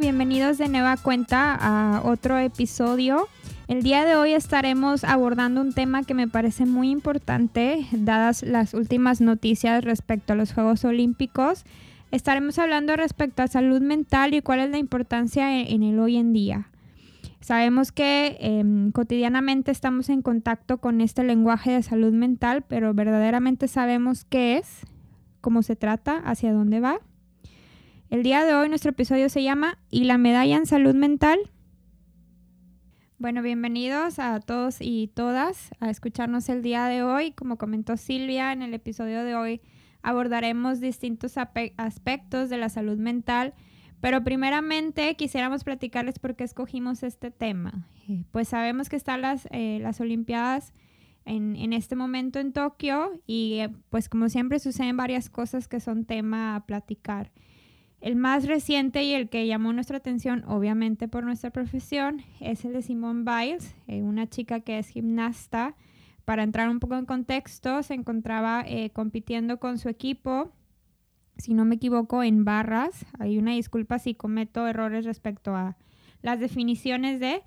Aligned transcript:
Bienvenidos 0.00 0.58
de 0.58 0.68
nueva 0.68 0.96
cuenta 0.96 1.54
a 1.54 2.02
otro 2.04 2.38
episodio. 2.38 3.28
El 3.68 3.82
día 3.82 4.04
de 4.04 4.16
hoy 4.16 4.32
estaremos 4.32 5.04
abordando 5.04 5.60
un 5.60 5.72
tema 5.72 6.02
que 6.02 6.14
me 6.14 6.28
parece 6.28 6.66
muy 6.66 6.90
importante, 6.90 7.86
dadas 7.92 8.42
las 8.42 8.74
últimas 8.74 9.20
noticias 9.20 9.84
respecto 9.84 10.32
a 10.32 10.36
los 10.36 10.54
Juegos 10.54 10.84
Olímpicos. 10.84 11.64
Estaremos 12.10 12.58
hablando 12.58 12.96
respecto 12.96 13.42
a 13.42 13.48
salud 13.48 13.82
mental 13.82 14.34
y 14.34 14.40
cuál 14.40 14.60
es 14.60 14.70
la 14.70 14.78
importancia 14.78 15.60
en, 15.60 15.82
el 15.82 15.98
hoy 15.98 16.16
en 16.16 16.32
día. 16.32 16.68
Sabemos 17.40 17.92
que 17.92 18.38
em, 18.40 18.92
cotidianamente 18.92 19.70
estamos 19.70 20.08
en 20.08 20.22
contacto 20.22 20.78
con 20.78 21.00
este 21.00 21.22
lenguaje 21.22 21.72
de 21.72 21.82
salud 21.82 22.12
mental, 22.12 22.64
pero 22.66 22.94
verdaderamente 22.94 23.68
sabemos 23.68 24.24
qué 24.24 24.58
es, 24.58 24.86
cómo 25.40 25.62
se 25.62 25.76
trata, 25.76 26.18
hacia 26.18 26.52
dónde 26.52 26.80
va. 26.80 27.00
El 28.12 28.22
día 28.22 28.44
de 28.44 28.54
hoy 28.54 28.68
nuestro 28.68 28.90
episodio 28.90 29.30
se 29.30 29.42
llama 29.42 29.78
¿Y 29.88 30.04
la 30.04 30.18
medalla 30.18 30.58
en 30.58 30.66
salud 30.66 30.94
mental? 30.94 31.38
Bueno, 33.16 33.40
bienvenidos 33.40 34.18
a 34.18 34.38
todos 34.40 34.82
y 34.82 35.06
todas 35.14 35.70
a 35.80 35.88
escucharnos 35.88 36.50
el 36.50 36.60
día 36.60 36.84
de 36.88 37.02
hoy. 37.02 37.32
Como 37.32 37.56
comentó 37.56 37.96
Silvia, 37.96 38.52
en 38.52 38.60
el 38.60 38.74
episodio 38.74 39.24
de 39.24 39.34
hoy 39.34 39.62
abordaremos 40.02 40.78
distintos 40.78 41.38
aspectos 41.38 42.50
de 42.50 42.58
la 42.58 42.68
salud 42.68 42.98
mental, 42.98 43.54
pero 44.02 44.22
primeramente 44.22 45.16
quisiéramos 45.16 45.64
platicarles 45.64 46.18
por 46.18 46.36
qué 46.36 46.44
escogimos 46.44 47.02
este 47.04 47.30
tema. 47.30 47.88
Eh, 48.10 48.24
pues 48.30 48.48
sabemos 48.48 48.90
que 48.90 48.96
están 48.96 49.22
las, 49.22 49.48
eh, 49.52 49.78
las 49.80 50.02
Olimpiadas 50.02 50.74
en, 51.24 51.56
en, 51.56 51.72
este 51.72 51.96
momento 51.96 52.40
en 52.40 52.52
Tokio 52.52 53.22
y 53.26 53.60
eh, 53.60 53.70
pues 53.88 54.10
como 54.10 54.28
siempre 54.28 54.58
suceden 54.58 54.98
varias 54.98 55.30
cosas 55.30 55.66
que 55.66 55.80
son 55.80 56.04
tema 56.04 56.56
a 56.56 56.66
platicar. 56.66 57.32
El 58.02 58.16
más 58.16 58.48
reciente 58.48 59.04
y 59.04 59.14
el 59.14 59.28
que 59.28 59.46
llamó 59.46 59.72
nuestra 59.72 59.98
atención, 59.98 60.42
obviamente 60.48 61.06
por 61.06 61.22
nuestra 61.22 61.50
profesión, 61.50 62.22
es 62.40 62.64
el 62.64 62.72
de 62.72 62.82
Simone 62.82 63.22
Biles, 63.22 63.76
eh, 63.86 64.02
una 64.02 64.28
chica 64.28 64.58
que 64.58 64.80
es 64.80 64.88
gimnasta. 64.88 65.76
Para 66.24 66.42
entrar 66.42 66.68
un 66.68 66.80
poco 66.80 66.96
en 66.96 67.06
contexto, 67.06 67.80
se 67.84 67.94
encontraba 67.94 68.64
eh, 68.66 68.90
compitiendo 68.90 69.60
con 69.60 69.78
su 69.78 69.88
equipo, 69.88 70.50
si 71.36 71.54
no 71.54 71.64
me 71.64 71.76
equivoco, 71.76 72.24
en 72.24 72.44
barras. 72.44 73.06
Hay 73.20 73.38
una 73.38 73.52
disculpa 73.52 74.00
si 74.00 74.16
cometo 74.16 74.66
errores 74.66 75.04
respecto 75.04 75.54
a 75.54 75.76
las 76.22 76.40
definiciones 76.40 77.20
de... 77.20 77.44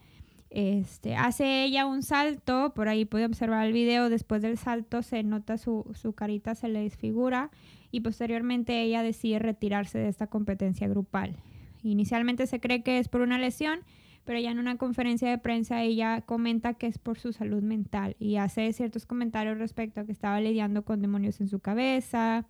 Este, 0.52 1.18
hace 1.18 1.66
ella 1.66 1.86
un 1.86 2.02
salto, 2.02 2.74
por 2.74 2.88
ahí 2.88 3.04
puede 3.04 3.26
observar 3.26 3.68
el 3.68 3.74
video, 3.74 4.10
después 4.10 4.42
del 4.42 4.58
salto 4.58 5.02
se 5.02 5.22
nota 5.22 5.58
su, 5.58 5.86
su 5.96 6.14
carita, 6.14 6.56
se 6.56 6.70
le 6.70 6.80
desfigura 6.80 7.52
y 7.92 8.02
posteriormente 8.02 8.82
ella 8.82 9.04
decide 9.04 9.40
retirarse 9.40 9.98
de 9.98 10.08
esta 10.08 10.28
competencia 10.28 10.88
grupal. 10.88 11.36
Inicialmente 11.84 12.48
se 12.48 12.60
cree 12.60 12.84
que 12.84 13.00
es 13.00 13.08
por 13.08 13.22
una 13.22 13.38
lesión, 13.38 13.80
pero 14.24 14.40
ya 14.40 14.52
en 14.52 14.60
una 14.60 14.78
conferencia 14.78 15.30
de 15.30 15.38
prensa 15.38 15.84
ella 15.84 16.22
comenta 16.22 16.74
que 16.74 16.88
es 16.88 16.98
por 16.98 17.20
su 17.20 17.32
salud 17.32 17.62
mental 17.62 18.16
y 18.20 18.38
hace 18.38 18.74
ciertos 18.74 19.06
comentarios 19.06 19.60
respecto 19.60 20.02
a 20.02 20.06
que 20.06 20.12
estaba 20.12 20.42
lidiando 20.42 20.84
con 20.84 21.02
demonios 21.02 21.40
en 21.42 21.48
su 21.48 21.60
cabeza, 21.60 22.46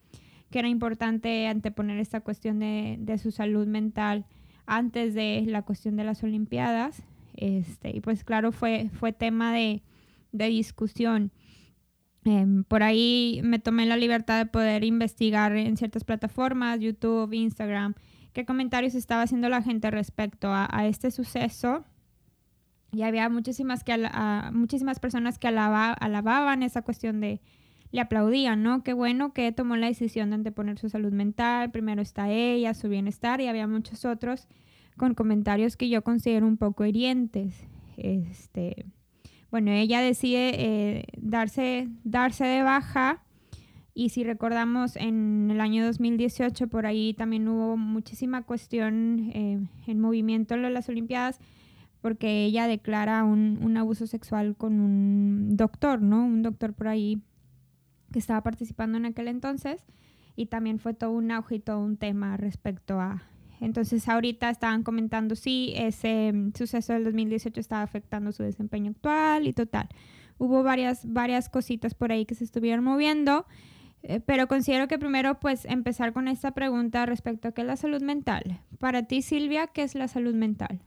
que 0.52 0.60
era 0.60 0.70
importante 0.70 1.48
anteponer 1.48 2.00
esta 2.00 2.22
cuestión 2.22 2.60
de, 2.60 2.96
de 3.00 3.18
su 3.18 3.32
salud 3.32 3.68
mental 3.68 4.26
antes 4.66 5.14
de 5.14 5.44
la 5.48 5.64
cuestión 5.64 5.96
de 5.98 6.06
las 6.06 6.24
Olimpiadas. 6.24 7.04
Este, 7.36 7.90
y 7.96 8.00
pues 8.00 8.24
claro, 8.24 8.52
fue, 8.52 8.90
fue 8.94 9.12
tema 9.12 9.54
de, 9.54 9.82
de 10.32 10.48
discusión. 10.48 11.32
Em, 12.26 12.64
por 12.64 12.82
ahí 12.82 13.40
me 13.44 13.60
tomé 13.60 13.86
la 13.86 13.98
libertad 13.98 14.40
de 14.40 14.48
poder 14.48 14.84
investigar 14.84 15.56
en 15.56 15.78
ciertas 15.78 16.04
plataformas, 16.04 16.80
YouTube, 16.80 17.32
Instagram, 17.34 17.94
qué 18.34 18.46
comentarios 18.46 18.96
estaba 18.96 19.22
haciendo 19.22 19.48
la 19.48 19.62
gente 19.62 19.92
respecto 19.92 20.50
a, 20.52 20.88
este 20.88 21.12
suceso. 21.12 21.86
Y 22.92 23.04
había 23.04 23.30
muchísimas, 23.30 23.84
que 23.84 24.10
muchísimas 24.52 25.00
personas 25.00 25.38
que 25.38 25.48
alababan 25.48 26.64
esa 26.64 26.82
cuestión 26.82 27.22
de, 27.22 27.42
le 27.92 28.02
aplaudían, 28.02 28.64
¿no? 28.64 28.84
Qué 28.84 28.94
bueno 28.94 29.32
que 29.32 29.52
tomó 29.52 29.76
la 29.76 29.88
decisión 29.88 30.30
de 30.30 30.36
anteponer 30.36 30.80
su 30.80 30.90
salud 30.90 31.14
mental, 31.14 31.72
primero 31.72 32.02
está 32.02 32.32
ella, 32.32 32.74
su 32.74 32.90
bienestar, 32.90 33.40
y 33.40 33.48
había 33.48 33.68
muchos 33.68 34.04
otros 34.04 34.48
con 34.98 35.14
comentarios 35.14 35.78
que 35.78 35.90
yo 35.90 36.04
considero 36.04 36.48
un 36.48 36.58
poco 36.58 36.86
hirientes. 36.86 37.66
Este, 37.98 38.86
bueno, 39.56 39.72
ella 39.72 40.02
decide 40.02 40.52
eh, 40.58 41.06
darse, 41.16 41.88
darse 42.04 42.44
de 42.44 42.62
baja 42.62 43.24
y 43.94 44.10
si 44.10 44.26
recordamos 44.26 44.98
en 44.98 45.48
el 45.50 45.62
año 45.62 45.86
2018 45.86 46.68
por 46.68 46.86
ahí 46.86 47.14
también 47.14 47.48
hubo 47.48 47.78
muchísima 47.78 48.42
cuestión 48.42 49.32
eh, 49.34 49.66
en 49.88 50.02
movimiento 50.02 50.56
en 50.56 50.74
las 50.74 50.90
Olimpiadas 50.90 51.40
porque 52.02 52.44
ella 52.44 52.68
declara 52.68 53.24
un, 53.24 53.58
un, 53.62 53.78
abuso 53.78 54.08
sexual 54.08 54.58
con 54.58 54.82
un 54.82 55.56
doctor, 55.56 56.02
¿no? 56.02 56.26
Un 56.26 56.42
doctor 56.42 56.74
por 56.74 56.90
ahí 56.90 57.22
que 58.12 58.20
estaba 58.20 58.44
participando 58.44 58.98
en 58.98 59.06
aquel 59.06 59.30
entonces 59.30 59.86
y 60.36 60.48
también 60.48 60.80
fue 60.80 60.94
todo 60.94 61.12
un 61.12 61.32
auge 61.32 61.56
y 61.56 61.60
todo 61.60 61.80
un 61.80 61.96
tema 61.96 62.36
respecto 62.36 63.00
a, 63.00 63.24
entonces 63.66 64.08
ahorita 64.08 64.50
estaban 64.52 64.84
comentando 64.84 65.36
si 65.36 65.74
ese 65.76 66.32
mm, 66.32 66.54
suceso 66.54 66.94
del 66.94 67.04
2018 67.04 67.60
estaba 67.60 67.82
afectando 67.82 68.32
su 68.32 68.44
desempeño 68.44 68.92
actual 68.92 69.48
y 69.48 69.54
total. 69.54 69.90
Hubo 70.38 70.62
varias, 70.62 71.12
varias 71.12 71.50
cositas 71.50 71.96
por 71.96 72.12
ahí 72.12 72.26
que 72.26 72.36
se 72.36 72.44
estuvieron 72.44 72.84
moviendo, 72.84 73.48
eh, 74.04 74.20
pero 74.20 74.48
considero 74.48 74.88
que 74.88 75.00
primero 75.00 75.40
pues 75.40 75.66
empezar 75.66 76.14
con 76.14 76.28
esta 76.28 76.52
pregunta 76.52 77.08
respecto 77.08 77.48
a 77.48 77.52
qué 77.54 77.62
es 77.62 77.68
la 77.68 77.76
salud 77.76 78.04
mental. 78.04 78.62
Para 78.78 79.04
ti 79.04 79.24
Silvia, 79.24 79.66
¿qué 79.66 79.82
es 79.82 79.96
la 79.96 80.08
salud 80.08 80.36
mental? 80.36 80.82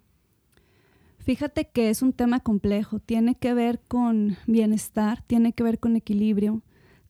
Fíjate 1.19 1.69
que 1.69 1.91
es 1.91 2.01
un 2.01 2.13
tema 2.13 2.39
complejo, 2.39 3.01
tiene 3.01 3.35
que 3.35 3.55
ver 3.55 3.81
con 3.81 4.37
bienestar, 4.47 5.23
tiene 5.23 5.53
que 5.53 5.65
ver 5.65 5.81
con 5.81 5.97
equilibrio, 5.97 6.63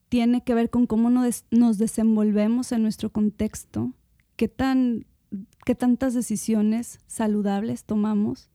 tiene 0.09 0.43
que 0.43 0.55
ver 0.55 0.71
con 0.71 0.87
cómo 0.87 1.11
nos 1.11 1.79
desenvolvemos 1.79 2.73
en 2.73 2.83
nuestro 2.83 3.11
contexto, 3.11 3.93
qué 4.37 4.49
tan 4.49 5.05
qué 5.65 5.75
tantas 5.75 6.15
decisiones 6.15 7.01
saludables 7.07 7.85
tomamos, 7.85 8.51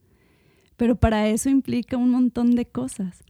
pero 0.78 0.96
para 0.96 1.28
eso 1.28 1.50
implica 1.50 1.98
un 1.98 2.10
montón 2.10 2.56
de 2.56 2.66
cosas. 2.66 3.24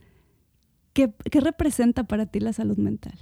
¿Qué, 0.93 1.11
representa 1.31 2.03
para 2.03 2.27
ti 2.27 2.39
la 2.39 2.53
salud 2.53 2.77
mental? 2.77 3.17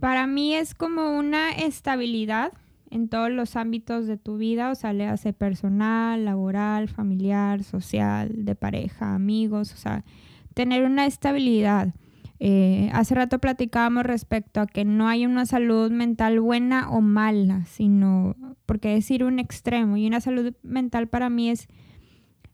Para 0.00 0.26
mí 0.26 0.54
es 0.54 0.74
como 0.74 1.16
una 1.16 1.50
estabilidad 1.52 2.52
en 2.90 3.08
todos 3.08 3.30
los 3.30 3.56
ámbitos 3.56 4.06
de 4.06 4.18
tu 4.18 4.36
vida, 4.36 4.70
o 4.70 4.74
sea, 4.74 4.92
le 4.92 5.06
hace 5.06 5.32
personal, 5.32 6.24
laboral, 6.24 6.88
familiar, 6.88 7.62
social, 7.62 8.44
de 8.44 8.54
pareja, 8.54 9.14
amigos, 9.14 9.72
o 9.72 9.76
sea, 9.76 10.04
tener 10.54 10.84
una 10.84 11.06
estabilidad. 11.06 11.94
Eh, 12.44 12.90
hace 12.92 13.14
rato 13.14 13.38
platicábamos 13.38 14.02
respecto 14.02 14.60
a 14.60 14.66
que 14.66 14.84
no 14.84 15.06
hay 15.06 15.26
una 15.26 15.46
salud 15.46 15.92
mental 15.92 16.40
buena 16.40 16.90
o 16.90 17.00
mala, 17.00 17.64
sino 17.66 18.34
porque 18.66 18.88
decir 18.88 19.22
un 19.22 19.38
extremo. 19.38 19.96
Y 19.96 20.08
una 20.08 20.20
salud 20.20 20.52
mental 20.64 21.06
para 21.06 21.30
mí 21.30 21.50
es, 21.50 21.68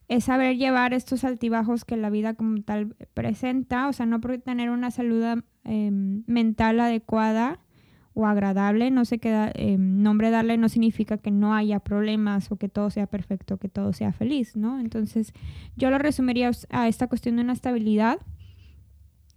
es 0.09 0.25
saber 0.25 0.59
llevar 0.59 0.93
estos 0.93 1.25
altibajos 1.25 1.87
que 1.87 1.97
la 1.97 2.11
vida 2.11 2.35
como 2.35 2.61
tal 2.61 2.97
presenta. 3.15 3.89
O 3.89 3.95
sea, 3.95 4.05
no 4.05 4.21
por 4.21 4.37
tener 4.37 4.69
una 4.69 4.91
salud 4.91 5.25
em, 5.65 6.23
mental 6.27 6.81
adecuada 6.81 7.59
o 8.13 8.27
agradable, 8.27 8.91
no 8.91 9.07
sé 9.07 9.19
qué 9.19 9.53
em, 9.55 10.03
nombre 10.03 10.31
darle, 10.31 10.59
no 10.59 10.69
significa 10.69 11.17
que 11.17 11.31
no 11.31 11.55
haya 11.55 11.81
problemas 11.81 12.53
o 12.53 12.57
que 12.57 12.69
todo 12.69 12.91
sea 12.91 13.07
perfecto, 13.07 13.57
que 13.57 13.71
todo 13.71 13.95
sea 13.95 14.13
feliz, 14.13 14.55
¿no? 14.55 14.81
Entonces, 14.81 15.33
yo 15.77 15.89
lo 15.89 15.97
resumiría 15.97 16.51
a 16.69 16.89
esta 16.89 17.07
cuestión 17.07 17.37
de 17.37 17.43
una 17.43 17.55
estabilidad 17.55 18.19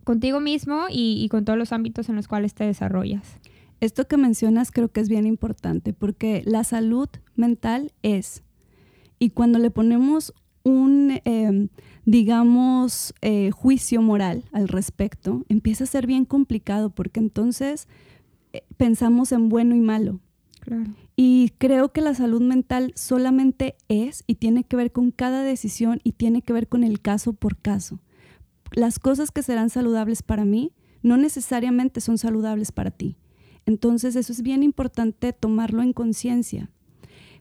contigo 0.04 0.40
mismo 0.40 0.86
y, 0.90 1.28
con 1.30 1.46
todos 1.46 1.58
los 1.58 1.72
ámbitos 1.72 2.10
en 2.10 2.16
los 2.16 2.28
cuales 2.28 2.54
te 2.54 2.64
desarrollas. 2.66 3.38
Esto 3.80 4.08
que 4.08 4.18
mencionas 4.18 4.72
creo 4.72 4.90
que 4.90 5.00
es 5.00 5.10
bien 5.10 5.26
importante 5.26 5.94
porque 5.94 6.44
la 6.46 6.64
salud 6.64 7.10
mental 7.36 7.92
es, 8.04 8.44
y 9.20 9.32
cuando 9.32 9.60
le 9.60 9.72
ponemos 9.72 10.34
un, 10.64 11.20
em, 11.26 11.70
digamos, 12.06 13.14
eh, 13.22 13.52
juicio 13.52 14.02
moral 14.02 14.44
al 14.52 14.68
respecto, 14.68 15.44
empieza 15.50 15.86
a 15.86 15.88
ser 15.88 16.06
bien 16.06 16.26
complicado 16.26 16.92
porque 16.92 17.20
entonces 17.20 17.88
eh, 18.54 18.64
pensamos 18.78 19.32
en 19.32 19.50
bueno 19.50 19.76
y 19.76 19.80
malo. 19.80 20.20
Y 21.16 21.54
creo 21.58 21.92
que 21.92 22.02
la 22.02 22.14
salud 22.14 22.42
mental 22.42 22.94
solamente 22.96 23.76
es 23.90 24.24
y 24.28 24.36
tiene 24.36 24.64
que 24.64 24.76
ver 24.76 24.92
con 24.92 25.10
cada 25.10 25.42
decisión 25.42 26.00
y 26.04 26.12
tiene 26.12 26.44
que 26.44 26.54
ver 26.54 26.68
con 26.68 26.84
el 26.84 27.02
caso 27.02 27.34
por 27.34 27.58
caso 27.58 28.00
las 28.72 29.00
cosas 29.00 29.32
que 29.32 29.44
serán 29.44 29.70
saludables 29.70 30.24
para 30.24 30.46
mí 30.46 30.72
no 31.04 31.18
necesariamente 31.18 32.02
son 32.02 32.18
saludables 32.18 32.72
para 32.72 32.92
ti. 32.92 33.18
Entonces 33.66 34.16
eso 34.16 34.32
es 34.32 34.42
bien 34.42 34.64
importante 34.64 35.34
tomarlo 35.34 35.82
en 35.82 35.94
conciencia. 35.94 36.70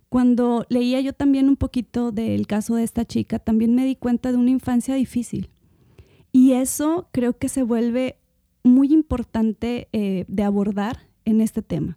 Cuando 0.09 0.67
leía 0.69 1.01
yo 1.01 1.13
también 1.13 1.49
un 1.49 1.57
poquito 1.57 2.11
del 2.11 2.47
caso 2.47 2.75
de 2.75 2.83
esta 2.83 3.05
chica, 3.05 3.39
también 3.39 3.75
me 3.75 3.85
di 3.85 3.95
cuenta 3.95 4.33
de 4.33 4.39
una 4.39 4.51
infancia 4.51 4.95
difícil. 4.97 5.51
Y 6.33 6.53
eso 6.53 7.09
creo 7.13 7.39
que 7.39 7.49
se 7.49 7.63
vuelve 7.63 8.17
muy 8.63 8.93
importante 8.93 9.89
eh, 9.93 10.25
de 10.29 10.43
abordar 10.43 11.09
en 11.25 11.41
este 11.41 11.63
tema. 11.63 11.97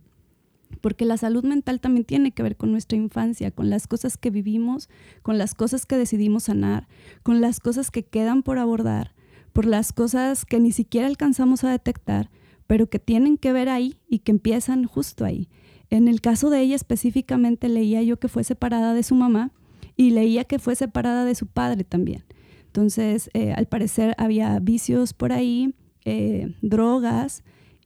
porque 0.82 1.06
la 1.06 1.18
salud 1.18 1.46
mental 1.46 1.80
también 1.80 2.04
tiene 2.04 2.32
que 2.32 2.44
ver 2.44 2.58
con 2.58 2.72
nuestra 2.72 2.98
infancia, 2.98 3.52
con 3.52 3.70
las 3.70 3.88
cosas 3.88 4.18
que 4.18 4.32
vivimos, 4.32 4.90
con 5.22 5.38
las 5.38 5.54
cosas 5.54 5.86
que 5.86 5.98
decidimos 5.98 6.44
sanar, 6.46 6.88
con 7.22 7.42
las 7.42 7.60
cosas 7.60 7.92
que 7.92 8.04
quedan 8.04 8.42
por 8.42 8.58
abordar, 8.58 9.14
por 9.54 9.66
las 9.66 9.94
cosas 9.94 10.46
que 10.46 10.60
ni 10.60 10.72
siquiera 10.72 11.08
alcanzamos 11.08 11.64
a 11.64 11.72
detectar, 11.72 12.30
pero 12.68 12.90
que 12.90 13.00
tienen 13.00 13.38
que 13.38 13.54
ver 13.54 13.70
ahí 13.70 13.98
y 14.10 14.20
que 14.20 14.32
empiezan 14.32 14.86
justo 14.86 15.26
ahí. 15.26 15.48
En 15.90 16.08
el 16.08 16.22
caso 16.22 16.50
de 16.50 16.62
ella 16.62 16.76
específicamente 16.76 17.70
leía 17.70 18.02
yo 18.02 18.18
que 18.18 18.28
fue 18.28 18.44
separada 18.44 18.94
de 18.94 19.04
su 19.04 19.16
mamá 19.16 19.52
y 19.96 20.10
leía 20.10 20.44
que 20.44 20.60
fue 20.60 20.76
separada 20.76 21.24
de 21.24 21.36
su 21.36 21.48
padre 21.48 21.84
también. 21.84 22.24
Entonces, 22.66 23.30
eh, 23.36 23.54
al 23.54 23.68
parecer 23.68 24.16
había 24.18 24.58
vicios 24.60 25.14
por 25.14 25.32
ahí, 25.32 25.76
eh, 26.06 26.56
drogas, 26.62 27.44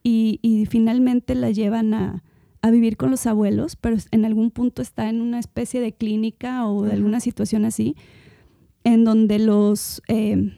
y, 0.09 0.65
finalmente 0.69 1.35
la 1.35 1.51
llevan 1.51 1.93
a, 1.93 2.23
vivir 2.69 2.97
con 2.97 3.11
los 3.11 3.25
abuelos, 3.25 3.77
pero 3.77 3.95
en 4.11 4.25
algún 4.25 4.51
punto 4.51 4.81
está 4.81 5.07
en 5.07 5.21
una 5.21 5.39
especie 5.39 5.79
de 5.79 5.93
clínica 5.93 6.67
o 6.67 6.83
de 6.83 6.91
alguna 6.91 7.21
situación 7.21 7.63
así, 7.63 7.95
en 8.83 9.05
donde 9.05 9.39
los 9.39 10.01
eh, 10.09 10.53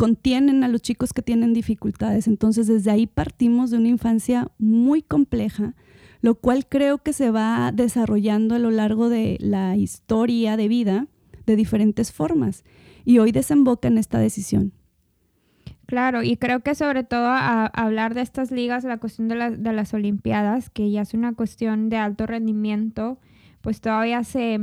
contienen 0.00 0.64
a 0.64 0.68
los 0.68 0.80
chicos 0.80 1.12
que 1.12 1.20
tienen 1.20 1.52
dificultades. 1.52 2.26
Entonces, 2.26 2.66
desde 2.66 2.90
ahí 2.90 3.06
partimos 3.06 3.70
de 3.70 3.76
una 3.76 3.88
infancia 3.88 4.50
muy 4.56 5.02
compleja, 5.02 5.74
lo 6.22 6.36
cual 6.36 6.64
creo 6.66 6.96
que 6.96 7.12
se 7.12 7.30
va 7.30 7.70
desarrollando 7.70 8.54
a 8.54 8.58
lo 8.58 8.70
largo 8.70 9.10
de 9.10 9.36
la 9.40 9.76
historia 9.76 10.56
de 10.56 10.68
vida 10.68 11.06
de 11.44 11.54
diferentes 11.54 12.12
formas. 12.12 12.64
Y 13.04 13.18
hoy 13.18 13.30
desemboca 13.30 13.88
en 13.88 13.98
esta 13.98 14.18
decisión. 14.18 14.72
Claro, 15.84 16.22
y 16.22 16.38
creo 16.38 16.60
que 16.60 16.74
sobre 16.74 17.04
todo 17.04 17.26
a, 17.26 17.66
hablar 17.66 18.14
de 18.14 18.22
estas 18.22 18.50
ligas, 18.50 18.84
la 18.84 18.96
cuestión 18.96 19.28
de, 19.28 19.50
de, 19.58 19.72
las 19.74 19.92
Olimpiadas, 19.92 20.70
que 20.70 20.90
ya 20.90 21.02
es 21.02 21.12
una 21.12 21.34
cuestión 21.34 21.90
de 21.90 21.98
alto 21.98 22.26
rendimiento, 22.26 23.18
pues 23.60 23.80
todavía 23.80 24.24
se, 24.24 24.58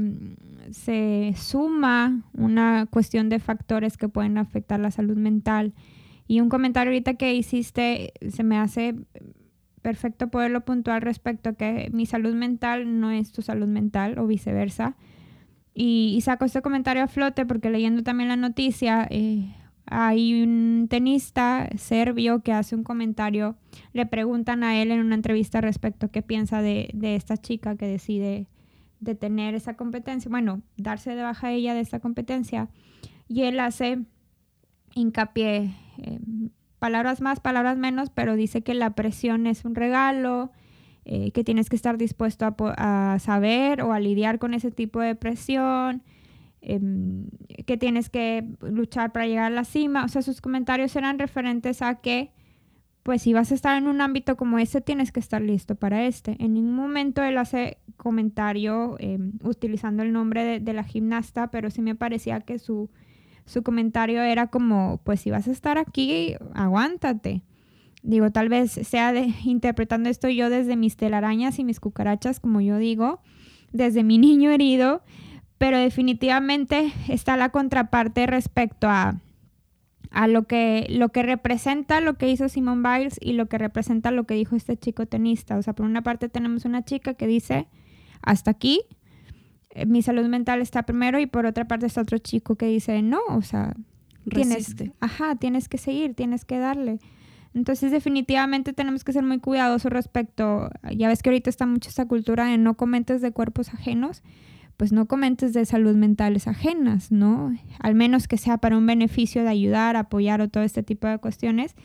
se 0.72 1.34
suma 1.38 2.24
una 2.34 2.88
cuestión 2.90 3.30
de 3.30 3.40
factores 3.40 3.98
que 3.98 4.10
pueden 4.10 4.38
afectar 4.38 4.80
la 4.80 4.92
salud 4.92 5.18
mental. 5.18 5.74
Y 6.28 6.42
un 6.42 6.50
comentario 6.50 6.92
ahorita 6.92 7.14
que 7.14 7.34
hiciste 7.36 8.14
se 8.30 8.44
me 8.44 8.58
hace 8.58 8.96
perfecto 9.82 10.28
poderlo 10.30 10.66
puntuar 10.66 11.04
respecto 11.04 11.50
a 11.50 11.54
que 11.54 11.90
mi 11.94 12.06
salud 12.06 12.36
mental 12.36 13.00
no 13.00 13.12
es 13.12 13.32
tu 13.32 13.42
salud 13.42 13.68
mental 13.68 14.20
o 14.20 14.28
viceversa. 14.28 14.98
Y, 15.74 16.20
saco 16.22 16.44
este 16.44 16.62
comentario 16.62 17.04
a 17.04 17.08
flote 17.08 17.46
porque 17.46 17.70
leyendo 17.70 18.02
también 18.04 18.30
la 18.30 18.36
noticia, 18.36 19.08
eh, 19.12 19.54
hay 19.86 20.44
un 20.44 20.88
tenista 20.90 21.70
serbio 21.78 22.42
que 22.42 22.52
hace 22.52 22.76
un 22.76 22.84
comentario, 22.84 23.56
le 23.94 24.06
preguntan 24.06 24.64
a 24.64 24.82
él 24.82 24.92
en 24.92 25.00
una 25.00 25.16
entrevista 25.16 25.62
respecto 25.62 26.08
a 26.08 26.12
qué 26.12 26.22
piensa 26.22 26.62
de, 26.62 26.90
esta 27.02 27.38
chica 27.38 27.78
que 27.78 27.88
decide 27.88 28.48
detener 29.00 29.56
esa 29.56 29.76
competencia, 29.76 30.30
bueno, 30.30 30.62
darse 30.78 31.16
de 31.16 31.24
baja 31.24 31.52
ella 31.52 31.74
de 31.74 31.82
esta 31.82 32.00
competencia. 32.00 32.70
Y 33.28 33.44
él 33.44 33.60
hace 33.60 34.00
hincapié, 34.94 35.76
palabras 36.80 37.22
más, 37.22 37.40
palabras 37.40 37.78
menos, 37.78 38.10
pero 38.10 38.36
dice 38.36 38.62
que 38.62 38.74
la 38.74 38.92
presión 38.92 39.48
es 39.48 39.66
un 39.66 39.76
regalo, 39.76 40.52
eh, 41.06 41.32
que 41.32 41.44
tienes 41.44 41.70
que 41.70 41.76
estar 41.76 41.98
dispuesto 41.98 42.46
a, 42.46 43.14
a 43.14 43.20
saber 43.20 43.82
o 43.82 43.94
a 43.94 44.00
lidiar 44.00 44.40
con 44.40 44.54
ese 44.54 44.72
tipo 44.72 45.00
de 45.00 45.16
presión 45.16 46.04
Em, 46.70 47.30
que 47.66 47.78
tienes 47.78 48.10
que 48.10 48.44
luchar 48.62 49.14
para 49.14 49.28
llegar 49.28 49.46
a 49.46 49.56
la 49.56 49.64
cima. 49.64 50.04
O 50.04 50.08
sea, 50.08 50.22
sus 50.22 50.42
comentarios 50.42 50.96
eran 50.96 51.20
referentes 51.20 51.82
a 51.82 51.96
que, 51.96 52.32
pues 53.07 53.21
si 53.21 53.31
vas 53.31 53.54
a 53.54 53.56
estar 53.56 53.77
en 53.77 53.88
un 53.88 54.01
ámbito 54.01 54.36
como 54.36 54.59
ese, 54.59 54.81
tienes 54.81 55.13
que 55.13 55.21
estar 55.21 55.42
listo 55.42 55.75
para 55.75 56.06
este. 56.07 56.36
En 56.39 56.56
ningún 56.56 56.75
momento 56.75 57.24
él 57.24 57.38
hace 57.38 57.77
comentario 57.95 58.98
em, 59.00 59.31
utilizando 59.44 60.04
el 60.04 60.12
nombre 60.12 60.59
de, 60.59 60.74
la 60.74 60.83
gimnasta, 60.83 61.50
pero 61.50 61.69
sí 61.69 61.81
me 61.81 61.95
parecía 61.95 62.42
que 62.42 62.59
su, 62.59 62.89
su 63.45 63.63
comentario 63.63 64.21
era 64.24 64.48
como, 64.48 65.00
pues 65.06 65.21
si 65.21 65.31
vas 65.31 65.48
a 65.48 65.51
estar 65.51 65.77
aquí, 65.77 66.36
aguántate. 66.54 67.44
Digo, 68.04 68.30
tal 68.31 68.50
vez 68.50 68.74
sea 68.74 69.13
de, 69.13 69.33
interpretando 69.45 70.09
esto 70.09 70.27
yo 70.27 70.50
desde 70.50 70.75
mis 70.75 70.98
telarañas 70.98 71.59
y 71.59 71.63
mis 71.63 71.80
cucarachas, 71.80 72.42
como 72.42 72.59
yo 72.59 72.77
digo, 72.77 73.21
desde 73.71 74.04
mi 74.04 74.18
niño 74.18 74.51
herido 74.51 75.01
pero 75.57 75.80
definitivamente 75.80 76.94
está 77.07 77.36
la 77.36 77.50
contraparte 77.50 78.27
respecto 78.27 78.88
a, 78.89 79.21
a 80.12 80.27
lo, 80.27 80.44
que, 80.44 80.88
lo 80.89 81.09
que 81.09 81.24
representa 81.24 82.01
lo 82.01 82.15
que 82.15 82.30
hizo 82.30 82.50
Simone 82.50 82.88
Biles 82.88 83.18
y 83.21 83.33
lo 83.33 83.48
que 83.48 83.57
representa 83.57 84.12
lo 84.12 84.25
que 84.25 84.36
dijo 84.36 84.56
este 84.56 84.77
chico 84.77 85.06
tenista. 85.06 85.57
O 85.57 85.62
sea, 85.62 85.74
por 85.74 85.86
una 85.86 86.01
parte 86.01 86.30
tenemos 86.30 86.65
una 86.65 86.83
chica 86.83 87.13
que 87.13 87.27
dice, 87.27 87.68
hasta 88.21 88.51
aquí, 88.51 88.81
eh, 89.71 89.86
mi 89.86 90.01
salud 90.01 90.25
mental 90.27 90.62
está 90.62 90.83
primero 90.83 91.19
y 91.19 91.25
por 91.25 91.45
otra 91.45 91.68
parte 91.68 91.86
está 91.86 92.01
otro 92.01 92.18
chico 92.18 92.56
que 92.56 92.68
dice, 92.68 93.01
no, 93.01 93.19
o 93.30 93.42
sea, 93.42 93.75
tienes, 94.30 94.75
ajá, 95.00 95.36
tienes 95.36 95.69
que 95.69 95.77
seguir, 95.77 96.13
tienes 96.13 96.45
que 96.45 96.57
darle. 96.57 97.00
Entonces 97.54 97.92
definitivamente 97.92 98.74
tenemos 98.74 99.04
que 99.04 99.13
ser 99.13 99.24
muy 99.24 99.39
cuidadosos 99.39 99.92
respecto, 99.92 100.69
ya 100.95 101.07
ves 101.07 101.24
que 101.24 101.30
ahorita 101.30 101.50
está 101.50 101.65
mucho 101.65 101.89
esta 101.89 102.06
cultura 102.06 102.45
de 102.45 102.57
no 102.57 102.75
comentes 102.75 103.21
de 103.21 103.31
cuerpos 103.31 103.74
ajenos 103.74 104.21
pues 104.78 104.92
no 104.92 105.08
comentes 105.08 105.54
de 105.54 105.66
salud 105.66 105.96
mentales 105.96 106.48
ajenas, 106.48 107.12
¿no? 107.12 107.54
Al 107.80 107.96
menos 107.96 108.28
que 108.28 108.38
sea 108.38 108.60
para 108.60 108.78
un 108.78 108.86
beneficio 108.86 109.44
de 109.44 109.50
ayudar, 109.50 109.96
apoyar 109.96 110.40
o 110.40 110.50
todo 110.50 110.64
este 110.64 110.84
tipo 110.84 111.08
de 111.08 111.18
cuestiones. 111.18 111.76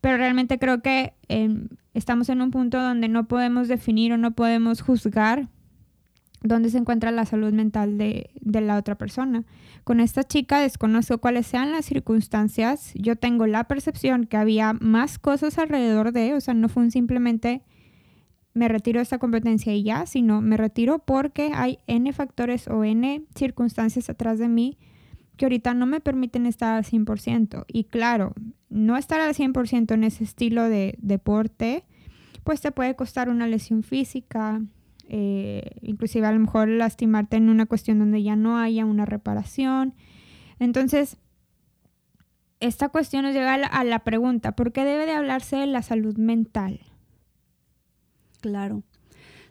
Pero 0.00 0.16
realmente 0.16 0.58
creo 0.58 0.80
que 0.80 1.12
em, 1.28 1.68
estamos 1.92 2.30
en 2.30 2.40
un 2.40 2.50
punto 2.50 2.80
donde 2.80 3.08
no 3.08 3.28
podemos 3.28 3.68
definir 3.68 4.14
o 4.14 4.16
no 4.16 4.32
podemos 4.32 4.80
juzgar 4.80 5.48
dónde 6.42 6.70
se 6.70 6.78
encuentra 6.78 7.10
la 7.10 7.26
salud 7.26 7.52
mental 7.52 7.98
de, 7.98 8.30
de, 8.40 8.60
la 8.62 8.78
otra 8.78 8.96
persona. 8.96 9.44
Con 9.84 10.00
esta 10.00 10.24
chica 10.24 10.58
desconozco 10.58 11.18
cuáles 11.18 11.46
sean 11.46 11.70
las 11.70 11.84
circunstancias. 11.84 12.92
Yo 12.94 13.14
tengo 13.14 13.46
la 13.46 13.64
percepción 13.64 14.26
que 14.26 14.38
había 14.38 14.72
más 14.72 15.18
cosas 15.18 15.58
alrededor 15.58 16.12
de, 16.12 16.34
o 16.34 16.40
sea, 16.40 16.54
no 16.54 16.68
fue 16.68 16.82
un 16.82 16.90
simplemente 16.90 17.62
me 18.54 18.68
retiro 18.68 18.98
de 18.98 19.04
esta 19.04 19.18
competencia 19.18 19.74
y 19.74 19.82
ya, 19.82 20.06
sino 20.06 20.40
me 20.40 20.56
retiro 20.56 20.98
porque 20.98 21.52
hay 21.54 21.78
N 21.86 22.12
factores 22.12 22.68
o 22.68 22.84
N 22.84 23.24
circunstancias 23.34 24.10
atrás 24.10 24.38
de 24.38 24.48
mí 24.48 24.78
que 25.36 25.46
ahorita 25.46 25.74
no 25.74 25.86
me 25.86 26.00
permiten 26.00 26.46
estar 26.46 26.74
al 26.74 26.84
100%. 26.84 27.64
Y 27.68 27.84
claro, 27.84 28.34
no 28.68 28.96
estar 28.96 29.20
al 29.20 29.34
100% 29.34 29.94
en 29.94 30.04
ese 30.04 30.24
estilo 30.24 30.68
de 30.68 30.94
deporte, 30.98 31.84
pues 32.44 32.60
te 32.60 32.72
puede 32.72 32.94
costar 32.96 33.28
una 33.28 33.46
lesión 33.46 33.82
física, 33.82 34.60
eh, 35.08 35.70
inclusive 35.80 36.26
a 36.26 36.32
lo 36.32 36.40
mejor 36.40 36.68
lastimarte 36.68 37.36
en 37.36 37.48
una 37.48 37.66
cuestión 37.66 37.98
donde 37.98 38.22
ya 38.22 38.36
no 38.36 38.58
haya 38.58 38.84
una 38.84 39.06
reparación. 39.06 39.94
Entonces, 40.58 41.16
esta 42.60 42.90
cuestión 42.90 43.24
nos 43.24 43.34
llega 43.34 43.54
a 43.54 43.58
la, 43.58 43.66
a 43.66 43.84
la 43.84 44.00
pregunta, 44.00 44.52
¿por 44.52 44.72
qué 44.72 44.84
debe 44.84 45.06
de 45.06 45.12
hablarse 45.12 45.56
de 45.56 45.66
la 45.66 45.82
salud 45.82 46.16
mental? 46.18 46.91
Claro. 48.42 48.82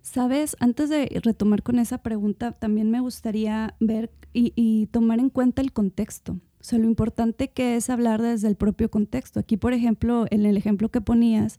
Sabes, 0.02 0.58
antes 0.60 0.90
de 0.90 1.08
retomar 1.24 1.64
con 1.64 1.80
esa 1.80 2.00
pregunta, 2.00 2.52
también 2.52 2.92
me 2.92 3.00
gustaría 3.00 3.76
ver 3.80 4.12
y, 4.34 4.88
tomar 4.88 5.20
en 5.20 5.30
cuenta 5.30 5.62
el 5.62 5.72
contexto. 5.72 6.34
O 6.34 6.64
sea, 6.64 6.78
lo 6.78 6.86
importante 6.86 7.50
que 7.50 7.76
es 7.78 7.90
hablar 7.90 8.22
desde 8.22 8.48
el 8.50 8.56
propio 8.56 8.92
contexto. 8.92 9.40
Aquí, 9.40 9.58
por 9.58 9.74
ejemplo, 9.74 10.26
en 10.30 10.46
el 10.46 10.58
ejemplo 10.58 10.90
que 10.90 11.00
ponías, 11.00 11.58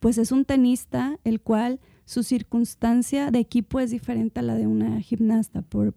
pues 0.00 0.18
es 0.18 0.32
un 0.32 0.44
tenista 0.44 1.18
el 1.24 1.40
cual 1.40 1.78
su 2.04 2.24
circunstancia 2.24 3.30
de 3.30 3.38
equipo 3.38 3.78
es 3.78 3.92
diferente 3.92 4.40
a 4.40 4.42
la 4.42 4.56
de 4.56 4.66
una 4.66 5.00
gimnasta, 5.00 5.62
por, 5.62 5.94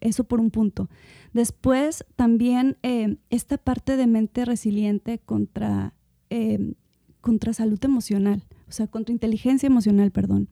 eso 0.00 0.24
por 0.24 0.40
un 0.40 0.50
punto. 0.50 0.90
Después, 1.32 2.04
también 2.14 2.76
eh, 2.82 3.16
esta 3.30 3.56
parte 3.56 3.96
de 3.96 4.06
mente 4.06 4.44
resiliente 4.44 5.18
contra, 5.18 5.94
eh, 6.28 6.74
contra 7.22 7.54
salud 7.54 7.82
emocional 7.82 8.44
o 8.68 8.72
sea, 8.72 8.86
contra 8.86 9.12
inteligencia 9.12 9.66
emocional, 9.66 10.10
perdón. 10.10 10.48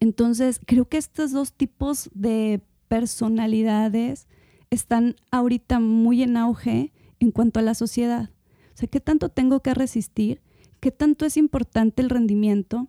Entonces, 0.00 0.60
creo 0.64 0.88
que 0.88 0.96
estos 0.96 1.30
dos 1.32 1.52
tipos 1.52 2.10
de 2.14 2.62
personalidades 2.88 4.26
están 4.70 5.16
ahorita 5.30 5.78
muy 5.78 6.22
en 6.22 6.36
auge 6.36 6.92
en 7.20 7.30
cuanto 7.30 7.60
a 7.60 7.62
la 7.62 7.74
sociedad. 7.74 8.30
O 8.74 8.76
sea, 8.76 8.88
¿qué 8.88 9.00
tanto 9.00 9.28
tengo 9.28 9.60
que 9.60 9.74
resistir? 9.74 10.40
¿Qué 10.80 10.90
tanto 10.90 11.26
es 11.26 11.36
importante 11.36 12.02
el 12.02 12.08
rendimiento? 12.08 12.88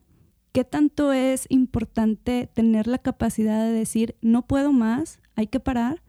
¿Qué 0.54 0.64
tanto 0.64 1.12
es 1.12 1.46
importante 1.50 2.50
tener 2.54 2.88
la 2.88 2.98
capacidad 2.98 3.66
de 3.66 3.72
decir, 3.72 4.16
no 4.22 4.48
puedo 4.48 4.72
más, 4.72 5.20
hay 5.36 5.48
que 5.48 5.60
parar? 5.60 6.02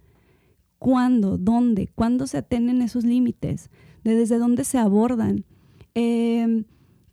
¿Cuándo? 0.78 1.38
¿Dónde? 1.38 1.88
¿Cuándo 1.94 2.26
se 2.26 2.38
atienden 2.38 2.82
esos 2.82 3.04
límites? 3.04 3.70
¿De 4.04 4.14
desde 4.14 4.38
dónde 4.38 4.64
se 4.64 4.78
abordan? 4.78 5.44
Eh, 5.94 6.64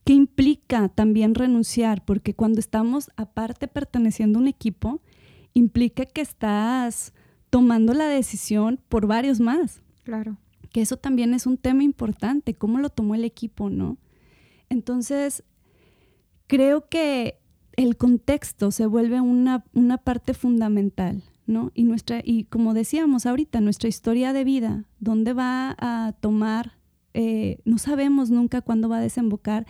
¿Qué 0.03 0.13
implica 0.13 0.89
también 0.89 1.35
renunciar? 1.35 2.03
Porque 2.03 2.33
cuando 2.33 2.59
estamos 2.59 3.11
aparte 3.15 3.67
perteneciendo 3.67 4.39
a 4.39 4.41
un 4.41 4.47
equipo, 4.47 5.01
implica 5.53 6.05
que 6.05 6.21
estás 6.21 7.13
tomando 7.49 7.93
la 7.93 8.07
decisión 8.07 8.79
por 8.89 9.07
varios 9.07 9.39
más. 9.39 9.81
Claro. 10.03 10.37
Que 10.71 10.81
eso 10.81 10.97
también 10.97 11.33
es 11.33 11.45
un 11.45 11.57
tema 11.57 11.83
importante, 11.83 12.53
cómo 12.53 12.79
lo 12.79 12.89
tomó 12.89 13.15
el 13.15 13.23
equipo, 13.23 13.69
¿no? 13.69 13.97
Entonces, 14.69 15.43
creo 16.47 16.89
que 16.89 17.39
el 17.75 17.97
contexto 17.97 18.71
se 18.71 18.85
vuelve 18.85 19.21
una, 19.21 19.63
una 19.73 19.97
parte 19.97 20.33
fundamental, 20.33 21.23
¿no? 21.47 21.71
Y, 21.73 21.83
nuestra, 21.83 22.21
y 22.23 22.43
como 22.45 22.73
decíamos 22.73 23.25
ahorita, 23.25 23.61
nuestra 23.61 23.89
historia 23.89 24.33
de 24.33 24.43
vida, 24.43 24.85
¿dónde 24.99 25.33
va 25.33 25.75
a 25.79 26.13
tomar? 26.19 26.73
Eh, 27.13 27.59
no 27.65 27.77
sabemos 27.77 28.29
nunca 28.29 28.61
cuándo 28.61 28.89
va 28.89 28.97
a 28.97 29.01
desembocar 29.01 29.65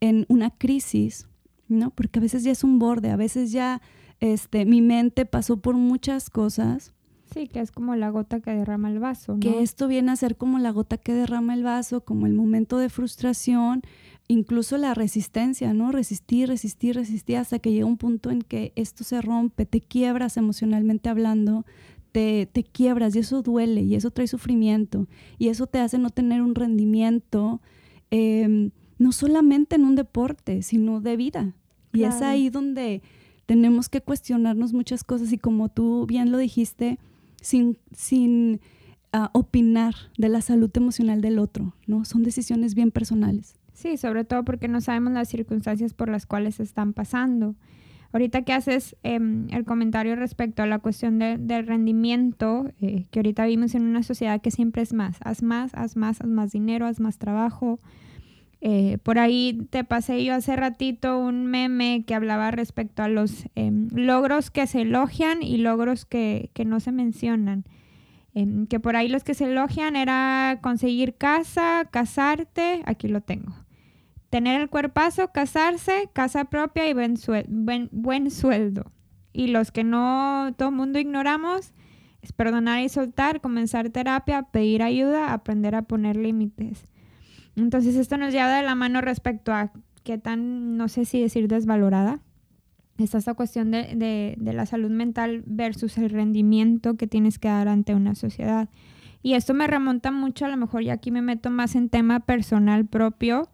en 0.00 0.26
una 0.28 0.50
crisis, 0.50 1.28
¿no? 1.68 1.90
Porque 1.90 2.18
a 2.18 2.22
veces 2.22 2.44
ya 2.44 2.52
es 2.52 2.64
un 2.64 2.78
borde, 2.78 3.10
a 3.10 3.16
veces 3.16 3.52
ya 3.52 3.80
este, 4.20 4.64
mi 4.64 4.82
mente 4.82 5.26
pasó 5.26 5.58
por 5.58 5.76
muchas 5.76 6.30
cosas. 6.30 6.92
Sí, 7.32 7.46
que 7.46 7.60
es 7.60 7.70
como 7.72 7.94
la 7.94 8.10
gota 8.10 8.40
que 8.40 8.52
derrama 8.52 8.90
el 8.90 9.00
vaso. 9.00 9.34
¿no? 9.34 9.40
Que 9.40 9.62
esto 9.62 9.86
viene 9.86 10.10
a 10.12 10.16
ser 10.16 10.36
como 10.36 10.58
la 10.58 10.70
gota 10.70 10.96
que 10.96 11.12
derrama 11.12 11.54
el 11.54 11.62
vaso, 11.62 12.00
como 12.00 12.26
el 12.26 12.32
momento 12.32 12.78
de 12.78 12.88
frustración, 12.88 13.82
incluso 14.28 14.78
la 14.78 14.94
resistencia, 14.94 15.74
¿no? 15.74 15.92
Resistir, 15.92 16.48
resistir, 16.48 16.94
resistir 16.94 17.36
hasta 17.36 17.58
que 17.58 17.72
llega 17.72 17.86
un 17.86 17.98
punto 17.98 18.30
en 18.30 18.42
que 18.42 18.72
esto 18.76 19.04
se 19.04 19.20
rompe, 19.20 19.66
te 19.66 19.80
quiebras 19.80 20.36
emocionalmente 20.36 21.08
hablando, 21.08 21.66
te, 22.12 22.46
te 22.50 22.62
quiebras 22.62 23.14
y 23.14 23.20
eso 23.20 23.42
duele 23.42 23.82
y 23.82 23.94
eso 23.94 24.10
trae 24.10 24.26
sufrimiento 24.26 25.06
y 25.38 25.48
eso 25.48 25.66
te 25.66 25.78
hace 25.78 25.98
no 25.98 26.10
tener 26.10 26.42
un 26.42 26.54
rendimiento, 26.54 27.60
em, 28.10 28.70
no 28.98 29.12
solamente 29.12 29.76
en 29.76 29.84
un 29.84 29.94
deporte, 29.94 30.62
sino 30.62 31.00
de 31.00 31.16
vida. 31.16 31.54
Y 31.92 32.04
es 32.04 32.20
ahí 32.20 32.50
donde 32.50 33.02
tenemos 33.46 33.88
que 33.88 34.02
cuestionarnos 34.02 34.72
muchas 34.72 35.04
cosas 35.04 35.32
y 35.32 35.38
como 35.38 35.70
tú 35.70 36.06
bien 36.06 36.30
lo 36.30 36.38
dijiste, 36.38 36.98
sin, 37.40 37.78
sin 37.92 38.60
ah, 39.12 39.30
opinar 39.32 39.94
de 40.18 40.28
la 40.28 40.42
salud 40.42 40.70
emocional 40.74 41.20
del 41.20 41.38
otro, 41.38 41.74
¿no? 41.86 42.04
Son 42.04 42.22
decisiones 42.22 42.74
bien 42.74 42.90
personales. 42.90 43.54
Sí, 43.72 43.96
sobre 43.96 44.24
todo 44.24 44.44
porque 44.44 44.68
no 44.68 44.80
sabemos 44.80 45.12
las 45.12 45.28
circunstancias 45.28 45.94
por 45.94 46.08
las 46.10 46.26
cuales 46.26 46.60
están 46.60 46.92
pasando. 46.92 47.54
Ahorita 48.12 48.42
que 48.42 48.52
haces 48.52 48.96
em, 49.02 49.48
el 49.50 49.64
comentario 49.64 50.16
respecto 50.16 50.62
a 50.62 50.66
la 50.66 50.78
cuestión 50.78 51.18
del 51.18 51.66
rendimiento, 51.66 52.70
eh, 52.80 53.06
que 53.10 53.20
ahorita 53.20 53.44
vivimos 53.44 53.74
en 53.74 53.82
una 53.82 54.02
sociedad 54.02 54.40
que 54.40 54.50
siempre 54.50 54.82
es 54.82 54.92
más, 54.92 55.18
haz 55.20 55.42
más, 55.42 55.74
haz 55.74 55.96
más, 55.96 56.20
haz 56.20 56.26
más 56.26 56.52
dinero, 56.52 56.86
haz 56.86 57.00
más 57.00 57.18
trabajo, 57.18 57.78
eh, 58.60 58.98
por 59.02 59.18
ahí 59.18 59.66
te 59.70 59.84
pasé 59.84 60.24
yo 60.24 60.34
hace 60.34 60.56
ratito 60.56 61.18
un 61.18 61.46
meme 61.46 62.04
que 62.04 62.14
hablaba 62.14 62.50
respecto 62.50 63.02
a 63.04 63.08
los 63.08 63.44
em, 63.54 63.88
logros 63.92 64.50
que 64.50 64.66
se 64.66 64.82
elogian 64.82 65.42
y 65.42 65.58
logros 65.58 66.04
que, 66.04 66.50
no 66.66 66.80
se 66.80 66.90
mencionan. 66.90 67.64
Em, 68.34 68.66
que 68.66 68.80
por 68.80 68.96
ahí 68.96 69.08
los 69.08 69.22
que 69.24 69.34
se 69.34 69.44
elogian 69.44 69.96
era 69.96 70.58
conseguir 70.60 71.14
casa, 71.14 71.88
casarte, 71.90 72.82
aquí 72.84 73.08
lo 73.08 73.20
tengo. 73.20 73.54
Tener 74.30 74.60
el 74.60 74.68
cuerpazo, 74.68 75.28
casarse, 75.32 76.10
casa 76.12 76.46
propia 76.46 76.88
y 76.88 76.94
buen, 76.94 77.88
buen 77.92 78.30
sueldo. 78.30 78.92
Y 79.32 79.48
los 79.48 79.70
que 79.70 79.84
no 79.84 80.52
todo 80.58 80.72
mundo 80.72 80.98
ignoramos 80.98 81.72
es 82.22 82.32
perdonar 82.32 82.82
y 82.82 82.88
soltar, 82.88 83.40
comenzar 83.40 83.88
terapia, 83.90 84.42
pedir 84.42 84.82
ayuda, 84.82 85.32
aprender 85.32 85.74
a 85.76 85.82
poner 85.82 86.16
límites. 86.16 86.88
Entonces 87.58 87.96
esto 87.96 88.16
nos 88.16 88.32
lleva 88.32 88.56
de 88.56 88.62
la 88.62 88.74
mano 88.74 89.00
respecto 89.00 89.52
a 89.52 89.72
qué 90.04 90.18
tan, 90.18 90.76
no 90.76 90.88
sé 90.88 91.04
si 91.04 91.20
decir 91.20 91.48
desvalorada, 91.48 92.20
está 93.04 93.18
esta 93.18 93.34
cuestión 93.34 93.70
de, 93.70 94.36
la 94.40 94.66
salud 94.66 94.90
mental 94.90 95.42
versus 95.46 95.98
el 95.98 96.10
rendimiento 96.10 96.96
que 96.96 97.06
tienes 97.06 97.38
que 97.38 97.48
dar 97.48 97.68
ante 97.68 97.94
una 97.94 98.14
sociedad. 98.14 98.68
Y 99.22 99.34
esto 99.34 99.54
me 99.54 99.66
remonta 99.66 100.10
mucho, 100.10 100.44
a 100.44 100.48
lo 100.48 100.56
mejor 100.56 100.82
ya 100.82 100.94
aquí 100.94 101.10
me 101.10 101.22
meto 101.22 101.50
más 101.50 101.74
en 101.74 101.88
tema 101.88 102.20
personal 102.20 102.86
propio. 102.86 103.48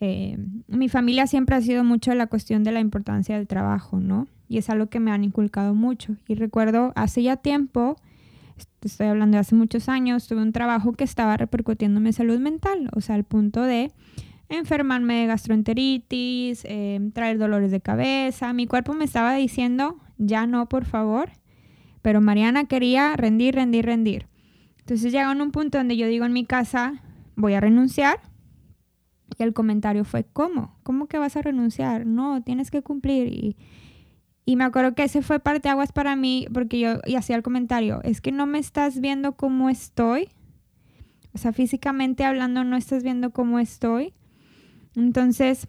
Eh, 0.00 0.38
mi 0.66 0.88
familia 0.88 1.26
siempre 1.26 1.56
ha 1.56 1.60
sido 1.60 1.84
mucho 1.84 2.14
la 2.14 2.26
cuestión 2.26 2.64
de 2.64 2.72
la 2.72 2.80
importancia 2.80 3.36
del 3.36 3.46
trabajo, 3.46 4.00
¿no? 4.00 4.28
Y 4.48 4.58
es 4.58 4.70
algo 4.70 4.86
que 4.86 5.00
me 5.00 5.10
han 5.10 5.24
inculcado 5.24 5.74
mucho. 5.74 6.16
Y 6.26 6.34
recuerdo 6.34 6.92
hace 6.96 7.22
ya 7.22 7.36
tiempo, 7.36 7.96
estoy 8.88 9.08
hablando 9.08 9.36
de 9.36 9.40
hace 9.40 9.54
muchos 9.54 9.88
años, 9.88 10.26
tuve 10.26 10.42
un 10.42 10.52
trabajo 10.52 10.92
que 10.92 11.04
estaba 11.04 11.36
repercutiendo 11.36 11.98
en 11.98 12.04
mi 12.04 12.12
salud 12.12 12.38
mental, 12.38 12.90
o 12.94 13.00
sea, 13.00 13.14
al 13.14 13.24
punto 13.24 13.62
de 13.62 13.92
enfermarme 14.48 15.20
de 15.20 15.26
gastroenteritis, 15.26 16.64
em, 16.64 17.12
traer 17.12 17.38
dolores 17.38 17.70
de 17.70 17.80
cabeza. 17.80 18.52
Mi 18.52 18.66
cuerpo 18.66 18.94
me 18.94 19.04
estaba 19.04 19.34
diciendo, 19.34 19.98
ya 20.18 20.46
no, 20.46 20.68
por 20.68 20.84
favor. 20.84 21.30
Pero 22.02 22.20
Mariana 22.20 22.64
quería 22.64 23.14
rendir, 23.16 23.54
rendir, 23.54 23.86
rendir. 23.86 24.26
Entonces 24.80 25.12
llegó 25.12 25.30
en 25.30 25.40
un 25.40 25.52
punto 25.52 25.78
donde 25.78 25.96
yo 25.96 26.06
digo 26.08 26.24
en 26.24 26.32
mi 26.32 26.44
casa, 26.44 27.02
voy 27.36 27.54
a 27.54 27.60
renunciar. 27.60 28.20
Y 29.38 29.42
el 29.42 29.52
comentario 29.52 30.04
fue, 30.04 30.24
¿cómo? 30.24 30.78
¿Cómo 30.82 31.06
que 31.06 31.18
vas 31.18 31.36
a 31.36 31.42
renunciar? 31.42 32.06
No, 32.06 32.42
tienes 32.42 32.70
que 32.70 32.82
cumplir. 32.82 33.28
Y, 33.28 33.56
y 34.50 34.56
me 34.56 34.64
acuerdo 34.64 34.96
que 34.96 35.04
ese 35.04 35.22
fue 35.22 35.38
parte 35.38 35.68
aguas 35.68 35.92
para 35.92 36.16
mí 36.16 36.48
porque 36.52 36.80
yo 36.80 36.98
hacía 37.16 37.36
el 37.36 37.44
comentario, 37.44 38.00
es 38.02 38.20
que 38.20 38.32
no 38.32 38.46
me 38.46 38.58
estás 38.58 38.98
viendo 38.98 39.36
cómo 39.36 39.70
estoy. 39.70 40.28
O 41.32 41.38
sea, 41.38 41.52
físicamente 41.52 42.24
hablando 42.24 42.64
no 42.64 42.76
estás 42.76 43.04
viendo 43.04 43.30
cómo 43.30 43.60
estoy. 43.60 44.12
Entonces, 44.96 45.68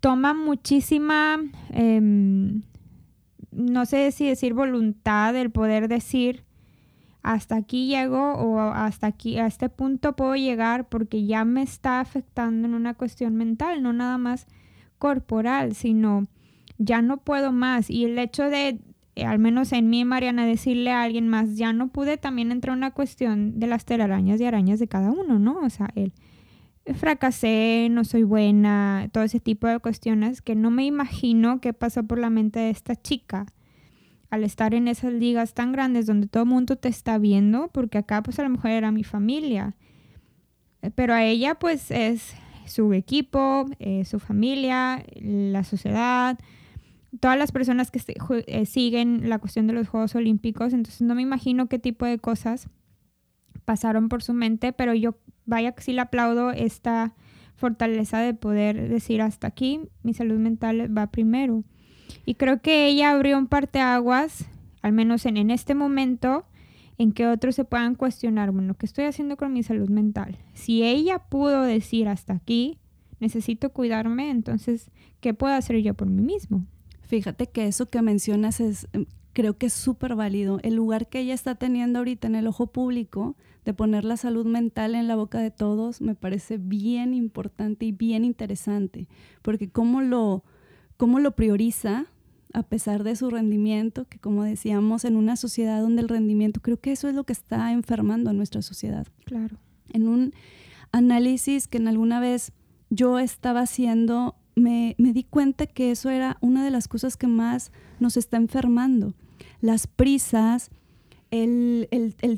toma 0.00 0.34
muchísima, 0.34 1.38
em, 1.70 2.60
no 3.52 3.86
sé 3.86 4.12
si 4.12 4.26
decir 4.28 4.52
voluntad, 4.52 5.34
el 5.34 5.50
poder 5.50 5.88
decir, 5.88 6.44
hasta 7.22 7.56
aquí 7.56 7.86
llego 7.86 8.34
o 8.34 8.60
hasta 8.60 9.06
aquí, 9.06 9.38
a 9.38 9.46
este 9.46 9.70
punto 9.70 10.14
puedo 10.14 10.36
llegar 10.36 10.90
porque 10.90 11.24
ya 11.24 11.46
me 11.46 11.62
está 11.62 12.00
afectando 12.00 12.68
en 12.68 12.74
una 12.74 12.92
cuestión 12.92 13.34
mental, 13.34 13.82
no 13.82 13.94
nada 13.94 14.18
más 14.18 14.46
corporal, 14.98 15.74
sino 15.74 16.26
ya 16.78 17.02
no 17.02 17.18
puedo 17.18 17.52
más. 17.52 17.90
Y 17.90 18.04
el 18.04 18.18
hecho 18.18 18.44
de, 18.44 18.80
eh, 19.14 19.24
al 19.24 19.38
menos 19.38 19.72
en 19.72 19.90
mí, 19.90 20.04
Mariana, 20.04 20.46
decirle 20.46 20.90
a 20.90 21.02
alguien 21.02 21.28
más, 21.28 21.56
ya 21.56 21.72
no 21.72 21.88
pude, 21.88 22.16
también 22.16 22.52
entra 22.52 22.72
una 22.72 22.92
cuestión 22.92 23.58
de 23.58 23.66
las 23.66 23.84
telarañas 23.84 24.40
y 24.40 24.44
arañas 24.44 24.78
de 24.78 24.88
cada 24.88 25.10
uno, 25.10 25.38
¿no? 25.38 25.58
O 25.60 25.70
sea, 25.70 25.90
el 25.94 26.12
fracasé, 26.94 27.88
no 27.90 28.04
soy 28.04 28.22
buena, 28.22 29.08
todo 29.12 29.24
ese 29.24 29.40
tipo 29.40 29.66
de 29.66 29.78
cuestiones 29.80 30.40
que 30.40 30.54
no 30.54 30.70
me 30.70 30.84
imagino 30.84 31.60
qué 31.60 31.72
pasó 31.72 32.04
por 32.04 32.18
la 32.18 32.30
mente 32.30 32.60
de 32.60 32.70
esta 32.70 32.94
chica 32.94 33.46
al 34.30 34.44
estar 34.44 34.74
en 34.74 34.88
esas 34.88 35.12
ligas 35.12 35.54
tan 35.54 35.72
grandes 35.72 36.06
donde 36.06 36.26
todo 36.26 36.44
el 36.44 36.48
mundo 36.48 36.76
te 36.76 36.88
está 36.88 37.18
viendo, 37.18 37.68
porque 37.68 37.98
acá 37.98 38.22
pues 38.22 38.38
a 38.38 38.42
lo 38.42 38.50
mejor 38.50 38.70
era 38.70 38.90
mi 38.90 39.04
familia, 39.04 39.76
eh, 40.82 40.90
pero 40.94 41.14
a 41.14 41.24
ella 41.24 41.56
pues 41.56 41.90
es 41.90 42.34
su 42.66 42.92
equipo, 42.92 43.66
eh, 43.78 44.04
su 44.04 44.18
familia, 44.18 45.04
la 45.16 45.64
sociedad, 45.64 46.38
todas 47.20 47.38
las 47.38 47.52
personas 47.52 47.90
que 47.90 48.00
eh, 48.46 48.66
siguen 48.66 49.28
la 49.28 49.38
cuestión 49.38 49.66
de 49.66 49.72
los 49.72 49.88
Juegos 49.88 50.14
Olímpicos, 50.14 50.72
entonces 50.72 51.02
no 51.02 51.14
me 51.14 51.22
imagino 51.22 51.68
qué 51.68 51.78
tipo 51.78 52.06
de 52.06 52.18
cosas 52.18 52.68
pasaron 53.64 54.08
por 54.08 54.22
su 54.22 54.32
mente, 54.32 54.72
pero 54.72 54.94
yo 54.94 55.16
vaya 55.44 55.72
que 55.72 55.82
sí 55.82 55.92
le 55.92 56.00
aplaudo 56.00 56.50
esta 56.50 57.14
fortaleza 57.56 58.18
de 58.18 58.34
poder 58.34 58.88
decir 58.88 59.22
hasta 59.22 59.46
aquí, 59.46 59.80
mi 60.02 60.14
salud 60.14 60.38
mental 60.38 60.96
va 60.96 61.10
primero. 61.10 61.64
Y 62.24 62.34
creo 62.34 62.60
que 62.60 62.86
ella 62.86 63.12
abrió 63.12 63.38
un 63.38 63.46
parteaguas, 63.46 64.46
al 64.82 64.92
menos 64.92 65.26
en, 65.26 65.36
en 65.36 65.50
este 65.50 65.74
momento, 65.74 66.44
en 66.98 67.12
que 67.12 67.26
otros 67.26 67.54
se 67.54 67.64
puedan 67.64 67.94
cuestionar, 67.94 68.50
bueno, 68.52 68.74
¿qué 68.74 68.86
estoy 68.86 69.04
haciendo 69.04 69.36
con 69.36 69.52
mi 69.52 69.62
salud 69.62 69.88
mental? 69.88 70.38
Si 70.54 70.82
ella 70.82 71.18
pudo 71.18 71.62
decir 71.62 72.08
hasta 72.08 72.34
aquí, 72.34 72.78
necesito 73.20 73.70
cuidarme, 73.70 74.30
entonces, 74.30 74.90
¿qué 75.20 75.34
puedo 75.34 75.54
hacer 75.54 75.78
yo 75.82 75.94
por 75.94 76.08
mí 76.08 76.22
mismo? 76.22 76.66
Fíjate 77.06 77.46
que 77.46 77.66
eso 77.66 77.86
que 77.86 78.02
mencionas 78.02 78.60
es, 78.60 78.88
em, 78.92 79.06
creo 79.32 79.56
que 79.56 79.66
es 79.66 79.72
súper 79.72 80.14
válido. 80.14 80.58
El 80.62 80.74
lugar 80.74 81.08
que 81.08 81.20
ella 81.20 81.34
está 81.34 81.54
teniendo 81.54 82.00
ahorita 82.00 82.26
en 82.26 82.34
el 82.34 82.46
ojo 82.46 82.66
público 82.66 83.36
de 83.64 83.74
poner 83.74 84.04
la 84.04 84.16
salud 84.16 84.46
mental 84.46 84.94
en 84.94 85.08
la 85.08 85.16
boca 85.16 85.38
de 85.40 85.50
todos 85.50 86.00
me 86.00 86.14
parece 86.14 86.56
bien 86.56 87.14
importante 87.14 87.84
y 87.84 87.92
bien 87.92 88.24
interesante, 88.24 89.08
porque 89.42 89.68
cómo 89.68 90.02
lo, 90.02 90.44
cómo 90.96 91.18
lo 91.18 91.32
prioriza 91.34 92.06
a 92.52 92.62
pesar 92.62 93.02
de 93.02 93.16
su 93.16 93.28
rendimiento, 93.28 94.06
que 94.06 94.18
como 94.18 94.44
decíamos, 94.44 95.04
en 95.04 95.16
una 95.16 95.36
sociedad 95.36 95.80
donde 95.82 96.02
el 96.02 96.08
rendimiento, 96.08 96.60
creo 96.62 96.80
que 96.80 96.92
eso 96.92 97.08
es 97.08 97.14
lo 97.14 97.24
que 97.24 97.32
está 97.32 97.72
enfermando 97.72 98.30
a 98.30 98.32
nuestra 98.32 98.62
sociedad. 98.62 99.06
Claro. 99.24 99.58
En 99.92 100.08
un 100.08 100.32
análisis 100.92 101.68
que 101.68 101.78
en 101.78 101.88
alguna 101.88 102.20
vez 102.20 102.52
yo 102.88 103.18
estaba 103.18 103.60
haciendo 103.60 104.36
me, 104.56 104.94
di 104.98 105.22
cuenta 105.22 105.66
que 105.66 105.90
eso 105.90 106.10
era 106.10 106.38
una 106.40 106.64
de 106.64 106.70
las 106.70 106.88
cosas 106.88 107.16
que 107.16 107.26
más 107.26 107.70
nos 108.00 108.16
está 108.16 108.38
enfermando. 108.38 109.14
Las 109.60 109.86
prisas, 109.86 110.70
el, 111.30 111.88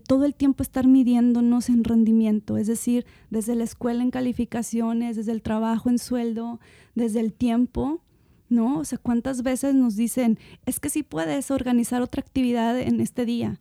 todo 0.07 0.25
el 0.25 0.35
tiempo 0.35 0.63
estar 0.63 0.87
midiéndonos 0.87 1.69
en 1.69 1.85
rendimiento, 1.85 2.59
es 2.59 2.67
decir, 2.67 3.07
desde 3.31 3.55
la 3.55 3.65
escuela 3.65 4.03
en 4.03 4.11
calificaciones, 4.11 5.17
desde 5.17 5.33
el 5.33 5.43
trabajo 5.43 5.89
en 5.89 5.99
sueldo, 5.99 6.59
desde 6.95 7.21
el 7.21 7.33
tiempo, 7.33 8.03
¿no? 8.49 8.79
O 8.79 8.85
sea, 8.85 8.99
¿cuántas 8.99 9.43
veces 9.43 9.75
nos 9.75 9.95
dicen, 9.95 10.39
es 10.67 10.81
que 10.81 10.91
sí 10.91 11.05
puedes 11.05 11.51
organizar 11.53 12.03
otra 12.03 12.21
actividad 12.21 12.79
en 12.79 13.01
este 13.01 13.25
día? 13.25 13.61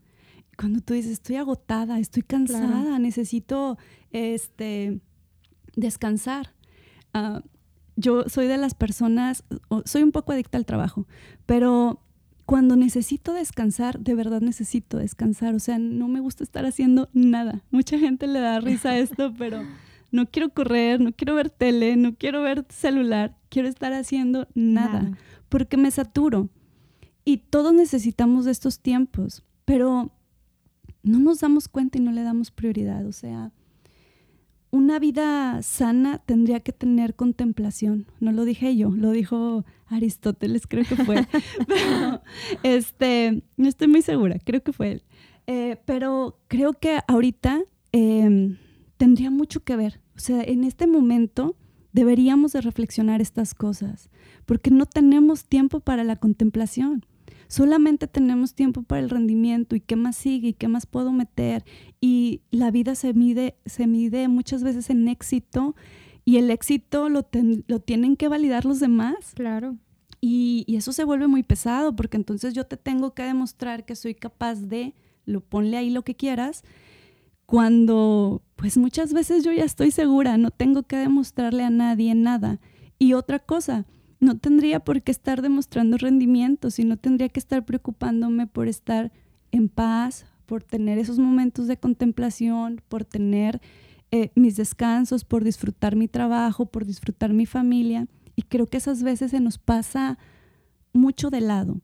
Cuando 0.57 0.81
tú 0.81 0.95
dices, 0.95 1.11
estoy 1.11 1.35
agotada, 1.35 1.99
estoy 1.99 2.23
cansada, 2.23 2.97
necesito 2.97 3.77
este, 4.09 4.99
descansar. 5.75 6.55
Ah, 7.13 7.43
yo 7.98 8.24
soy 8.30 8.48
de 8.48 8.58
las 8.58 8.74
personas, 8.74 9.44
soy 9.84 10.04
un 10.04 10.13
poco 10.13 10.32
adicta 10.32 10.58
al 10.58 10.66
trabajo, 10.66 11.08
pero 11.46 12.01
cuando 12.48 12.77
necesito 12.77 13.34
descansar, 13.34 14.00
de 14.00 14.16
verdad 14.16 14.39
necesito 14.39 14.98
descansar. 14.98 15.54
O 15.54 15.60
sea, 15.60 15.80
no 15.80 16.08
me 16.08 16.22
gusta 16.22 16.46
estar 16.46 16.66
haciendo 16.66 17.10
nada. 17.12 17.62
Mucha 17.72 18.00
gente 18.00 18.25
le 18.25 18.39
da 18.39 18.62
risa 18.62 18.92
a 18.92 19.00
esto, 19.00 19.34
pero 19.38 19.63
no 20.12 20.27
quiero 20.27 20.50
correr, 20.51 21.01
no 21.01 21.12
quiero 21.12 21.36
ver 21.36 21.50
tele, 21.50 21.98
no 21.98 22.16
quiero 22.16 22.42
ver 22.42 22.66
celular, 22.70 23.36
quiero 23.50 23.68
estar 23.68 23.92
haciendo 23.92 24.48
nada, 24.54 25.18
porque 25.50 25.75
me 25.75 25.92
saturo. 25.92 26.48
Y 27.25 27.39
todos 27.39 27.74
necesitamos 27.74 28.46
de 28.46 28.51
estos 28.51 28.80
tiempos, 28.80 29.44
pero 29.66 30.13
no 31.04 31.20
nos 31.20 31.42
damos 31.42 31.68
cuenta 31.68 31.98
y 31.98 32.01
no 32.01 32.13
le 32.13 32.24
damos 32.24 32.51
prioridad. 32.51 33.06
O 33.08 33.12
sea, 33.12 33.51
una 34.71 35.00
vida 35.00 35.62
sana 35.62 36.19
tendría 36.19 36.59
que 36.59 36.74
tener 36.74 37.15
contemplación. 37.15 38.07
No 38.19 38.31
lo 38.31 38.45
dije 38.45 38.75
yo, 38.75 38.91
lo 38.91 39.12
dijo 39.12 39.65
Aristóteles, 39.88 40.67
creo 40.67 40.83
que 40.83 40.95
fue. 40.95 41.27
pero, 41.67 42.21
este, 42.63 43.43
no 43.55 43.67
estoy 43.67 43.88
muy 43.88 44.01
segura, 44.01 44.38
creo 44.43 44.62
que 44.62 44.74
fue 44.74 44.91
él. 44.93 45.03
Eh, 45.47 45.77
pero 45.86 46.39
creo 46.47 46.74
que 46.74 47.00
ahorita 47.07 47.62
em, 47.91 48.57
tendría 48.97 49.31
mucho 49.31 49.63
que 49.63 49.75
ver. 49.75 50.01
O 50.15 50.19
sea, 50.19 50.41
en 50.41 50.63
este 50.63 50.88
momento 50.88 51.55
deberíamos 51.93 52.51
de 52.51 52.62
reflexionar 52.62 53.21
estas 53.21 53.53
cosas, 53.53 54.09
porque 54.45 54.71
no 54.71 54.86
tenemos 54.86 55.45
tiempo 55.45 55.79
para 55.79 56.03
la 56.03 56.17
contemplación 56.17 57.05
solamente 57.48 58.08
tenemos 58.08 58.54
tiempo 58.54 58.84
para 58.84 59.01
el 59.01 59.10
rendimiento 59.10 59.75
y 59.75 59.80
qué 59.80 59.96
más 59.96 60.16
sigue 60.16 60.50
y 60.50 60.54
qué 60.54 60.68
más 60.68 60.86
puedo 60.86 61.12
meter. 61.12 61.63
Y 62.01 62.42
la 62.51 62.72
vida 62.72 62.96
se 62.96 63.13
mide, 63.13 63.56
se 63.66 63.88
mide 63.88 64.27
muchas 64.27 64.63
veces 64.63 64.89
en 64.89 65.08
éxito 65.08 65.75
y 66.25 66.38
el 66.38 66.51
éxito 66.51 67.10
lo, 67.10 67.27
lo 67.68 67.80
tienen 67.80 68.16
que 68.18 68.27
validar 68.27 68.66
los 68.66 68.80
demás. 68.80 69.34
Claro. 69.36 69.77
Y, 70.20 70.66
y, 70.68 70.77
eso 70.77 70.94
se 70.94 71.04
vuelve 71.04 71.27
muy 71.27 71.44
pesado 71.44 71.96
porque 71.96 72.18
entonces 72.18 72.54
yo 72.54 72.66
te 72.66 72.75
tengo 72.75 73.13
que 73.13 73.24
demostrar 73.24 73.86
que 73.86 73.96
soy 73.96 74.16
capaz 74.16 74.56
de, 74.56 74.96
lo 75.25 75.42
ponle 75.42 75.77
ahí 75.77 75.89
lo 75.92 76.04
que 76.04 76.16
quieras, 76.16 76.63
cuando 77.46 78.42
pues 78.58 78.77
muchas 78.77 79.13
veces 79.13 79.44
yo 79.44 79.54
ya 79.54 79.63
estoy 79.63 79.92
segura, 79.92 80.38
no 80.38 80.51
tengo 80.51 80.84
que 80.84 80.98
demostrarle 80.98 81.63
a 81.63 81.70
nadie 81.70 82.13
nada. 82.13 82.60
Y 83.00 83.13
otra 83.13 83.39
cosa, 83.39 83.86
no 84.19 84.38
tendría 84.38 84.79
por 84.79 85.01
qué 85.01 85.12
estar 85.12 85.41
demostrando 85.41 85.97
rendimiento, 85.97 86.71
sino 86.71 86.97
tendría 86.97 87.29
que 87.29 87.39
estar 87.39 87.65
preocupándome 87.65 88.47
por 88.47 88.67
estar 88.67 89.12
en 89.51 89.69
paz, 89.69 90.25
por 90.45 90.63
tener 90.63 90.97
esos 90.97 91.19
momentos 91.19 91.67
de 91.67 91.77
contemplación, 91.77 92.81
por 92.88 93.05
tener 93.05 93.62
eh, 94.12 94.31
mis 94.36 94.55
descansos, 94.55 95.25
por 95.25 95.43
disfrutar 95.43 95.95
mi 95.95 96.07
trabajo, 96.07 96.65
por 96.65 96.86
disfrutar 96.86 97.33
mi 97.33 97.45
familia. 97.45 98.07
Y 98.36 98.43
creo 98.43 98.65
que 98.65 98.77
esas 98.77 99.03
veces 99.03 99.31
se 99.31 99.39
nos 99.39 99.57
pasa 99.57 100.17
mucho 100.93 101.29
de 101.29 101.41
lado. 101.41 101.79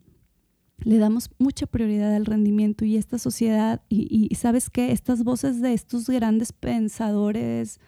Le 0.77 0.97
damos 0.97 1.29
mucha 1.37 1.67
prioridad 1.67 2.15
al 2.15 2.25
rendimiento 2.25 2.83
y 2.85 2.97
esta 2.97 3.17
sociedad, 3.17 3.81
y, 3.89 4.27
y 4.29 4.35
sabes 4.35 4.69
qué, 4.69 4.91
estas 4.91 5.23
voces 5.23 5.61
de 5.61 5.73
estos 5.73 6.09
grandes 6.09 6.51
pensadores, 6.51 7.79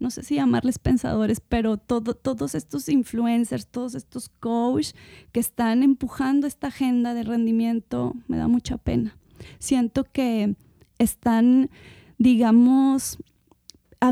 no 0.00 0.10
sé 0.10 0.22
si 0.22 0.36
llamarles 0.36 0.78
pensadores, 0.78 1.40
pero 1.40 1.76
todos 1.76 2.54
estos 2.54 2.88
influencers, 2.88 3.66
todos 3.66 3.94
estos 3.94 4.28
coaches 4.28 4.94
que 5.32 5.40
están 5.40 5.82
empujando 5.82 6.46
esta 6.46 6.68
agenda 6.68 7.14
de 7.14 7.22
rendimiento, 7.22 8.14
me 8.28 8.36
da 8.36 8.48
mucha 8.48 8.76
pena. 8.76 9.16
Siento 9.58 10.04
que 10.04 10.56
están, 10.98 11.70
digamos, 12.18 13.18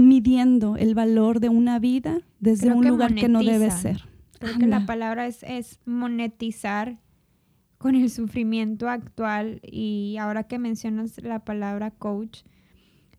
midiendo 0.00 0.76
el 0.76 0.94
valor 0.94 1.40
de 1.40 1.48
una 1.48 1.78
vida 1.78 2.20
desde 2.40 2.72
un 2.72 2.86
lugar 2.86 3.14
que 3.14 3.28
no 3.28 3.42
debe 3.42 3.70
ser. 3.70 4.08
Creo 4.38 4.58
que 4.58 4.66
la 4.66 4.86
palabra 4.86 5.26
es, 5.26 5.42
es 5.42 5.78
monetizar 5.84 6.98
con 7.78 7.94
el 7.94 8.10
sufrimiento 8.10 8.88
actual 8.88 9.60
y 9.62 10.16
ahora 10.18 10.44
que 10.44 10.58
mencionas 10.58 11.20
la 11.22 11.44
palabra 11.44 11.90
coach, 11.90 12.42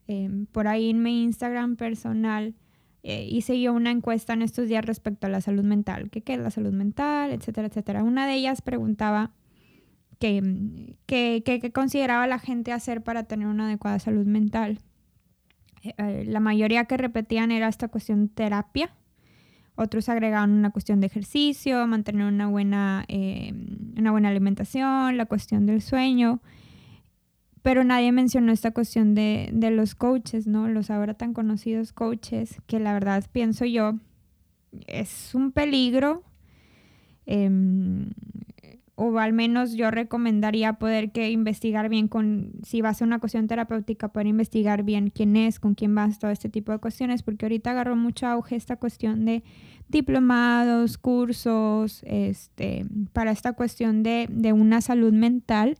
Em, 0.07 0.45
por 0.47 0.67
ahí 0.67 0.89
en 0.89 1.01
mi 1.01 1.23
Instagram 1.23 1.77
personal 1.77 2.55
eh, 3.03 3.27
hice 3.29 3.59
yo 3.61 3.73
una 3.73 3.91
encuesta 3.91 4.33
en 4.33 4.41
estos 4.41 4.67
días 4.67 4.85
respecto 4.85 5.27
a 5.27 5.29
la 5.29 5.41
salud 5.41 5.63
mental. 5.63 6.09
¿Qué, 6.09 6.21
¿Qué, 6.21 6.33
es 6.33 6.39
la 6.39 6.51
salud 6.51 6.73
mental? 6.73 7.31
Etcétera, 7.31 7.67
etcétera. 7.67 8.03
Una 8.03 8.27
de 8.27 8.33
ellas 8.35 8.61
preguntaba 8.61 9.31
qué 10.19 10.41
que, 11.05 11.71
consideraba 11.73 12.27
la 12.27 12.39
gente 12.39 12.71
hacer 12.71 13.03
para 13.03 13.23
tener 13.23 13.47
una 13.47 13.67
adecuada 13.67 13.99
salud 13.99 14.25
mental. 14.25 14.79
Eh, 15.83 15.93
eh, 15.97 16.23
la 16.25 16.39
mayoría 16.39 16.85
que 16.85 16.95
repetían 16.95 17.51
era 17.51 17.67
esta 17.67 17.89
cuestión 17.89 18.29
terapia. 18.29 18.95
Otros 19.75 20.07
agregaban 20.07 20.51
una 20.51 20.69
cuestión 20.69 21.01
de 21.01 21.07
ejercicio, 21.07 21.85
mantener 21.87 22.27
una 22.27 22.47
buena, 22.47 23.05
una 23.97 24.11
buena 24.11 24.29
alimentación, 24.29 25.17
la 25.17 25.25
cuestión 25.25 25.65
del 25.65 25.81
sueño. 25.81 26.41
Pero 27.63 27.85
nadie 27.85 28.11
mencionó 28.11 28.51
esta 28.51 28.71
cuestión 28.71 29.15
de, 29.15 29.49
los 29.71 29.95
coaches, 29.95 30.47
¿no? 30.47 30.67
Los 30.67 30.91
ahora 30.91 31.13
tan 31.13 31.33
conocidos 31.33 31.93
coaches, 31.93 32.61
que 32.67 32.79
la 32.79 32.93
verdad 32.93 33.23
pienso 33.31 33.63
yo, 33.63 33.93
es 34.85 35.33
un 35.33 35.53
peligro. 35.53 36.23
Em, 37.25 38.09
o 38.95 39.17
al 39.17 39.31
menos 39.31 39.73
yo 39.73 39.91
recomendaría 39.91 40.73
poder 40.73 41.11
que 41.11 41.31
investigar 41.31 41.87
bien 41.87 42.09
con, 42.09 42.51
si 42.63 42.81
va 42.81 42.89
a 42.89 43.03
una 43.03 43.19
cuestión 43.19 43.47
terapéutica, 43.47 44.09
poder 44.09 44.27
investigar 44.27 44.83
bien 44.83 45.09
quién 45.09 45.37
es, 45.37 45.59
con 45.59 45.73
quién 45.73 45.95
vas, 45.95 46.19
todo 46.19 46.31
este 46.31 46.49
tipo 46.49 46.73
de 46.73 46.79
cuestiones, 46.79 47.23
porque 47.23 47.45
ahorita 47.45 47.71
agarró 47.71 47.95
mucho 47.95 48.27
auge 48.27 48.57
esta 48.57 48.75
cuestión 48.75 49.23
de 49.23 49.41
diplomados, 49.87 50.97
cursos, 50.97 52.03
este, 52.05 52.85
para 53.13 53.31
esta 53.31 53.53
cuestión 53.53 54.03
de, 54.03 54.27
de 54.29 54.51
una 54.51 54.81
salud 54.81 55.13
mental 55.13 55.77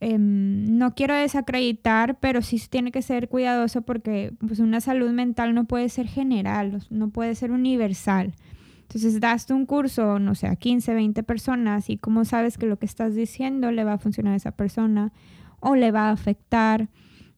Em, 0.00 0.78
no 0.78 0.94
quiero 0.94 1.14
desacreditar, 1.14 2.20
pero 2.20 2.40
sí 2.40 2.62
tiene 2.70 2.92
que 2.92 3.02
ser 3.02 3.28
cuidadoso 3.28 3.82
porque 3.82 4.32
pues, 4.38 4.60
una 4.60 4.80
salud 4.80 5.10
mental 5.10 5.54
no 5.54 5.64
puede 5.64 5.88
ser 5.88 6.06
general, 6.06 6.84
no 6.90 7.10
puede 7.10 7.34
ser 7.34 7.50
universal. 7.50 8.34
Entonces, 8.82 9.20
das 9.20 9.50
un 9.50 9.66
curso, 9.66 10.18
no 10.18 10.34
sé, 10.34 10.46
a 10.46 10.56
15, 10.56 10.94
20 10.94 11.22
personas 11.24 11.90
y 11.90 11.98
cómo 11.98 12.24
sabes 12.24 12.58
que 12.58 12.66
lo 12.66 12.78
que 12.78 12.86
estás 12.86 13.14
diciendo 13.14 13.72
le 13.72 13.84
va 13.84 13.94
a 13.94 13.98
funcionar 13.98 14.34
a 14.34 14.36
esa 14.36 14.52
persona 14.52 15.12
o 15.60 15.74
le 15.74 15.90
va 15.90 16.08
a 16.08 16.12
afectar. 16.12 16.88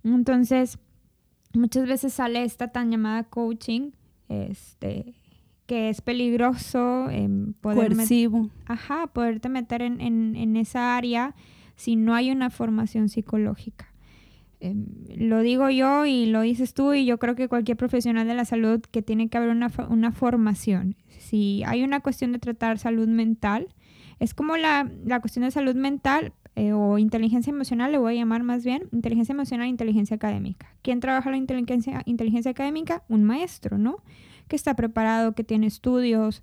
Entonces, 0.05 0.79
muchas 1.55 1.89
veces 1.89 2.13
sale 2.13 2.45
esta 2.45 2.69
tan 2.69 2.91
llamada 2.91 3.25
coaching, 3.25 3.91
este, 4.29 5.15
que 5.67 5.89
es 5.89 6.03
peligroso. 6.03 7.09
Eh, 7.11 7.29
poder 7.63 7.95
Coercivo. 7.95 8.51
Ajá, 8.67 9.07
poderte 9.09 9.49
meter 9.49 9.81
en, 9.81 10.01
en, 10.01 10.37
en 10.37 10.57
esa 10.57 10.97
área 10.97 11.35
si 11.81 11.97
no 11.97 12.15
hay 12.15 12.31
una 12.31 12.51
formación 12.51 13.09
psicológica. 13.09 13.87
Em, 14.61 14.85
lo 15.17 15.41
digo 15.41 15.71
yo 15.71 16.05
y 16.05 16.27
lo 16.27 16.43
dices 16.43 16.75
tú 16.75 16.93
y 16.93 17.07
yo 17.07 17.19
creo 17.19 17.35
que 17.35 17.49
cualquier 17.49 17.79
profesional 17.79 18.29
de 18.29 18.35
la 18.35 18.45
salud 18.45 18.83
que 18.83 19.01
tiene 19.01 19.31
que 19.31 19.39
haber 19.39 19.49
una, 19.49 19.73
una 19.89 20.13
formación. 20.13 20.97
Si 21.19 21.63
hay 21.65 21.83
una 21.83 22.01
cuestión 22.01 22.33
de 22.33 22.39
tratar 22.39 22.79
salud 22.79 23.09
mental, 23.09 23.69
es 24.19 24.35
como 24.35 24.59
la, 24.59 24.91
la 25.07 25.21
cuestión 25.21 25.47
de 25.47 25.53
salud 25.53 25.75
mental 25.75 26.35
eh, 26.55 26.75
o 26.75 26.99
inteligencia 26.99 27.51
emocional, 27.51 27.93
le 27.93 27.97
voy 27.97 28.13
a 28.13 28.19
llamar 28.19 28.43
más 28.43 28.63
bien, 28.63 28.87
inteligencia 28.93 29.33
emocional 29.33 29.65
e 29.65 29.71
inteligencia 29.71 30.17
académica. 30.17 30.75
¿Quién 30.83 31.01
trabaja 31.01 31.31
la 31.31 31.39
inteligencia, 31.39 32.03
inteligencia 32.05 32.51
académica? 32.51 33.05
Un 33.09 33.25
maestro, 33.25 33.79
¿no? 33.79 34.03
Que 34.49 34.57
está 34.57 34.77
preparado, 34.77 35.33
que 35.33 35.45
tiene 35.45 35.67
estudios, 35.67 36.43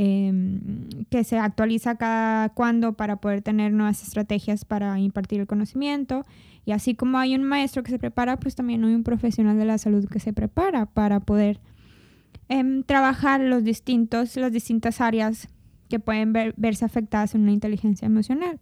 Em, 0.00 0.88
que 1.10 1.24
se 1.24 1.38
actualiza 1.38 1.96
cada 1.96 2.50
cuando 2.50 2.92
para 2.92 3.16
poder 3.16 3.42
tener 3.42 3.72
nuevas 3.72 4.00
estrategias 4.04 4.64
para 4.64 4.96
impartir 5.00 5.40
el 5.40 5.48
conocimiento. 5.48 6.24
Y 6.64 6.70
así 6.70 6.94
como 6.94 7.18
hay 7.18 7.34
un 7.34 7.42
maestro 7.42 7.82
que 7.82 7.90
se 7.90 7.98
prepara, 7.98 8.36
pues 8.36 8.54
también 8.54 8.84
hay 8.84 8.94
un 8.94 9.02
profesional 9.02 9.58
de 9.58 9.64
la 9.64 9.76
salud 9.76 10.06
que 10.08 10.20
se 10.20 10.32
prepara 10.32 10.86
para 10.86 11.18
poder 11.18 11.58
em, 12.48 12.84
trabajar 12.84 13.40
los 13.40 13.64
distintos, 13.64 14.36
las 14.36 14.52
distintas 14.52 15.00
áreas 15.00 15.48
que 15.88 15.98
pueden 15.98 16.32
verse 16.32 16.84
afectadas 16.84 17.34
en 17.34 17.40
una 17.40 17.52
inteligencia 17.52 18.06
emocional. 18.06 18.60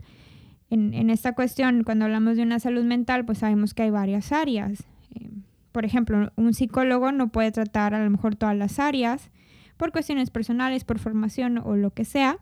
En, 0.70 1.10
esta 1.10 1.34
cuestión, 1.34 1.84
cuando 1.84 2.06
hablamos 2.06 2.38
de 2.38 2.44
una 2.44 2.60
salud 2.60 2.84
mental, 2.84 3.26
pues 3.26 3.38
sabemos 3.38 3.74
que 3.74 3.82
hay 3.82 3.90
varias 3.90 4.32
áreas. 4.32 4.84
Em, 5.14 5.42
por 5.70 5.84
ejemplo, 5.84 6.32
un 6.36 6.54
psicólogo 6.54 7.12
no 7.12 7.28
puede 7.28 7.52
tratar 7.52 7.92
a 7.92 8.02
lo 8.02 8.08
mejor 8.08 8.36
todas 8.36 8.56
las 8.56 8.78
áreas, 8.78 9.30
por 9.76 9.92
cuestiones 9.92 10.30
personales, 10.30 10.84
por 10.84 10.98
formación 10.98 11.58
o 11.58 11.76
lo 11.76 11.90
que 11.90 12.04
sea. 12.04 12.38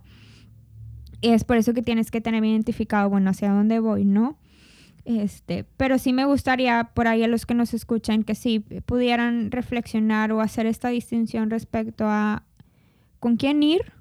Y 1.21 1.31
es 1.31 1.45
por 1.45 1.57
eso 1.57 1.75
que 1.75 1.83
tienes 1.83 2.11
que 2.11 2.21
tener 2.21 2.45
identificado, 2.45 3.09
bueno, 3.09 3.31
hacia 3.31 3.51
dónde 3.51 3.79
voy, 3.81 4.05
¿no? 4.05 4.39
Este, 5.05 5.67
pero 5.77 5.99
sí 5.99 6.13
me 6.13 6.25
gustaría 6.25 6.91
por 6.95 7.09
ahí 7.09 7.23
a 7.23 7.29
los 7.29 7.45
que 7.45 7.55
nos 7.55 7.75
escuchan 7.75 8.23
que 8.23 8.35
sí 8.35 8.61
pudieran 8.61 9.51
reflexionar 9.51 10.33
o 10.33 10.41
hacer 10.41 10.67
esta 10.67 10.89
distinción 10.89 11.51
respecto 11.51 12.07
a 12.07 12.45
con 13.21 13.37
quién 13.37 13.63
ir 13.63 13.93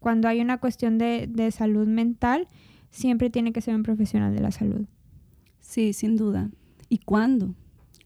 cuando 0.00 0.28
hay 0.28 0.40
una 0.40 0.58
cuestión 0.58 0.98
de, 0.98 1.50
salud 1.52 1.86
mental, 1.86 2.48
siempre 2.90 3.30
tiene 3.30 3.52
que 3.52 3.60
ser 3.60 3.74
un 3.74 3.82
profesional 3.82 4.34
de 4.34 4.40
la 4.40 4.50
salud. 4.50 4.86
Sí, 5.60 5.92
sin 5.92 6.16
duda. 6.16 6.50
¿Y 6.88 6.98
cuándo? 6.98 7.54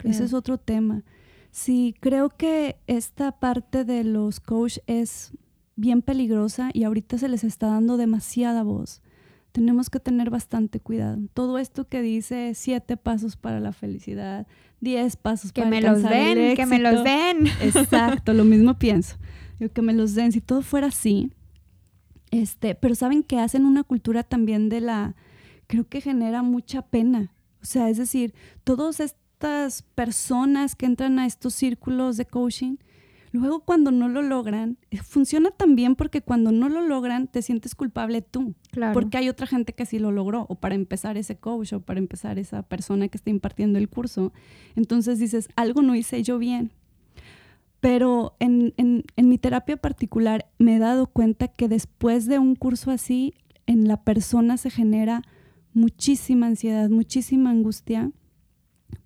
Ese 0.03 0.25
es 0.25 0.35
otro 0.35 0.59
tema 0.59 1.05
Sí, 1.53 1.95
creo 2.01 2.31
que 2.31 2.77
esta 2.87 3.31
parte 3.33 3.85
de 3.85 4.05
los 4.05 4.41
coach 4.41 4.79
es 4.87 5.33
bien 5.77 6.01
peligrosa 6.01 6.71
y 6.73 6.85
ahorita 6.85 7.19
se 7.19 7.29
les 7.29 7.45
está 7.45 7.67
dando 7.67 7.99
demasiada 7.99 8.63
voz. 8.63 9.03
Tenemos 9.53 9.91
que 9.91 10.01
tener 10.01 10.31
bastante 10.31 10.81
cuidado. 10.81 11.19
Todo 11.35 11.59
esto 11.59 11.87
que 11.87 12.01
dice 12.01 12.53
siete 12.55 12.97
pasos 12.97 13.37
para 13.37 13.61
la 13.61 13.75
felicidad, 13.75 14.47
diez 14.81 15.17
pasos 15.17 15.53
que 15.53 15.61
para 15.61 15.71
me 15.71 15.83
los 15.83 16.03
den, 16.03 16.57
que 16.57 16.65
me 16.65 16.79
los 16.79 17.05
den. 17.05 17.47
Exacto, 17.61 18.33
lo 18.33 18.45
mismo 18.45 18.79
pienso. 18.79 19.17
que 19.75 19.83
me 19.83 19.93
los 19.93 20.15
den. 20.15 20.33
Si 20.33 20.41
todo 20.41 20.63
fuera 20.63 20.87
así, 20.87 21.33
este, 22.31 22.75
pero 22.75 22.95
saben 22.95 23.23
que 23.23 23.39
hacen 23.39 23.67
una 23.67 23.83
cultura 23.83 24.23
también 24.23 24.71
de 24.71 24.81
la, 24.81 25.17
creo 25.67 25.87
que 25.87 26.01
genera 26.01 26.43
mucha 26.43 26.81
pena. 26.81 27.31
O 27.61 27.67
sea, 27.67 27.91
es 27.91 27.99
decir, 27.99 28.33
todos 28.65 29.01
estos 29.43 29.83
personas 29.83 30.77
que 30.77 30.87
entran 30.87 31.19
a 31.19 31.27
estos 31.27 31.55
círculos 31.55 32.17
de 32.17 32.27
coaching, 32.27 32.77
luego 33.33 33.61
cuando 33.61 33.91
no 33.91 34.09
lo 34.09 34.23
logran, 34.23 34.79
eh, 34.91 34.99
funciona 34.99 35.51
también 35.51 35.97
porque 35.97 36.23
cuando 36.23 36.53
no 36.53 36.69
lo 36.69 36.83
logran 36.83 37.27
te 37.27 37.43
sientes 37.43 37.75
culpable 37.75 38.23
tú, 38.23 38.55
porque 38.93 39.19
hay 39.19 39.29
otra 39.29 39.47
gente 39.47 39.73
que 39.73 39.87
sí 39.87 39.99
lo 39.99 40.13
logró, 40.13 40.47
o 40.49 40.55
para 40.57 40.75
empezar 40.75 41.17
ese 41.17 41.37
coach, 41.37 41.73
o 41.73 41.81
para 41.81 41.99
empezar 41.99 42.39
esa 42.39 42.63
persona 42.63 43.09
que 43.09 43.17
está 43.17 43.31
impartiendo 43.31 43.79
el 43.79 43.89
curso. 43.89 44.33
Entonces 44.77 45.19
dices, 45.19 45.49
algo 45.57 45.83
no 45.83 45.95
hice 45.95 46.23
yo 46.23 46.39
bien. 46.39 46.71
Pero 47.81 48.37
en, 48.39 48.75
en, 48.77 49.03
en 49.17 49.29
mi 49.29 49.39
terapia 49.39 49.77
particular 49.77 50.47
me 50.59 50.77
he 50.77 50.79
dado 50.79 51.09
cuenta 51.09 51.49
que 51.49 51.67
después 51.67 52.27
de 52.27 52.39
un 52.39 52.55
curso 52.55 52.93
así, 52.93 53.35
en 53.67 53.89
la 53.89 53.97
persona 54.05 54.57
se 54.57 54.71
genera 54.71 55.23
muchísima 55.75 56.47
ansiedad, 56.47 56.89
muchísima 56.91 57.51
angustia 57.51 58.13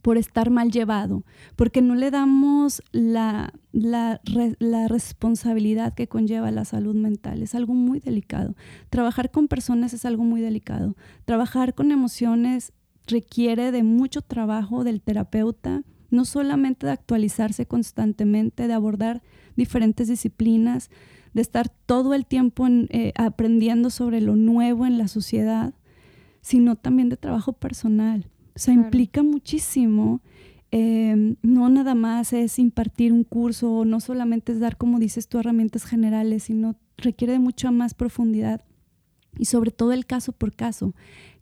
por 0.02 0.18
estar 0.18 0.50
mal 0.50 0.70
llevado, 0.70 1.24
porque 1.56 1.82
no 1.82 1.94
le 1.96 2.12
damos 2.12 2.82
la, 2.92 3.52
la, 3.72 4.20
responsabilidad 4.88 5.94
que 5.94 6.06
conlleva 6.06 6.50
la 6.52 6.64
salud 6.64 6.94
mental. 6.94 7.42
Es 7.42 7.54
algo 7.54 7.74
muy 7.74 7.98
delicado. 7.98 8.54
Trabajar 8.88 9.30
con 9.30 9.48
personas 9.48 9.94
es 9.94 10.04
algo 10.04 10.22
muy 10.22 10.40
delicado. 10.40 10.96
Trabajar 11.24 11.74
con 11.74 11.90
emociones 11.90 12.72
requiere 13.06 13.72
de 13.72 13.82
mucho 13.82 14.22
trabajo 14.22 14.84
del 14.84 15.00
terapeuta, 15.00 15.82
no 16.10 16.24
solamente 16.24 16.86
de 16.86 16.92
actualizarse 16.92 17.66
constantemente, 17.66 18.68
de 18.68 18.74
abordar 18.74 19.22
diferentes 19.56 20.06
disciplinas, 20.06 20.88
de 21.34 21.42
estar 21.42 21.68
todo 21.68 22.14
el 22.14 22.26
tiempo 22.26 22.66
eh, 22.68 23.12
aprendiendo 23.16 23.90
sobre 23.90 24.20
lo 24.20 24.36
nuevo 24.36 24.86
en 24.86 24.98
la 24.98 25.08
sociedad, 25.08 25.74
sino 26.42 26.76
también 26.76 27.08
de 27.08 27.16
trabajo 27.16 27.52
personal 27.52 28.30
o 28.56 28.58
sea, 28.58 28.72
implica 28.72 29.22
muchísimo. 29.22 30.22
Em, 30.70 31.36
no 31.42 31.68
nada 31.68 31.94
más 31.94 32.32
es 32.32 32.58
impartir 32.58 33.12
un 33.12 33.22
curso, 33.22 33.84
no 33.84 34.00
solamente 34.00 34.52
es 34.52 34.60
dar, 34.60 34.78
como 34.78 34.98
dices 34.98 35.28
tú, 35.28 35.38
herramientas 35.38 35.84
generales, 35.84 36.44
sino 36.44 36.74
requiere 36.96 37.34
de 37.34 37.38
mucha 37.38 37.70
más 37.70 37.92
profundidad 37.92 38.64
y 39.38 39.44
sobre 39.44 39.70
todo 39.70 39.92
el 39.92 40.06
caso 40.06 40.32
por 40.32 40.54
caso. 40.54 40.94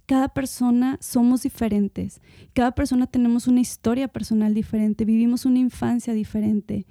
Cada 0.07 0.29
persona 0.29 0.99
somos 1.01 1.45
diferentes, 1.45 2.21
cada 2.53 2.73
persona 2.73 3.07
tenemos 3.07 3.47
una 3.47 3.61
historia 3.61 4.09
personal 4.09 4.53
diferente, 4.53 5.05
vivimos 5.05 5.47
una 5.47 5.61
infancia 5.61 6.13
diferente. 6.13 6.85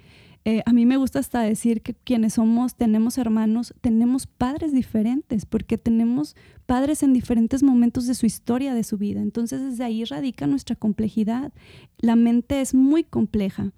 Eh, 0.45 0.62
a 0.65 0.73
mí 0.73 0.86
me 0.86 0.97
gusta 0.97 1.19
hasta 1.19 1.41
decir 1.41 1.82
que 1.82 1.93
quienes 1.93 2.34
somos, 2.34 2.75
tenemos 2.75 3.17
hermanos, 3.17 3.73
tenemos 3.79 4.27
padres 4.27 4.73
diferentes, 4.73 5.45
porque 5.45 5.77
tenemos 5.77 6.36
padres 6.65 7.01
en 7.01 7.13
diferentes 7.13 7.63
momentos 7.63 8.08
de 8.08 8.15
su 8.15 8.25
historia, 8.25 8.73
de 8.73 8.84
su 8.84 8.97
vida. 8.97 9.21
Entonces 9.21 9.62
desde 9.62 9.86
ahí 9.86 10.03
radica 10.03 10.45
nuestra 10.45 10.75
complejidad. 10.75 11.53
La 11.97 12.15
mente 12.15 12.60
es 12.60 12.73
muy 12.73 13.03
compleja. 13.03 13.71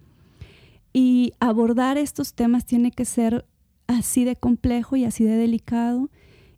Y 0.92 1.34
abordar 1.40 1.98
estos 1.98 2.34
temas 2.34 2.66
tiene 2.66 2.92
que 2.92 3.06
ser 3.06 3.46
así 3.86 4.24
de 4.24 4.36
complejo 4.36 4.96
y 4.96 5.06
así 5.06 5.24
de 5.24 5.36
delicado 5.36 6.10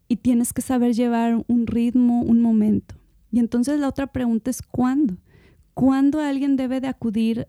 y 0.07 0.17
tienes 0.17 0.53
que 0.53 0.61
saber 0.61 0.93
llevar 0.93 1.43
un 1.47 1.67
ritmo, 1.67 2.21
un 2.21 2.41
momento. 2.41 2.95
Y 3.31 3.39
entonces 3.39 3.79
la 3.79 3.89
otra 3.89 4.07
pregunta 4.07 4.49
es 4.49 4.61
¿cuándo? 4.61 5.17
¿Cuándo 5.73 6.21
alguien 6.21 6.55
debe 6.55 6.79
de 6.79 6.87
acudir 6.87 7.47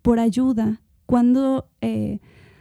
por 0.00 0.18
ayuda 0.18 0.80
cuándo 1.06 1.68
eh, 1.80 2.20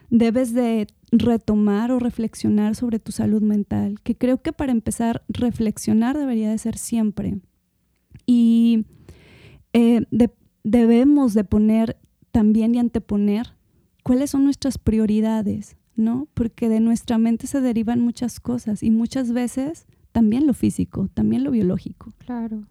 debes 0.09 0.53
de 0.53 0.87
retomar 1.11 1.91
o 1.91 1.99
reflexionar 1.99 2.75
sobre 2.75 2.99
tu 2.99 3.11
salud 3.11 3.41
mental, 3.41 3.99
que 4.03 4.15
creo 4.15 4.41
que 4.41 4.53
para 4.53 4.71
empezar, 4.71 5.23
reflexionar 5.27 6.17
debería 6.17 6.49
de 6.49 6.57
ser 6.57 6.77
siempre. 6.77 7.39
Y 8.25 8.85
eh, 9.73 10.05
debemos 10.63 11.33
de 11.33 11.43
poner 11.43 11.97
también 12.31 12.73
y 12.75 12.79
anteponer 12.79 13.53
cuáles 14.03 14.31
son 14.31 14.43
nuestras 14.43 14.77
prioridades, 14.77 15.77
¿no? 15.95 16.27
Porque 16.33 16.69
de 16.69 16.79
nuestra 16.79 17.17
mente 17.17 17.47
se 17.47 17.61
derivan 17.61 17.99
muchas 17.99 18.39
cosas 18.39 18.81
y 18.83 18.91
muchas 18.91 19.31
veces 19.31 19.85
también 20.11 20.47
lo 20.47 20.53
físico, 20.53 21.09
también 21.13 21.43
lo 21.43 21.51
biológico. 21.51 22.13
Claro. 22.19 22.63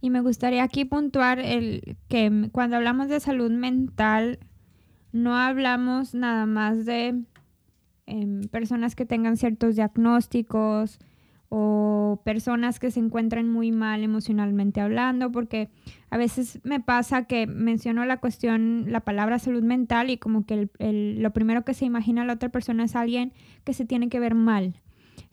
Y 0.00 0.10
me 0.10 0.20
gustaría 0.20 0.62
aquí 0.62 0.84
puntuar 0.84 1.38
el 1.38 1.96
que 2.08 2.48
cuando 2.52 2.76
hablamos 2.76 3.08
de 3.08 3.20
salud 3.20 3.50
mental, 3.50 4.38
no 5.14 5.36
hablamos 5.36 6.12
nada 6.12 6.44
más 6.44 6.84
de 6.84 7.22
em, 8.06 8.40
personas 8.50 8.96
que 8.96 9.06
tengan 9.06 9.36
ciertos 9.36 9.76
diagnósticos 9.76 10.98
o 11.48 12.20
personas 12.24 12.80
que 12.80 12.90
se 12.90 12.98
encuentran 12.98 13.48
muy 13.48 13.70
mal 13.70 14.02
emocionalmente 14.02 14.80
hablando, 14.80 15.30
porque 15.30 15.70
a 16.10 16.16
veces 16.16 16.58
me 16.64 16.80
pasa 16.80 17.26
que 17.26 17.46
menciono 17.46 18.04
la 18.04 18.16
cuestión, 18.16 18.86
la 18.88 19.00
palabra 19.00 19.38
salud 19.38 19.62
mental 19.62 20.10
y 20.10 20.18
como 20.18 20.46
que 20.46 20.68
lo 20.80 21.32
primero 21.32 21.64
que 21.64 21.74
se 21.74 21.84
imagina 21.84 22.24
la 22.24 22.32
otra 22.32 22.48
persona 22.48 22.82
es 22.82 22.96
alguien 22.96 23.32
que 23.62 23.72
se 23.72 23.84
tiene 23.84 24.08
que 24.08 24.18
ver 24.18 24.34
mal, 24.34 24.80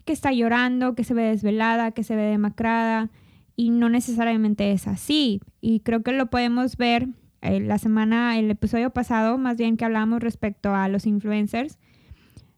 que 0.06 0.14
está 0.14 0.32
llorando, 0.32 0.94
que 0.94 1.04
se 1.04 1.16
ve 1.16 1.24
desvelada, 1.24 1.90
que 1.90 2.04
se 2.04 2.16
ve 2.16 2.24
demacrada 2.24 3.10
y 3.56 3.72
no 3.72 3.90
necesariamente 3.90 4.72
es 4.74 4.88
así. 4.88 5.42
Y 5.60 5.80
creo 5.80 6.04
que 6.04 6.12
lo 6.12 6.30
podemos 6.30 6.78
ver 6.78 7.08
la 7.42 7.78
semana, 7.78 8.38
el 8.38 8.52
episodio 8.52 8.92
pasado, 8.92 9.38
más 9.38 9.58
bien 9.58 9.78
que 9.78 9.86
hablamos 9.86 10.22
respecto 10.22 10.74
a 10.76 10.88
los 10.88 11.06
influencers, 11.06 11.78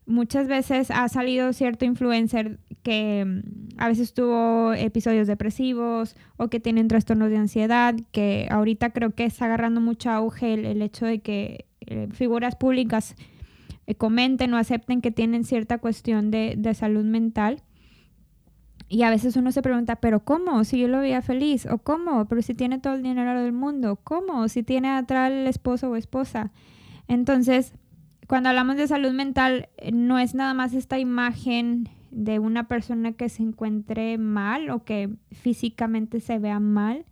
muchas 0.06 0.48
veces 0.48 0.91
ha 0.91 1.08
salido 1.08 1.54
cierto 1.54 1.86
influencer 1.86 2.60
que 2.84 3.24
mm, 3.26 3.80
a 3.80 3.88
veces 3.88 4.13
tuvo 4.13 4.74
episodios 4.74 5.28
depresivos 5.28 6.15
o 6.38 6.50
que 6.50 6.60
tienen 6.60 6.88
trastornos 6.88 7.30
de 7.30 7.38
ansiedad, 7.38 7.96
que 8.12 8.48
ahorita 8.52 8.91
creo 8.91 9.12
que 9.12 9.26
está 9.26 9.46
agarrando 9.46 9.82
mucho 9.82 10.10
auge 10.10 10.54
el, 10.54 10.82
hecho 10.82 11.06
de 11.06 11.19
que 11.19 11.65
eh, 11.82 12.08
figuras 12.12 12.56
públicas 12.56 13.15
eh, 13.88 13.96
comenten 13.96 14.54
o 14.54 14.58
acepten 14.58 15.02
que 15.02 15.12
tienen 15.12 15.43
cierta 15.43 15.78
cuestión 15.78 16.32
de, 16.32 16.56
de 16.58 16.74
salud 16.74 17.06
mental. 17.06 17.62
Y 18.93 19.01
a 19.01 19.10
veces 19.10 19.36
uno 19.38 19.51
se 19.51 19.63
pregunta, 19.63 19.95
pero 19.95 20.23
¿cómo? 20.23 20.63
Si 20.63 20.77
yo 20.77 20.88
lo 20.88 20.99
veía 20.99 21.23
feliz, 21.23 21.65
o 21.65 21.79
¿cómo? 21.79 22.25
Pero 22.27 22.43
si 22.43 22.53
tiene 22.53 22.77
todo 22.77 22.93
el 22.93 23.01
dinero 23.01 23.41
del 23.41 23.51
mundo, 23.51 23.95
¿cómo? 24.03 24.47
Si 24.49 24.62
tiene 24.62 24.91
atrás 24.91 25.32
el 25.32 25.47
esposo 25.47 25.89
o 25.89 25.95
esposa. 25.95 26.51
Entonces, 27.08 27.73
cuando 28.27 28.49
hablamos 28.49 28.75
de 28.75 28.88
salud 28.88 29.12
mental, 29.12 29.69
eh, 29.77 29.91
no 29.91 30.19
es 30.19 30.36
nada 30.36 30.53
más 30.53 30.75
esta 30.75 30.99
imagen 30.99 31.89
de 32.12 32.38
una 32.38 32.67
persona 32.67 33.13
que 33.13 33.29
se 33.29 33.41
encuentre 33.41 34.19
mal 34.19 34.69
o 34.69 34.84
que 34.84 35.10
físicamente 35.32 36.19
se 36.19 36.38
vea 36.38 36.60
mal, 36.60 37.06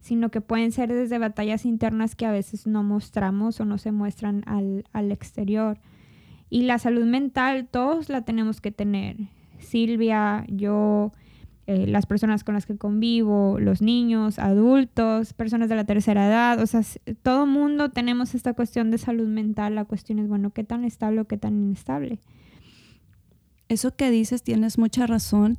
sino 0.00 0.30
que 0.30 0.40
pueden 0.40 0.72
ser 0.72 0.90
desde 0.90 1.18
batallas 1.18 1.66
internas 1.66 2.16
que 2.16 2.24
a 2.24 2.30
veces 2.30 2.66
no 2.66 2.82
mostramos 2.82 3.60
o 3.60 3.66
no 3.66 3.76
se 3.76 3.92
muestran 3.92 4.42
al, 4.46 4.86
al 4.94 5.12
exterior. 5.12 5.80
Y 6.48 6.62
la 6.62 6.78
salud 6.78 7.04
mental 7.04 7.68
todos 7.70 8.08
la 8.08 8.22
tenemos 8.22 8.62
que 8.62 8.72
tener. 8.72 9.18
Silvia, 9.58 10.46
yo, 10.48 11.12
eh, 11.68 11.86
las 11.88 12.06
personas 12.06 12.44
con 12.44 12.54
las 12.54 12.64
que 12.64 12.76
convivo, 12.76 13.58
los 13.58 13.82
niños, 13.82 14.38
adultos, 14.38 15.32
personas 15.32 15.68
de 15.68 15.74
la 15.74 15.84
tercera 15.84 16.28
edad, 16.28 16.60
o 16.60 16.66
sea, 16.66 16.82
todo 17.22 17.44
mundo 17.44 17.90
tenemos 17.90 18.36
esta 18.36 18.52
cuestión 18.52 18.92
de 18.92 18.98
salud 18.98 19.26
mental, 19.26 19.74
la 19.74 19.84
cuestión 19.84 20.20
es, 20.20 20.28
bueno, 20.28 20.50
¿qué 20.50 20.62
tan 20.62 20.84
estable 20.84 21.22
o 21.22 21.24
qué 21.26 21.36
tan 21.36 21.56
inestable? 21.56 22.20
Eso 23.68 23.96
que 23.96 24.12
dices 24.12 24.44
tienes 24.44 24.78
mucha 24.78 25.08
razón 25.08 25.56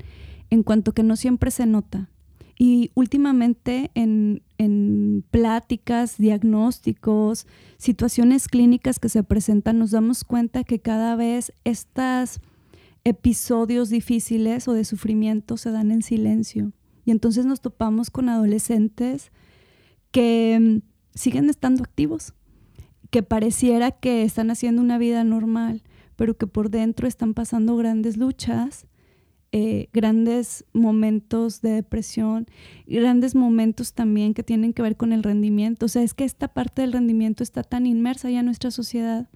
en 0.49 0.63
cuanto 0.63 0.93
que 0.93 1.03
no 1.03 1.17
siempre 1.17 1.51
se 1.51 1.65
nota. 1.65 2.09
Y 2.57 2.91
últimamente 2.95 3.91
en, 3.93 4.41
en, 4.57 5.25
pláticas, 5.29 6.17
diagnósticos, 6.17 7.45
situaciones 7.77 8.47
clínicas 8.47 8.97
que 8.99 9.09
se 9.09 9.23
presentan, 9.23 9.77
nos 9.77 9.91
damos 9.91 10.23
cuenta 10.23 10.63
que 10.63 10.79
cada 10.79 11.15
vez 11.15 11.51
estas 11.65 12.39
episodios 13.07 13.89
difíciles 13.89 14.67
o 14.67 14.73
de 14.73 14.83
sufrimiento 14.83 15.55
se 15.55 15.71
dan 15.71 15.91
en 15.91 16.01
silencio. 16.01 16.73
Y 17.05 17.11
entonces 17.11 17.45
nos 17.45 17.61
topamos 17.61 18.09
con 18.09 18.27
adolescentes 18.27 19.31
que 20.11 20.57
mm, 20.59 21.17
siguen 21.17 21.49
estando 21.49 21.83
activos, 21.83 22.33
que 23.09 23.23
pareciera 23.23 23.91
que 23.91 24.23
están 24.23 24.51
haciendo 24.51 24.81
una 24.81 24.97
vida 24.97 25.23
normal, 25.23 25.83
pero 26.17 26.35
que 26.35 26.47
por 26.47 26.69
dentro 26.69 27.07
están 27.07 27.33
pasando 27.33 27.77
grandes 27.77 28.17
luchas 28.17 28.87
eh, 29.53 29.87
grandes 29.93 30.65
momentos 30.73 31.61
de 31.61 31.69
depresión, 31.71 32.47
grandes 32.85 33.33
momentos 33.33 33.93
también 33.93 34.33
que 34.33 34.43
tienen 34.43 34.73
que 34.73 34.81
ver 34.81 34.97
con 34.97 35.13
el 35.13 35.23
rendimiento. 35.23 35.85
O 35.85 35.89
sea, 35.89 36.03
es 36.03 36.13
que 36.13 36.25
esta 36.25 36.49
parte 36.49 36.81
del 36.81 36.91
rendimiento 36.91 37.43
está 37.43 37.63
tan 37.63 37.85
inmersa 37.85 38.29
ya 38.29 38.41
en 38.41 38.45
nuestra 38.45 38.71
sociedad 38.71 39.29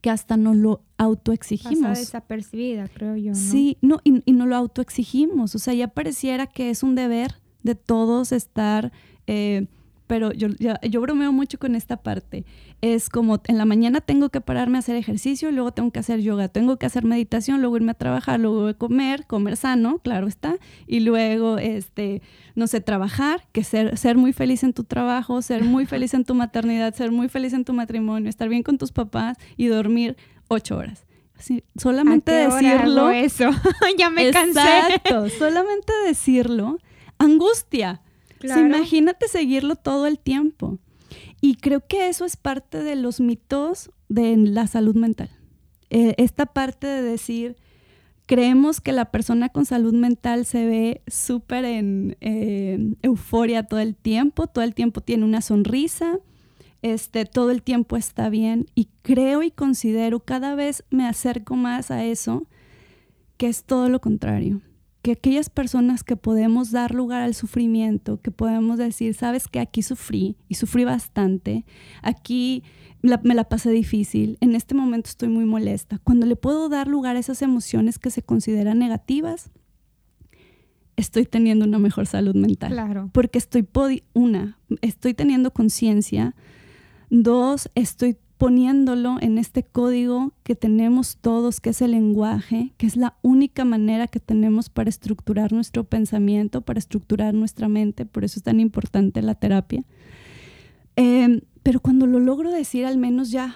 que 0.00 0.10
hasta 0.10 0.36
no 0.36 0.54
lo 0.54 0.82
autoexigimos. 0.98 1.82
Pasa 1.82 2.00
desapercibida, 2.00 2.88
creo 2.88 3.16
yo. 3.16 3.30
¿no? 3.30 3.36
Sí, 3.36 3.78
no, 3.80 4.00
y, 4.04 4.22
y 4.24 4.32
no 4.32 4.46
lo 4.46 4.56
autoexigimos. 4.56 5.54
O 5.54 5.58
sea, 5.58 5.74
ya 5.74 5.88
pareciera 5.88 6.46
que 6.46 6.70
es 6.70 6.82
un 6.82 6.94
deber 6.94 7.40
de 7.62 7.74
todos 7.74 8.32
estar... 8.32 8.92
Eh, 9.26 9.66
pero 10.12 10.30
yo, 10.34 10.48
yo, 10.58 11.00
bromeo 11.00 11.32
mucho 11.32 11.58
con 11.58 11.74
esta 11.74 11.96
parte. 11.96 12.44
Es 12.82 13.08
como 13.08 13.40
en 13.46 13.56
la 13.56 13.64
mañana 13.64 14.02
tengo 14.02 14.28
que 14.28 14.42
pararme 14.42 14.76
a 14.76 14.80
hacer 14.80 14.94
ejercicio, 14.94 15.50
luego 15.50 15.72
tengo 15.72 15.90
que 15.90 16.00
hacer 16.00 16.20
yoga, 16.20 16.48
tengo 16.48 16.76
que 16.76 16.84
hacer 16.84 17.02
meditación, 17.02 17.62
luego 17.62 17.78
irme 17.78 17.92
a 17.92 17.94
trabajar, 17.94 18.38
luego 18.38 18.76
comer, 18.76 19.26
comer 19.26 19.56
sano, 19.56 20.00
claro 20.00 20.26
está, 20.26 20.56
y 20.86 21.00
luego, 21.00 21.56
este, 21.56 22.20
no 22.54 22.66
sé, 22.66 22.82
trabajar, 22.82 23.48
que 23.52 23.64
ser, 23.64 23.96
ser 23.96 24.18
muy 24.18 24.34
feliz 24.34 24.62
en 24.64 24.74
tu 24.74 24.84
trabajo, 24.84 25.40
ser 25.40 25.64
muy 25.64 25.86
feliz 25.92 26.12
en 26.12 26.26
tu 26.26 26.34
maternidad, 26.34 26.92
ser 26.92 27.10
muy 27.10 27.30
feliz 27.30 27.54
en 27.54 27.64
tu 27.64 27.72
matrimonio, 27.72 28.28
estar 28.28 28.50
bien 28.50 28.62
con 28.62 28.76
tus 28.76 28.92
papás 28.92 29.38
y 29.56 29.68
dormir 29.68 30.18
ocho 30.48 30.76
horas. 30.76 31.06
Sí, 31.38 31.64
solamente 31.80 32.32
decirlo. 32.32 33.10
eso, 33.12 33.48
ya 33.98 34.10
me 34.10 34.30
cansé. 34.30 34.60
Exacto, 34.60 35.30
solamente 35.30 35.90
decirlo, 36.06 36.76
angustia 37.16 38.02
imagínate 38.44 39.28
seguirlo 39.28 39.76
todo 39.76 40.06
el 40.06 40.18
tiempo. 40.18 40.78
Y 41.40 41.56
creo 41.56 41.86
que 41.86 42.08
eso 42.08 42.24
es 42.24 42.36
parte 42.36 42.82
de 42.82 42.96
los 42.96 43.20
mitos 43.20 43.90
de 44.08 44.36
la 44.36 44.66
salud 44.66 44.94
mental. 44.94 45.30
Eh, 45.90 46.14
esta 46.16 46.46
parte 46.46 46.86
de 46.86 47.02
decir, 47.02 47.56
creemos 48.26 48.80
que 48.80 48.92
la 48.92 49.10
persona 49.10 49.48
con 49.48 49.66
salud 49.66 49.92
mental 49.92 50.46
se 50.46 50.64
ve 50.64 51.02
súper 51.06 51.64
en 51.64 52.16
eh, 52.20 52.94
euforia 53.02 53.64
todo 53.64 53.80
el 53.80 53.94
tiempo, 53.96 54.46
todo 54.46 54.64
el 54.64 54.74
tiempo 54.74 55.00
tiene 55.00 55.24
una 55.24 55.42
sonrisa, 55.42 56.18
este, 56.80 57.26
todo 57.26 57.50
el 57.50 57.62
tiempo 57.62 57.96
está 57.96 58.28
bien 58.28 58.66
y 58.74 58.88
creo 59.02 59.42
y 59.42 59.50
considero, 59.50 60.20
cada 60.20 60.54
vez 60.54 60.84
me 60.90 61.06
acerco 61.06 61.56
más 61.56 61.90
a 61.90 62.04
eso, 62.04 62.46
que 63.36 63.48
es 63.48 63.64
todo 63.64 63.88
lo 63.88 64.00
contrario 64.00 64.62
que 65.02 65.12
aquellas 65.12 65.50
personas 65.50 66.04
que 66.04 66.16
podemos 66.16 66.70
dar 66.70 66.94
lugar 66.94 67.22
al 67.22 67.34
sufrimiento, 67.34 68.20
que 68.20 68.30
podemos 68.30 68.78
decir, 68.78 69.14
sabes 69.14 69.48
que 69.48 69.58
aquí 69.58 69.82
sufrí 69.82 70.36
y 70.48 70.54
sufrí 70.54 70.84
bastante, 70.84 71.66
aquí 72.02 72.62
me 73.02 73.34
la 73.34 73.44
pasé 73.44 73.70
difícil, 73.70 74.38
en 74.40 74.54
este 74.54 74.76
momento 74.76 75.10
estoy 75.10 75.28
muy 75.28 75.44
molesta, 75.44 75.98
cuando 76.04 76.24
le 76.24 76.36
puedo 76.36 76.68
dar 76.68 76.86
lugar 76.86 77.16
a 77.16 77.18
esas 77.18 77.42
emociones 77.42 77.98
que 77.98 78.10
se 78.10 78.22
consideran 78.22 78.78
negativas, 78.78 79.50
estoy 80.96 81.26
teniendo 81.26 81.64
una 81.64 81.80
mejor 81.80 82.06
salud 82.06 82.36
mental. 82.36 82.70
Claro. 82.72 83.10
Porque 83.12 83.38
estoy, 83.38 83.66
una, 84.12 84.58
estoy 84.82 85.14
teniendo 85.14 85.52
conciencia, 85.52 86.36
dos, 87.10 87.70
estoy 87.74 88.18
poniéndolo 88.42 89.18
en 89.20 89.38
este 89.38 89.62
código 89.62 90.32
que 90.42 90.56
tenemos 90.56 91.16
todos, 91.16 91.60
que 91.60 91.70
es 91.70 91.80
el 91.80 91.92
lenguaje, 91.92 92.72
que 92.76 92.88
es 92.88 92.96
la 92.96 93.16
única 93.22 93.64
manera 93.64 94.08
que 94.08 94.18
tenemos 94.18 94.68
para 94.68 94.90
estructurar 94.90 95.52
nuestro 95.52 95.84
pensamiento, 95.84 96.60
para 96.60 96.80
estructurar 96.80 97.34
nuestra 97.34 97.68
mente, 97.68 98.04
por 98.04 98.24
eso 98.24 98.40
es 98.40 98.42
tan 98.42 98.58
importante 98.58 99.22
la 99.22 99.36
terapia. 99.36 99.84
Em, 100.96 101.42
pero 101.62 101.78
cuando 101.78 102.08
lo 102.08 102.18
logro 102.18 102.50
decir, 102.50 102.84
al 102.84 102.98
menos 102.98 103.30
ya, 103.30 103.54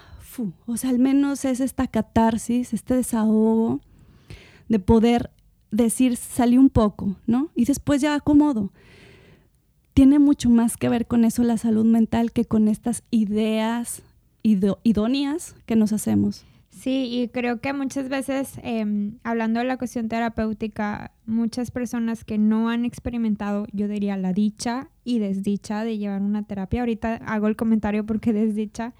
o 0.66 0.76
sea, 0.76 0.90
al 0.90 1.00
menos 1.00 1.44
es 1.44 1.58
esta 1.58 1.88
catarsis, 1.88 2.72
este 2.72 2.94
desahogo 2.94 3.80
de 4.68 4.78
poder 4.78 5.32
decir, 5.72 6.16
salí 6.16 6.58
un 6.58 6.70
poco, 6.70 7.16
¿no? 7.26 7.50
Y 7.56 7.64
después 7.64 8.00
ya 8.00 8.14
acomodo 8.14 8.70
tiene 9.94 10.20
mucho 10.20 10.48
más 10.48 10.76
que 10.76 10.90
ver 10.90 11.06
con 11.06 11.24
eso 11.24 11.42
la 11.42 11.56
salud 11.56 11.86
mental 11.86 12.30
que 12.30 12.44
con 12.44 12.68
estas 12.68 13.02
ideas 13.10 14.04
idóneas 14.46 15.56
que 15.66 15.76
nos 15.76 15.92
hacemos. 15.92 16.46
Sí, 16.76 17.08
y 17.10 17.28
creo 17.28 17.62
que 17.62 17.72
muchas 17.72 18.10
veces, 18.10 18.60
em, 18.62 19.18
hablando 19.24 19.60
de 19.60 19.66
la 19.66 19.78
cuestión 19.78 20.08
terapéutica, 20.08 21.12
muchas 21.24 21.70
personas 21.70 22.22
que 22.22 22.36
no 22.36 22.68
han 22.68 22.84
experimentado, 22.84 23.66
yo 23.72 23.88
diría, 23.88 24.18
la 24.18 24.34
dicha 24.34 24.90
y 25.02 25.18
desdicha 25.18 25.84
de 25.84 25.96
llevar 25.96 26.20
una 26.20 26.42
terapia, 26.42 26.80
ahorita 26.80 27.14
hago 27.26 27.48
el 27.48 27.56
comentario 27.56 28.04
porque 28.04 28.32
desdicha, 28.34 28.92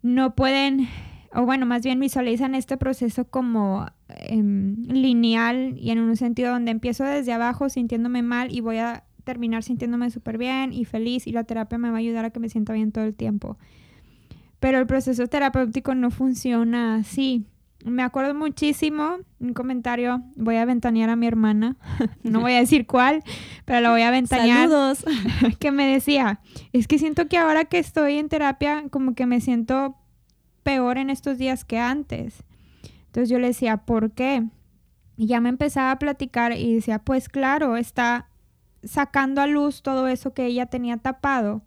no 0.00 0.34
pueden, 0.34 0.88
o 1.34 1.44
bueno, 1.44 1.66
más 1.66 1.82
bien 1.82 2.00
visualizan 2.00 2.54
este 2.54 2.78
proceso 2.78 3.26
como 3.26 3.86
em, 4.08 4.82
lineal 4.86 5.76
y 5.78 5.90
en 5.90 5.98
un 6.00 6.16
sentido 6.16 6.50
donde 6.50 6.70
empiezo 6.70 7.04
desde 7.04 7.32
abajo 7.34 7.68
sintiéndome 7.68 8.22
mal 8.22 8.50
y 8.50 8.60
voy 8.60 8.78
a 8.78 9.04
terminar 9.24 9.62
sintiéndome 9.62 10.10
súper 10.10 10.38
bien 10.38 10.72
y 10.72 10.86
feliz 10.86 11.26
y 11.26 11.32
la 11.32 11.44
terapia 11.44 11.76
me 11.76 11.90
va 11.90 11.96
a 11.96 12.00
ayudar 12.00 12.24
a 12.24 12.30
que 12.30 12.40
me 12.40 12.48
sienta 12.48 12.72
bien 12.72 12.90
todo 12.90 13.04
el 13.04 13.14
tiempo 13.14 13.58
pero 14.64 14.78
el 14.78 14.86
proceso 14.86 15.26
terapéutico 15.26 15.94
no 15.94 16.10
funciona 16.10 16.94
así. 16.94 17.44
Me 17.84 18.02
acuerdo 18.02 18.34
muchísimo 18.34 19.18
un 19.38 19.52
comentario, 19.52 20.22
voy 20.36 20.56
a 20.56 20.64
ventanear 20.64 21.10
a 21.10 21.16
mi 21.16 21.26
hermana, 21.26 21.76
no 22.22 22.40
voy 22.40 22.54
a 22.54 22.60
decir 22.60 22.86
cuál, 22.86 23.22
pero 23.66 23.82
la 23.82 23.90
voy 23.90 24.00
a 24.00 24.10
ventanear. 24.10 24.70
Saludos. 24.70 25.04
que 25.60 25.70
me 25.70 25.86
decía, 25.86 26.40
es 26.72 26.88
que 26.88 26.98
siento 26.98 27.28
que 27.28 27.36
ahora 27.36 27.66
que 27.66 27.78
estoy 27.78 28.16
en 28.16 28.30
terapia, 28.30 28.84
como 28.88 29.14
que 29.14 29.26
me 29.26 29.42
siento 29.42 29.98
peor 30.62 30.96
en 30.96 31.10
estos 31.10 31.36
días 31.36 31.66
que 31.66 31.78
antes. 31.78 32.42
Entonces 33.08 33.28
yo 33.28 33.38
le 33.38 33.48
decía, 33.48 33.76
¿por 33.76 34.12
qué? 34.12 34.44
Y 35.18 35.26
ya 35.26 35.42
me 35.42 35.50
empezaba 35.50 35.90
a 35.90 35.98
platicar 35.98 36.56
y 36.56 36.76
decía, 36.76 37.00
pues 37.00 37.28
claro, 37.28 37.76
está 37.76 38.30
sacando 38.82 39.42
a 39.42 39.46
luz 39.46 39.82
todo 39.82 40.08
eso 40.08 40.32
que 40.32 40.46
ella 40.46 40.64
tenía 40.64 40.96
tapado 40.96 41.60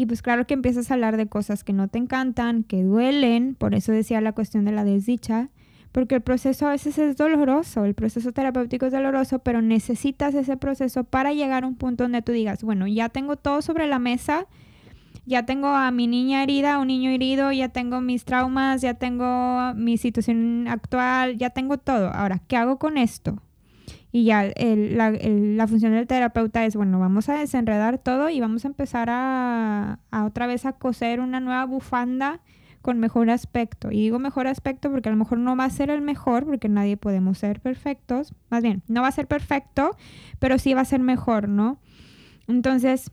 y 0.00 0.06
pues 0.06 0.22
claro 0.22 0.46
que 0.46 0.54
empiezas 0.54 0.90
a 0.90 0.94
hablar 0.94 1.18
de 1.18 1.26
cosas 1.26 1.62
que 1.62 1.74
no 1.74 1.86
te 1.86 1.98
encantan, 1.98 2.62
que 2.62 2.82
duelen, 2.82 3.54
por 3.54 3.74
eso 3.74 3.92
decía 3.92 4.22
la 4.22 4.32
cuestión 4.32 4.64
de 4.64 4.72
la 4.72 4.82
desdicha, 4.82 5.50
porque 5.92 6.14
el 6.14 6.22
proceso 6.22 6.66
a 6.66 6.70
veces 6.70 6.96
es 6.96 7.18
doloroso, 7.18 7.84
el 7.84 7.92
proceso 7.92 8.32
terapéutico 8.32 8.86
es 8.86 8.92
doloroso, 8.92 9.40
pero 9.40 9.60
necesitas 9.60 10.34
ese 10.34 10.56
proceso 10.56 11.04
para 11.04 11.34
llegar 11.34 11.64
a 11.64 11.66
un 11.66 11.74
punto 11.74 12.04
donde 12.04 12.22
tú 12.22 12.32
digas, 12.32 12.64
bueno, 12.64 12.86
ya 12.86 13.10
tengo 13.10 13.36
todo 13.36 13.60
sobre 13.60 13.86
la 13.86 13.98
mesa, 13.98 14.46
ya 15.26 15.44
tengo 15.44 15.68
a 15.68 15.90
mi 15.90 16.06
niña 16.06 16.42
herida, 16.42 16.78
un 16.78 16.86
niño 16.86 17.10
herido, 17.10 17.52
ya 17.52 17.68
tengo 17.68 18.00
mis 18.00 18.24
traumas, 18.24 18.80
ya 18.80 18.94
tengo 18.94 19.74
mi 19.74 19.98
situación 19.98 20.66
actual, 20.66 21.36
ya 21.36 21.50
tengo 21.50 21.76
todo. 21.76 22.08
Ahora, 22.08 22.40
¿qué 22.48 22.56
hago 22.56 22.78
con 22.78 22.96
esto? 22.96 23.42
Y 24.12 24.24
ya 24.24 24.50
la, 24.56 25.66
función 25.68 25.92
del 25.92 26.06
terapeuta 26.06 26.64
es, 26.64 26.74
bueno, 26.74 26.98
vamos 26.98 27.28
a 27.28 27.34
desenredar 27.34 27.98
todo 27.98 28.28
y 28.28 28.40
vamos 28.40 28.64
a 28.64 28.68
empezar 28.68 29.08
a, 29.10 30.00
otra 30.24 30.46
vez 30.46 30.66
a 30.66 30.72
coser 30.72 31.20
una 31.20 31.38
nueva 31.38 31.64
bufanda 31.66 32.40
con 32.82 32.98
mejor 32.98 33.30
aspecto. 33.30 33.92
Y 33.92 34.00
digo 34.00 34.18
mejor 34.18 34.48
aspecto 34.48 34.90
porque 34.90 35.10
a 35.10 35.12
lo 35.12 35.18
mejor 35.18 35.38
no 35.38 35.54
va 35.54 35.64
a 35.64 35.70
ser 35.70 35.90
el 35.90 36.00
mejor, 36.00 36.44
porque 36.44 36.68
nadie 36.68 36.96
podemos 36.96 37.38
ser 37.38 37.60
perfectos. 37.60 38.34
Más 38.48 38.62
bien, 38.62 38.82
no 38.88 39.02
va 39.02 39.08
a 39.08 39.12
ser 39.12 39.28
perfecto, 39.28 39.96
pero 40.40 40.58
sí 40.58 40.74
va 40.74 40.80
a 40.80 40.86
ser 40.86 41.00
mejor, 41.00 41.48
¿no? 41.48 41.78
Entonces, 42.48 43.12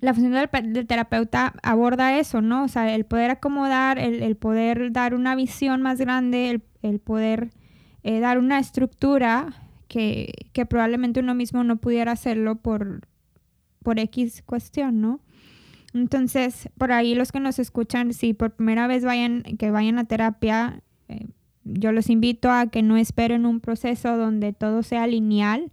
la 0.00 0.14
función 0.14 0.32
del, 0.32 0.86
terapeuta 0.86 1.54
aborda 1.62 2.18
eso, 2.18 2.40
¿no? 2.40 2.64
O 2.64 2.68
sea, 2.68 2.94
el 2.94 3.04
poder 3.04 3.30
acomodar, 3.30 3.98
el, 3.98 4.36
poder 4.36 4.92
dar 4.92 5.14
una 5.14 5.34
visión 5.34 5.82
más 5.82 5.98
grande, 5.98 6.62
el, 6.82 7.00
poder 7.00 7.50
eh, 8.04 8.20
dar 8.20 8.38
una 8.38 8.58
estructura 8.58 9.67
que, 9.88 10.66
probablemente 10.68 11.20
uno 11.20 11.34
mismo 11.34 11.64
no 11.64 11.76
pudiera 11.76 12.12
hacerlo 12.12 12.56
por, 12.56 13.08
por 13.82 13.98
X 13.98 14.42
cuestión, 14.44 15.00
¿no? 15.00 15.20
Entonces, 15.94 16.68
por 16.76 16.92
ahí 16.92 17.14
los 17.14 17.32
que 17.32 17.40
nos 17.40 17.58
escuchan, 17.58 18.12
si 18.12 18.34
por 18.34 18.52
primera 18.52 18.86
vez 18.86 19.04
vayan, 19.04 19.42
que 19.42 19.70
vayan 19.70 19.98
a 19.98 20.04
terapia, 20.04 20.82
eh, 21.08 21.26
yo 21.64 21.92
los 21.92 22.10
invito 22.10 22.50
a 22.50 22.66
que 22.66 22.82
no 22.82 22.96
esperen 22.96 23.46
un 23.46 23.60
proceso 23.60 24.16
donde 24.16 24.52
todo 24.52 24.82
sea 24.82 25.06
lineal 25.06 25.72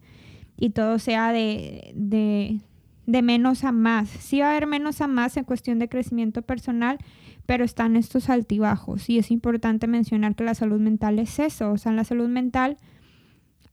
y 0.58 0.69
todo 0.69 0.99
sea 0.99 1.34
de, 1.34 1.91
de, 1.95 2.62
de 3.06 3.21
menos 3.21 3.65
a 3.65 3.73
más. 3.73 4.08
Sí 4.10 4.39
va 4.39 4.47
a 4.47 4.51
haber 4.51 4.67
menos 4.67 5.01
a 5.01 5.08
más 5.08 5.36
en 5.36 5.43
cuestión 5.43 5.80
de 5.80 5.89
crecimiento 5.89 6.41
personal, 6.41 6.97
pero 7.45 7.65
están 7.65 7.97
estos 7.97 8.30
altibajos. 8.30 9.10
Y 9.10 9.17
es 9.17 9.32
importante 9.32 9.88
mencionar 9.88 10.36
que 10.36 10.45
la 10.45 10.56
salud 10.56 10.80
mental 10.80 11.19
es 11.19 11.39
eso. 11.39 11.71
O 11.71 11.78
sea, 11.78 11.91
la 11.91 12.06
salud 12.06 12.30
mental 12.30 12.78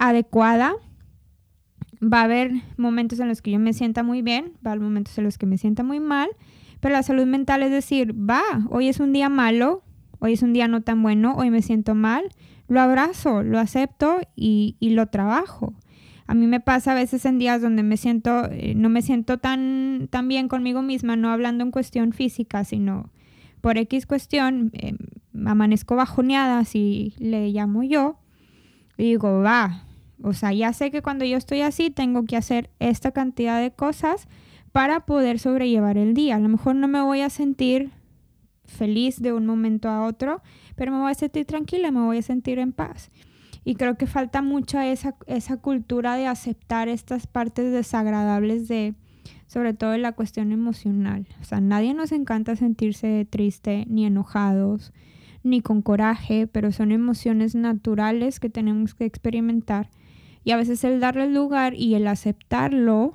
adecuada. 0.08 0.74
Va 2.02 2.20
a 2.20 2.24
haber 2.24 2.52
momentos 2.76 3.20
en 3.20 3.28
los 3.28 3.42
que 3.42 3.52
yo 3.52 3.58
me 3.60 3.72
sienta 3.72 4.02
muy 4.02 4.22
bien, 4.22 4.54
va 4.66 4.70
a 4.70 4.72
haber 4.72 4.82
momentos 4.82 5.16
en 5.18 5.24
los 5.24 5.38
que 5.38 5.46
me 5.46 5.56
sienta 5.56 5.84
muy 5.84 6.00
mal, 6.00 6.30
pero 6.80 6.94
la 6.94 7.04
salud 7.04 7.26
mental 7.26 7.62
es 7.62 7.70
decir, 7.70 8.12
va, 8.12 8.42
hoy 8.70 8.88
es 8.88 8.98
un 8.98 9.12
día 9.12 9.28
malo, 9.28 9.84
hoy 10.18 10.32
es 10.32 10.42
un 10.42 10.52
día 10.52 10.66
no 10.66 10.82
tan 10.82 11.00
bueno, 11.00 11.34
hoy 11.36 11.50
me 11.50 11.62
siento 11.62 11.94
mal, 11.94 12.24
lo 12.66 12.80
abrazo, 12.80 13.44
lo 13.44 13.60
acepto 13.60 14.18
y, 14.34 14.76
lo 14.80 15.06
trabajo. 15.06 15.74
A 16.26 16.34
mí 16.34 16.46
me 16.48 16.58
pasa 16.58 16.92
a 16.92 16.94
veces 16.94 17.24
en 17.24 17.38
días 17.38 17.62
donde 17.62 17.84
me 17.84 17.96
siento, 17.96 18.50
eh, 18.50 18.74
no 18.74 18.88
me 18.88 19.02
siento 19.02 19.38
tan, 19.38 20.08
tan 20.10 20.26
bien 20.26 20.48
conmigo 20.48 20.82
misma, 20.82 21.14
no 21.14 21.30
hablando 21.30 21.62
en 21.62 21.70
cuestión 21.70 22.12
física, 22.12 22.64
sino 22.64 23.12
por 23.60 23.78
X 23.78 24.06
cuestión, 24.06 24.72
em, 24.74 24.96
amanezco 25.46 25.94
bajoneada, 25.94 26.58
así 26.58 27.14
le 27.18 27.50
llamo 27.50 27.84
yo, 27.84 28.18
Y 28.98 29.04
digo, 29.04 29.40
va, 29.40 29.84
o 30.22 30.32
sea, 30.32 30.52
ya 30.52 30.72
sé 30.72 30.90
que 30.90 31.02
cuando 31.02 31.24
yo 31.24 31.37
estoy 31.37 31.62
así 31.62 31.90
tengo 31.90 32.24
que 32.24 32.37
hacer 32.37 32.70
esta 32.78 33.12
cantidad 33.12 33.61
de 33.61 33.72
cosas 33.72 34.28
para 34.72 35.00
poder 35.00 35.38
sobrellevar 35.38 35.98
el 35.98 36.14
día. 36.14 36.37
A 36.37 36.40
lo 36.40 36.48
mejor 36.48 36.76
no 36.76 36.88
me 36.88 37.00
voy 37.00 37.20
a 37.20 37.30
sentir 37.30 37.90
feliz 38.64 39.20
de 39.20 39.32
un 39.32 39.46
momento 39.46 39.88
a 39.88 40.04
otro, 40.06 40.42
pero 40.76 40.92
me 40.92 40.98
voy 40.98 41.11
a 41.11 41.14
sentir 41.14 41.44
tranquila, 41.44 41.90
me 41.90 42.00
voy 42.00 42.18
a 42.18 42.22
sentir 42.22 42.58
en 42.58 42.72
paz. 42.72 43.11
Y 43.64 43.74
creo 43.74 43.96
que 43.96 44.06
falta 44.06 44.42
mucha 44.42 44.88
esa, 44.88 45.14
esa 45.26 45.56
cultura 45.58 46.16
de 46.16 46.26
aceptar 46.26 46.88
estas 46.88 47.26
partes 47.26 47.72
desagradables 47.72 48.66
de, 48.66 48.94
sobre 49.46 49.74
todo 49.74 49.96
la 49.98 50.12
cuestión 50.12 50.50
emocional. 50.50 51.28
O 51.40 51.44
sea, 51.44 51.61
nadie 51.61 51.94
nos 51.94 52.11
encanta 52.11 52.56
sentirse 52.56 53.26
triste, 53.28 53.85
ni 53.88 54.06
enojados, 54.06 54.92
ni 55.42 55.61
con 55.61 55.83
coraje, 55.83 56.46
pero 56.46 56.72
son 56.72 56.92
emociones 56.92 57.55
naturales 57.55 58.40
que 58.40 58.50
tenemos 58.50 58.94
que 58.94 59.05
experimentar 59.05 59.90
y 60.44 60.50
a 60.50 60.57
veces 60.57 60.83
el 60.85 61.00
darle 61.00 61.28
lugar 61.28 61.74
y 61.74 61.94
el 61.94 62.07
aceptarlo 62.07 63.14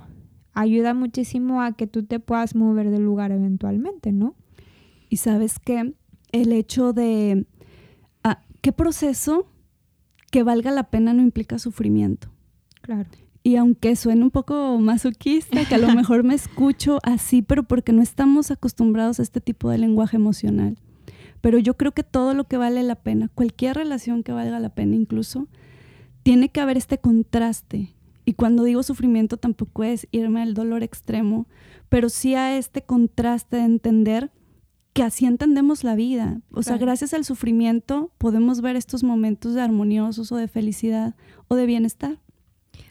ayuda 0.54 0.94
muchísimo 0.94 1.62
a 1.62 1.74
que 1.74 1.88
tú 1.88 2.04
te 2.04 2.20
puedas 2.20 2.56
mover 2.56 2.90
del 2.90 3.04
lugar 3.04 3.32
eventualmente, 3.32 4.12
¿no? 4.12 4.36
Y 5.10 5.18
sabes 5.18 5.60
que 5.60 5.94
el 6.32 6.52
hecho 6.52 6.94
de 6.94 7.46
ah, 8.24 8.42
qué 8.62 8.72
proceso 8.72 9.48
que 10.32 10.44
valga 10.44 10.72
la 10.72 10.90
pena 10.90 11.13
no 11.13 11.22
implica 11.22 11.60
sufrimiento. 11.60 12.30
Claro. 12.82 13.10
Y 13.44 13.56
aunque 13.56 13.96
suene 13.96 14.24
un 14.24 14.32
poco 14.32 14.78
masoquista, 14.80 15.63
que 15.66 15.76
a 15.76 15.78
lo 15.78 15.90
mejor 15.96 16.24
me 16.24 16.34
escucho 16.34 17.00
así, 17.04 17.42
pero 17.42 17.63
porque 17.63 17.94
no 17.94 18.02
estamos 18.02 18.52
acostumbrados 18.52 19.20
a 19.20 19.24
este 19.24 19.42
tipo 19.42 19.70
de 19.70 19.78
lenguaje 19.78 20.18
emocional. 20.18 20.78
Pero 21.41 21.60
yo 21.60 21.76
creo 21.78 21.93
que 21.93 22.04
todo 22.04 22.34
lo 22.34 22.45
que 22.45 22.58
vale 22.58 22.84
la 22.84 22.95
pena, 22.95 23.30
cualquier 23.34 23.78
relación 23.78 24.23
que 24.23 24.32
valga 24.32 24.60
la 24.60 24.69
pena 24.69 24.95
incluso, 24.95 25.47
tiene 26.23 26.50
que 26.50 26.60
haber 26.60 26.78
este 26.78 26.97
contraste. 26.97 27.93
Y 28.26 28.34
cuando 28.34 28.63
digo 28.63 28.84
sufrimiento 28.84 29.38
tampoco 29.38 29.84
es 29.84 30.08
irme 30.12 30.41
al 30.41 30.54
dolor 30.54 30.84
extremo, 30.84 31.47
pero 31.89 32.10
sí 32.10 32.36
a 32.36 32.58
este 32.58 32.82
contraste 32.82 33.58
de 33.58 33.63
entender 33.63 34.32
que 34.91 35.04
así 35.04 35.26
entendemos 35.26 35.84
la 35.84 35.95
vida. 35.95 36.41
O 36.52 36.63
sea, 36.63 36.78
gracias 36.78 37.13
al 37.13 37.23
sufrimiento 37.23 38.12
podemos 38.17 38.62
ver 38.62 38.76
estos 38.76 39.04
momentos 39.04 39.54
de 39.54 39.62
armoniosos 39.62 40.32
o 40.32 40.36
de 40.38 40.47
felicidad 40.47 41.15
o 41.47 41.56
de 41.56 41.65
bienestar. 41.67 42.19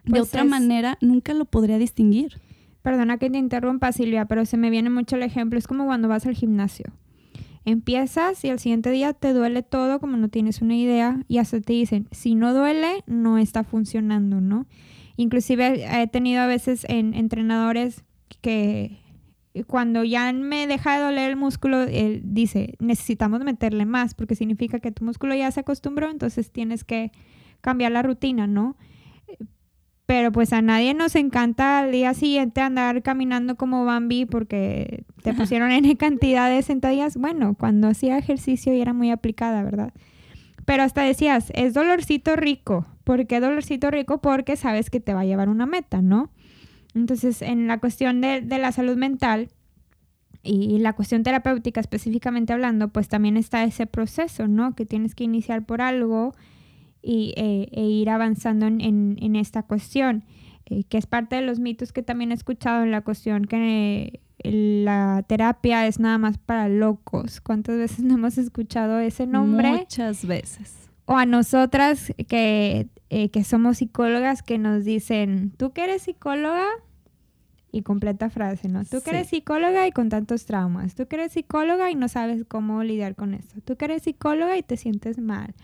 de 0.05 0.11
pues 0.11 0.23
otra 0.23 0.45
manera, 0.45 0.99
nunca 1.01 1.35
lo 1.35 1.45
podría 1.47 1.79
distinguir. 1.79 2.41
Perdona 2.83 3.19
que 3.19 3.29
te 3.29 3.39
interrumpa, 3.39 3.91
Silvia, 3.91 4.27
pero 4.27 4.47
se 4.47 4.57
me 4.57 4.71
viene 4.71 4.89
mucho 4.89 5.17
el 5.17 5.25
ejemplo. 5.25 5.59
Es 5.59 5.67
como 5.67 5.87
cuando 5.87 6.07
vas 6.07 6.25
al 6.27 6.35
gimnasio. 6.35 6.93
Empiezas 7.67 8.45
y 8.45 8.49
al 8.49 8.61
siguiente 8.61 8.93
día 8.93 9.13
te 9.13 9.33
duele 9.33 9.65
todo 9.65 9.99
como 9.99 10.17
no 10.17 10.29
tienes 10.29 10.63
una 10.63 10.77
idea 10.77 11.25
y 11.27 11.39
hasta 11.39 11.61
te 11.61 11.73
dicen, 11.73 12.07
si 12.13 12.37
no 12.37 12.55
duele, 12.55 13.03
no 13.07 13.39
está 13.39 13.65
funcionando, 13.65 14.41
¿no? 14.41 14.67
Inclusive 15.17 15.85
he 16.01 16.07
tenido 16.07 16.43
a 16.43 16.47
veces 16.47 16.87
en 16.89 17.13
entrenadores 17.13 18.05
que 18.41 19.01
cuando 19.67 20.05
ya 20.05 20.33
me 20.33 20.69
deja 20.69 20.97
de 20.97 21.05
doler 21.05 21.31
el 21.31 21.37
músculo, 21.37 21.83
él 21.83 22.21
dice, 22.25 22.77
necesitamos 22.79 23.41
meterle 23.41 23.85
más 23.85 24.15
porque 24.15 24.37
significa 24.37 24.79
que 24.79 24.93
tu 24.93 25.05
músculo 25.05 25.35
ya 25.35 25.51
se 25.51 25.59
acostumbró, 25.59 26.09
entonces 26.09 26.53
tienes 26.53 26.85
que 26.85 27.11
cambiar 27.63 27.91
la 27.91 28.03
rutina, 28.03 28.47
¿no? 28.47 28.77
Pero 30.07 30.31
pues 30.31 30.53
a 30.53 30.63
nadie 30.63 30.95
nos 30.95 31.17
encanta 31.17 31.81
al 31.81 31.91
día 31.91 32.15
siguiente 32.15 32.61
andar 32.61 33.03
caminando 33.03 33.57
como 33.57 33.85
Bambi 33.85 34.25
porque 34.25 35.05
te 35.23 35.35
pusieron 35.35 35.73
en 35.73 35.97
cantidad 35.97 36.49
de 36.49 36.63
sentadillas. 36.63 37.17
Bueno, 37.17 37.57
cuando 37.59 37.89
hacía 37.89 38.17
ejercicio 38.17 38.73
y 38.73 38.81
era 38.81 38.93
muy 38.93 39.11
aplicada, 39.11 39.65
¿verdad? 39.65 39.93
Pero 40.65 40.85
hasta 40.85 41.03
decías, 41.03 41.51
es 41.55 41.75
dolorcito 41.75 42.37
rico. 42.37 42.87
¿Por 43.03 43.27
qué 43.27 43.41
dolorcito 43.41 43.91
rico? 43.91 44.21
Porque 44.21 44.57
sabes 44.57 44.91
que 44.91 45.01
te 45.01 45.13
va 45.13 45.21
a 45.21 45.25
llevar 45.25 45.49
una 45.49 45.67
meta, 45.67 46.03
¿no? 46.03 46.31
Entonces, 46.95 47.43
en 47.43 47.67
la 47.67 47.79
cuestión 47.79 48.21
de, 48.21 48.41
de 48.41 48.59
la 48.59 48.73
salud 48.73 48.97
mental 48.97 49.49
y 50.43 50.79
la 50.79 50.93
cuestión 50.93 51.25
terapéutica 51.25 51.81
específicamente 51.81 52.53
hablando, 52.53 52.89
pues 52.89 53.09
también 53.09 53.37
está 53.37 53.65
ese 53.65 53.87
proceso, 53.87 54.47
¿no? 54.47 54.75
Que 54.77 54.87
tienes 54.87 55.15
que 55.17 55.25
iniciar 55.25 55.67
por 55.67 55.83
algo 55.83 56.35
y, 57.07 57.33
eh, 57.37 57.69
e 57.71 57.83
ir 57.83 58.11
avanzando 58.11 58.67
en, 58.67 59.37
esta 59.37 59.63
cuestión, 59.63 60.25
eh, 60.67 60.83
que 60.85 60.99
es 60.99 61.07
parte 61.07 61.37
de 61.37 61.43
los 61.43 61.61
mitos 61.61 61.93
que 61.93 62.03
también 62.03 62.33
he 62.33 62.35
escuchado 62.35 62.83
en 62.83 62.91
la 62.91 63.03
cuestión 63.03 63.45
que 63.45 64.21
eh, 64.43 64.83
la 64.83 65.25
terapia 65.29 65.87
es 65.87 66.01
nada 66.01 66.19
más 66.19 66.37
para 66.37 66.69
locos. 66.69 67.41
¿Cuántas 67.41 67.79
veces 67.79 68.01
no 68.01 68.15
hemos 68.15 68.39
escuchado 68.39 68.99
ese 68.99 69.29
nombre? 69.29 69.71
Muchas 69.71 70.27
veces. 70.27 70.89
O 71.05 71.17
a 71.17 71.27
nosotras 71.27 72.13
que, 72.27 72.89
que 73.09 73.45
somos 73.45 73.79
psicólogas 73.79 74.43
que 74.43 74.59
nos 74.59 74.85
dicen, 74.85 75.53
tú 75.57 75.71
que 75.71 75.85
eres 75.85 76.03
psicóloga, 76.03 76.67
y 77.71 77.83
completa 77.83 78.31
frase, 78.31 78.69
¿no? 78.69 78.85
Tú 78.85 79.03
que 79.03 79.11
eres 79.11 79.29
psicóloga 79.29 79.87
y 79.87 79.93
con 79.93 80.09
tantos 80.09 80.47
traumas. 80.47 80.95
Tú 80.95 81.07
que 81.07 81.17
eres 81.17 81.33
psicóloga 81.33 81.91
y 81.91 81.95
no 81.95 82.09
sabes 82.09 82.45
cómo 82.49 82.83
lidiar 82.83 83.15
con 83.15 83.35
esto. 83.35 83.61
Tú 83.61 83.77
que 83.77 83.85
eres 83.85 84.03
psicóloga 84.05 84.57
y 84.57 84.63
te 84.63 84.79
sientes 84.79 85.19
mal 85.19 85.55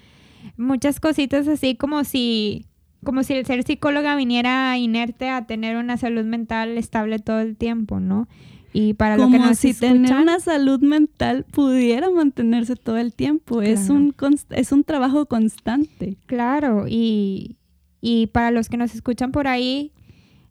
muchas 0.56 1.00
cositas 1.00 1.48
así 1.48 1.74
como 1.74 2.04
si 2.04 2.66
como 3.04 3.24
si 3.24 3.34
el 3.34 3.44
ser 3.46 3.64
psicóloga 3.64 4.14
viniera 4.14 4.76
inerte 4.78 5.28
a 5.28 5.46
tener 5.46 5.76
una 5.76 5.96
salud 5.96 6.24
mental 6.24 6.78
estable 6.78 7.18
todo 7.18 7.40
el 7.40 7.56
tiempo, 7.56 7.98
¿no? 7.98 8.28
Y 8.72 8.94
para 8.94 9.16
lo 9.16 9.28
que 9.28 9.38
nos 9.38 9.58
si 9.58 9.74
tener 9.74 10.14
una 10.14 10.40
salud 10.40 10.80
mental 10.80 11.44
pudiera 11.50 12.08
mantenerse 12.10 12.76
todo 12.76 12.96
el 12.96 13.12
tiempo. 13.12 13.60
Es, 13.60 13.90
un 13.90 14.14
es 14.50 14.72
un 14.72 14.84
trabajo 14.84 15.26
constante. 15.26 16.16
Claro, 16.26 16.86
y, 16.88 17.56
y 18.00 18.28
para 18.28 18.50
los 18.50 18.68
que 18.68 18.78
nos 18.78 18.94
escuchan 18.94 19.30
por 19.30 19.46
ahí, 19.46 19.92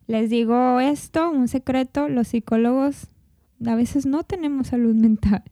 les 0.08 0.30
digo 0.30 0.80
esto, 0.80 1.32
un 1.32 1.48
secreto, 1.48 2.10
los 2.10 2.28
psicólogos 2.28 3.08
a 3.66 3.76
veces 3.76 4.06
no 4.06 4.24
tenemos 4.24 4.68
salud 4.68 4.94
mental 4.94 5.44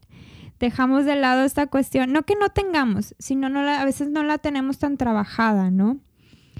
dejamos 0.59 1.05
de 1.05 1.15
lado 1.15 1.43
esta 1.43 1.67
cuestión, 1.67 2.11
no 2.11 2.23
que 2.23 2.35
no 2.35 2.49
tengamos, 2.49 3.15
sino 3.19 3.49
no 3.49 3.59
a 3.59 3.85
veces 3.85 4.09
no 4.09 4.23
la 4.23 4.37
tenemos 4.37 4.77
tan 4.79 4.97
trabajada, 4.97 5.71
¿no? 5.71 5.97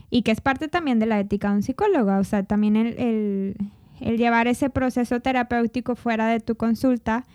Y 0.10 0.24
que 0.24 0.32
es 0.32 0.42
parte 0.42 0.68
también 0.68 1.00
de 1.00 1.06
la 1.06 1.20
ética 1.20 1.50
de 1.50 1.56
un 1.56 1.64
psicólogo, 1.64 2.18
o 2.18 2.24
sea, 2.24 2.44
también 2.44 2.76
el, 2.76 3.56
el 4.00 4.18
llevar 4.18 4.48
ese 4.48 4.70
proceso 4.70 5.20
terapéutico 5.20 5.96
fuera 5.96 6.28
de 6.28 6.40
tu 6.40 6.56
consulta 6.56 7.26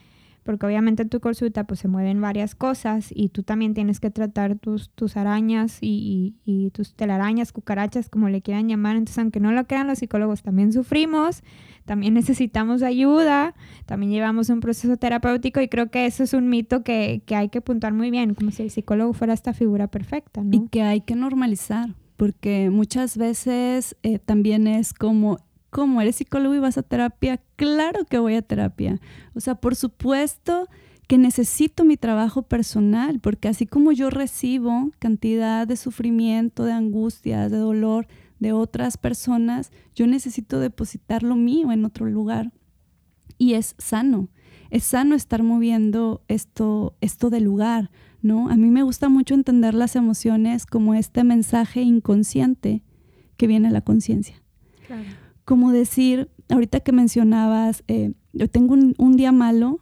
porque 0.44 0.66
obviamente 0.66 1.02
en 1.02 1.08
tu 1.08 1.20
consulta 1.20 1.64
pues 1.64 1.80
se 1.80 1.88
mueven 1.88 2.20
varias 2.20 2.54
cosas 2.54 3.08
y 3.10 3.30
tú 3.30 3.42
también 3.42 3.74
tienes 3.74 3.98
que 3.98 4.10
tratar 4.10 4.56
tus, 4.56 4.90
tus 4.90 5.16
arañas 5.16 5.78
y, 5.80 6.34
y, 6.44 6.70
tus 6.70 6.94
telarañas, 6.94 7.50
cucarachas, 7.50 8.08
como 8.08 8.28
le 8.28 8.42
quieran 8.42 8.68
llamar. 8.68 8.96
Entonces, 8.96 9.18
aunque 9.18 9.40
no 9.40 9.52
lo 9.52 9.66
crean, 9.66 9.86
los 9.86 9.98
psicólogos 9.98 10.42
también 10.42 10.72
sufrimos, 10.72 11.42
también 11.86 12.14
necesitamos 12.14 12.82
ayuda, 12.82 13.54
también 13.86 14.12
llevamos 14.12 14.50
un 14.50 14.60
proceso 14.60 14.96
terapéutico 14.98 15.60
y 15.60 15.68
creo 15.68 15.90
que 15.90 16.06
eso 16.06 16.22
es 16.22 16.34
un 16.34 16.48
mito 16.48 16.84
que, 16.84 17.22
que 17.24 17.36
hay 17.36 17.48
que 17.48 17.60
puntuar 17.60 17.94
muy 17.94 18.10
bien, 18.10 18.34
como 18.34 18.50
si 18.50 18.62
el 18.62 18.70
psicólogo 18.70 19.14
fuera 19.14 19.32
esta 19.32 19.54
figura 19.54 19.86
perfecta. 19.88 20.42
Y 20.52 20.68
que 20.68 20.82
hay 20.82 21.00
que 21.00 21.16
normalizar, 21.16 21.94
porque 22.18 22.68
muchas 22.70 23.16
veces 23.16 23.96
eh, 24.02 24.18
también 24.18 24.66
es 24.66 24.92
como 24.92 25.38
¿Cómo 25.74 26.00
eres 26.00 26.14
psicólogo 26.14 26.54
y 26.54 26.60
vas 26.60 26.78
a 26.78 26.84
terapia? 26.84 27.42
Claro 27.56 28.04
que 28.04 28.20
voy 28.20 28.36
a 28.36 28.42
terapia. 28.42 29.00
O 29.34 29.40
sea, 29.40 29.56
por 29.56 29.74
supuesto 29.74 30.68
que 31.08 31.18
necesito 31.18 31.84
mi 31.84 31.96
trabajo 31.96 32.42
personal, 32.42 33.18
porque 33.18 33.48
así 33.48 33.66
como 33.66 33.90
yo 33.90 34.08
recibo 34.08 34.92
cantidad 35.00 35.66
de 35.66 35.76
sufrimiento, 35.76 36.62
de 36.62 36.70
angustias, 36.70 37.50
de 37.50 37.56
dolor 37.56 38.06
de 38.38 38.52
otras 38.52 38.96
personas, 38.96 39.72
yo 39.96 40.06
necesito 40.06 40.60
depositar 40.60 41.24
lo 41.24 41.34
mío 41.34 41.72
en 41.72 41.84
otro 41.84 42.06
lugar. 42.06 42.52
Y 43.36 43.54
es 43.54 43.74
sano, 43.78 44.28
es 44.70 44.84
sano 44.84 45.16
estar 45.16 45.42
moviendo 45.42 46.22
esto, 46.28 46.94
esto 47.00 47.30
de 47.30 47.40
lugar, 47.40 47.90
¿no? 48.22 48.48
A 48.48 48.54
mí 48.54 48.70
me 48.70 48.84
gusta 48.84 49.08
mucho 49.08 49.34
entender 49.34 49.74
las 49.74 49.96
emociones 49.96 50.66
como 50.66 50.94
este 50.94 51.24
mensaje 51.24 51.82
inconsciente 51.82 52.84
que 53.36 53.48
viene 53.48 53.66
a 53.66 53.72
la 53.72 53.80
conciencia. 53.80 54.40
Claro 54.86 55.23
como 55.44 55.72
decir, 55.72 56.30
ahorita 56.48 56.80
que 56.80 56.92
mencionabas, 56.92 57.84
eh, 57.88 58.12
yo 58.32 58.48
tengo 58.48 58.74
un, 58.74 59.16
día 59.16 59.32
malo, 59.32 59.80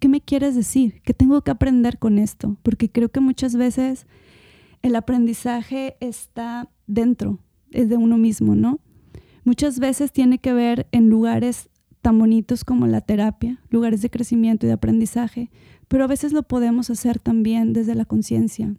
¿qué 0.00 0.08
me 0.08 0.20
quieres 0.20 0.54
decir? 0.54 1.00
¿Qué 1.04 1.14
tengo 1.14 1.42
que 1.42 1.50
aprender 1.50 1.98
con 1.98 2.18
esto? 2.18 2.56
Porque 2.62 2.90
creo 2.90 3.08
que 3.08 3.20
muchas 3.20 3.54
veces 3.54 4.06
el 4.82 4.96
aprendizaje 4.96 5.96
está 6.00 6.68
dentro, 6.86 7.38
es 7.70 7.88
de 7.88 7.96
uno 7.96 8.18
mismo, 8.18 8.54
¿no? 8.54 8.80
Muchas 9.44 9.78
veces 9.78 10.12
tiene 10.12 10.38
que 10.38 10.52
ver 10.52 10.88
en 10.92 11.08
lugares 11.08 11.70
tan 12.02 12.18
bonitos 12.18 12.64
como 12.64 12.86
la 12.86 13.00
terapia, 13.00 13.60
lugares 13.70 14.02
de 14.02 14.10
crecimiento 14.10 14.66
y 14.66 14.68
de 14.68 14.74
aprendizaje, 14.74 15.50
pero 15.88 16.04
a 16.04 16.08
veces 16.08 16.32
lo 16.32 16.42
podemos 16.42 16.90
hacer 16.90 17.18
también 17.18 17.72
desde 17.72 17.94
la 17.94 18.04
conciencia. 18.04 18.74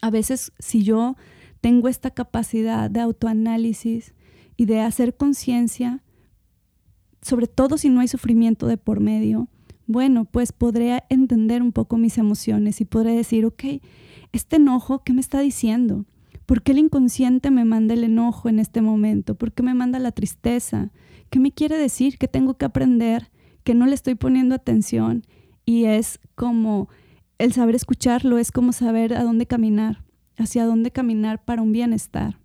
A 0.00 0.10
veces 0.10 0.52
si 0.58 0.82
yo 0.82 1.16
tengo 1.60 1.88
esta 1.88 2.10
capacidad 2.10 2.90
de 2.90 3.00
autoanálisis, 3.00 4.14
y 4.56 4.66
de 4.66 4.80
hacer 4.80 5.16
conciencia, 5.16 6.02
sobre 7.20 7.46
todo 7.46 7.78
si 7.78 7.88
no 7.88 8.00
hay 8.00 8.08
sufrimiento 8.08 8.66
de 8.66 8.76
por 8.76 9.00
medio, 9.00 9.48
bueno, 9.86 10.24
pues 10.24 10.52
podré 10.52 11.02
entender 11.08 11.62
un 11.62 11.72
poco 11.72 11.98
mis 11.98 12.18
emociones 12.18 12.80
y 12.80 12.84
podré 12.84 13.12
decir, 13.14 13.44
ok, 13.44 13.64
este 14.32 14.56
enojo, 14.56 15.02
¿qué 15.04 15.12
me 15.12 15.20
está 15.20 15.40
diciendo? 15.40 16.06
¿Por 16.46 16.62
qué 16.62 16.72
el 16.72 16.78
inconsciente 16.78 17.50
me 17.50 17.64
manda 17.64 17.94
el 17.94 18.04
enojo 18.04 18.48
en 18.48 18.58
este 18.58 18.80
momento? 18.80 19.34
¿Por 19.34 19.52
qué 19.52 19.62
me 19.62 19.74
manda 19.74 19.98
la 19.98 20.12
tristeza? 20.12 20.90
¿Qué 21.30 21.38
me 21.38 21.52
quiere 21.52 21.76
decir? 21.76 22.18
¿Qué 22.18 22.28
tengo 22.28 22.54
que 22.54 22.64
aprender? 22.64 23.30
Que 23.64 23.74
no 23.74 23.86
le 23.86 23.94
estoy 23.94 24.14
poniendo 24.14 24.54
atención. 24.54 25.24
Y 25.64 25.84
es 25.84 26.20
como 26.34 26.88
el 27.38 27.52
saber 27.52 27.74
escucharlo, 27.74 28.38
es 28.38 28.52
como 28.52 28.72
saber 28.72 29.14
a 29.14 29.22
dónde 29.22 29.46
caminar, 29.46 30.04
hacia 30.36 30.66
dónde 30.66 30.90
caminar 30.90 31.44
para 31.44 31.62
un 31.62 31.72
bienestar. 31.72 32.41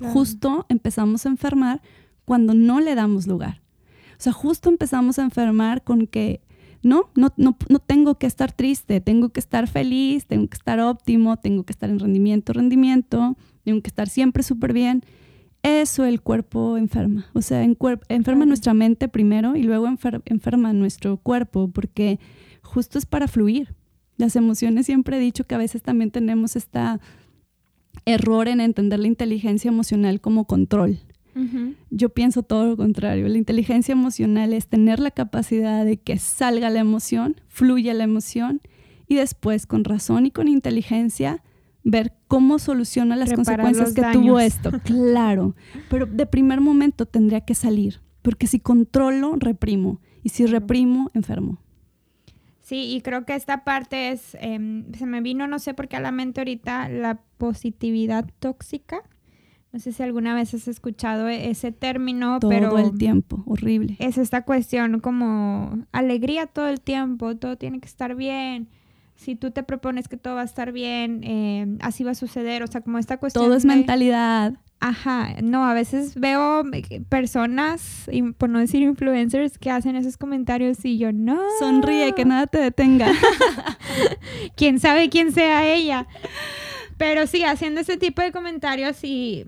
Justo 0.00 0.66
empezamos 0.68 1.26
a 1.26 1.28
enfermar 1.28 1.82
cuando 2.24 2.54
no 2.54 2.80
le 2.80 2.94
damos 2.94 3.26
lugar. 3.26 3.62
O 4.18 4.22
sea, 4.22 4.32
justo 4.32 4.68
empezamos 4.68 5.18
a 5.18 5.22
enfermar 5.22 5.82
con 5.82 6.06
que 6.06 6.40
no, 6.82 7.10
no, 7.14 7.32
no, 7.36 7.56
no 7.68 7.78
tengo 7.78 8.18
que 8.18 8.26
estar 8.26 8.52
triste, 8.52 9.00
tengo 9.00 9.30
que 9.30 9.40
estar 9.40 9.68
feliz, 9.68 10.26
tengo 10.26 10.48
que 10.48 10.56
estar 10.56 10.80
óptimo, 10.80 11.38
tengo 11.38 11.64
que 11.64 11.72
estar 11.72 11.88
en 11.90 11.98
rendimiento, 11.98 12.52
rendimiento, 12.52 13.36
tengo 13.64 13.80
que 13.80 13.88
estar 13.88 14.08
siempre 14.08 14.42
súper 14.42 14.72
bien. 14.72 15.04
Eso 15.62 16.04
el 16.04 16.20
cuerpo 16.20 16.76
enferma. 16.76 17.26
O 17.32 17.40
sea, 17.40 17.62
enferma 17.62 18.44
nuestra 18.44 18.74
mente 18.74 19.08
primero 19.08 19.56
y 19.56 19.62
luego 19.62 19.88
enferma 19.88 20.72
nuestro 20.74 21.16
cuerpo 21.16 21.68
porque 21.68 22.20
justo 22.62 22.98
es 22.98 23.06
para 23.06 23.28
fluir. 23.28 23.74
Las 24.18 24.36
emociones 24.36 24.86
siempre 24.86 25.16
he 25.16 25.20
dicho 25.20 25.44
que 25.44 25.54
a 25.54 25.58
veces 25.58 25.82
también 25.82 26.10
tenemos 26.10 26.54
este 26.54 26.80
error 28.06 28.48
en 28.48 28.60
entender 28.60 29.00
la 29.00 29.06
inteligencia 29.06 29.68
emocional 29.68 30.20
como 30.20 30.46
control. 30.46 31.00
Yo 31.90 32.10
pienso 32.10 32.44
todo 32.44 32.64
lo 32.64 32.76
contrario. 32.76 33.26
La 33.26 33.38
inteligencia 33.38 33.90
emocional 33.90 34.52
es 34.52 34.68
tener 34.68 35.00
la 35.00 35.10
capacidad 35.10 35.84
de 35.84 35.96
que 35.96 36.16
salga 36.18 36.70
la 36.70 36.78
emoción, 36.78 37.40
fluya 37.48 37.92
la 37.92 38.04
emoción 38.04 38.60
y 39.08 39.16
después 39.16 39.66
con 39.66 39.82
razón 39.82 40.26
y 40.26 40.30
con 40.30 40.46
inteligencia 40.46 41.42
ver 41.82 42.12
cómo 42.28 42.58
soluciona 42.58 43.16
las 43.16 43.32
consecuencias 43.32 43.92
que 43.92 44.02
tuvo 44.12 44.40
esto. 44.40 44.70
Claro, 44.84 45.54
pero 45.90 46.06
de 46.06 46.26
primer 46.26 46.60
momento 46.60 47.04
tendría 47.06 47.42
que 47.42 47.54
salir, 47.54 48.00
porque 48.22 48.46
si 48.46 48.58
controlo, 48.60 49.36
reprimo, 49.36 50.00
y 50.22 50.30
si 50.30 50.46
reprimo, 50.46 51.10
enfermo. 51.14 51.58
Sí, 52.60 52.94
y 52.94 53.02
creo 53.02 53.26
que 53.26 53.34
esta 53.34 53.62
parte 53.62 54.10
es, 54.10 54.36
em, 54.40 54.90
se 54.94 55.04
me 55.04 55.20
vino, 55.20 55.46
no 55.46 55.58
sé 55.58 55.74
por 55.74 55.86
qué 55.86 55.96
a 55.96 56.00
la 56.00 56.12
mente 56.12 56.40
ahorita, 56.40 56.88
la 56.88 57.20
positividad 57.44 58.24
tóxica. 58.38 59.02
No 59.70 59.78
sé 59.78 59.92
si 59.92 60.02
alguna 60.02 60.34
vez 60.34 60.54
has 60.54 60.66
escuchado 60.66 61.28
e-, 61.28 61.50
ese 61.50 61.72
término, 61.72 62.38
todo 62.40 62.48
pero... 62.48 62.70
Todo 62.70 62.78
el 62.78 62.96
tiempo, 62.96 63.42
horrible. 63.44 63.96
Es 63.98 64.16
esta 64.16 64.42
cuestión 64.46 65.00
como 65.00 65.84
alegría 65.92 66.46
todo 66.46 66.68
el 66.68 66.80
tiempo, 66.80 67.36
todo 67.36 67.58
tiene 67.58 67.80
que 67.80 67.86
estar 67.86 68.14
bien. 68.14 68.70
Si 69.14 69.36
tú 69.36 69.50
te 69.50 69.62
propones 69.62 70.08
que 70.08 70.16
todo 70.16 70.36
va 70.36 70.40
a 70.40 70.44
estar 70.44 70.72
bien, 70.72 71.20
eh, 71.22 71.76
así 71.80 72.02
va 72.02 72.12
a 72.12 72.14
suceder. 72.14 72.62
O 72.62 72.66
sea, 72.66 72.80
como 72.80 72.96
esta 72.96 73.18
cuestión... 73.18 73.44
Todo 73.44 73.56
es 73.56 73.66
mentalidad. 73.66 74.54
Ajá, 74.80 75.36
no, 75.42 75.66
a 75.66 75.74
veces 75.74 76.14
veo 76.14 76.62
personas, 77.08 78.08
por 78.38 78.50
no 78.50 78.58
decir 78.58 78.82
influencers, 78.82 79.58
que 79.58 79.70
hacen 79.70 79.96
esos 79.96 80.16
comentarios 80.16 80.84
y 80.84 80.98
yo 80.98 81.12
no. 81.12 81.38
Sonríe, 81.58 82.14
que 82.14 82.24
nada 82.24 82.46
te 82.46 82.58
detenga. 82.58 83.10
quién 84.56 84.78
sabe 84.80 85.08
quién 85.08 85.32
sea 85.32 85.66
ella. 85.66 86.06
Pero 87.06 87.26
sí, 87.26 87.44
haciendo 87.44 87.82
ese 87.82 87.98
tipo 87.98 88.22
de 88.22 88.32
comentarios 88.32 89.04
y, 89.04 89.44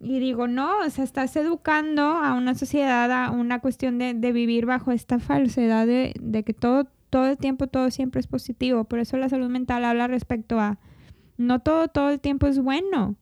y 0.00 0.18
digo, 0.18 0.48
no, 0.48 0.78
o 0.78 0.90
sea, 0.90 1.04
estás 1.04 1.36
educando 1.36 2.02
a 2.02 2.34
una 2.34 2.56
sociedad 2.56 3.08
a 3.12 3.30
una 3.30 3.60
cuestión 3.60 3.98
de, 3.98 4.14
de 4.14 4.32
vivir 4.32 4.66
bajo 4.66 4.90
esta 4.90 5.20
falsedad 5.20 5.86
de, 5.86 6.12
de, 6.20 6.42
que 6.42 6.54
todo, 6.54 6.88
todo 7.08 7.28
el 7.28 7.38
tiempo, 7.38 7.68
todo 7.68 7.92
siempre 7.92 8.18
es 8.18 8.26
positivo. 8.26 8.82
Por 8.82 8.98
eso 8.98 9.16
la 9.16 9.28
salud 9.28 9.48
mental 9.48 9.84
habla 9.84 10.08
respecto 10.08 10.58
a, 10.58 10.80
no 11.36 11.60
todo, 11.60 11.86
todo 11.86 12.10
el 12.10 12.18
tiempo 12.18 12.48
es 12.48 12.58
bueno. 12.58 13.14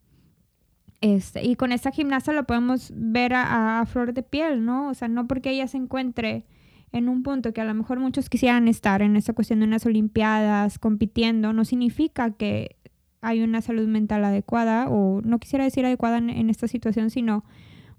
Este, 1.02 1.46
y 1.46 1.54
con 1.54 1.72
esta 1.72 1.90
gimnasta 1.90 2.32
lo 2.32 2.44
podemos 2.44 2.90
ver 2.96 3.34
a, 3.34 3.80
a, 3.80 3.84
flor 3.84 4.14
de 4.14 4.22
piel, 4.22 4.64
¿no? 4.64 4.88
O 4.88 4.94
sea, 4.94 5.08
no 5.08 5.26
porque 5.28 5.50
ella 5.50 5.68
se 5.68 5.76
encuentre 5.76 6.46
en 6.92 7.10
un 7.10 7.22
punto 7.22 7.52
que 7.52 7.60
a 7.60 7.64
lo 7.64 7.74
mejor 7.74 8.00
muchos 8.00 8.30
quisieran 8.30 8.68
estar 8.68 9.02
en 9.02 9.16
esta 9.16 9.34
cuestión 9.34 9.60
de 9.60 9.66
unas 9.66 9.84
Olimpiadas 9.84 10.78
compitiendo, 10.78 11.52
no 11.52 11.66
significa 11.66 12.30
que 12.30 12.79
hay 13.20 13.42
una 13.42 13.60
salud 13.60 13.86
mental 13.86 14.24
adecuada, 14.24 14.88
o 14.88 15.20
no 15.22 15.38
quisiera 15.38 15.64
decir 15.64 15.84
adecuada 15.84 16.18
en, 16.18 16.50
esta 16.50 16.68
situación, 16.68 17.10
sino 17.10 17.44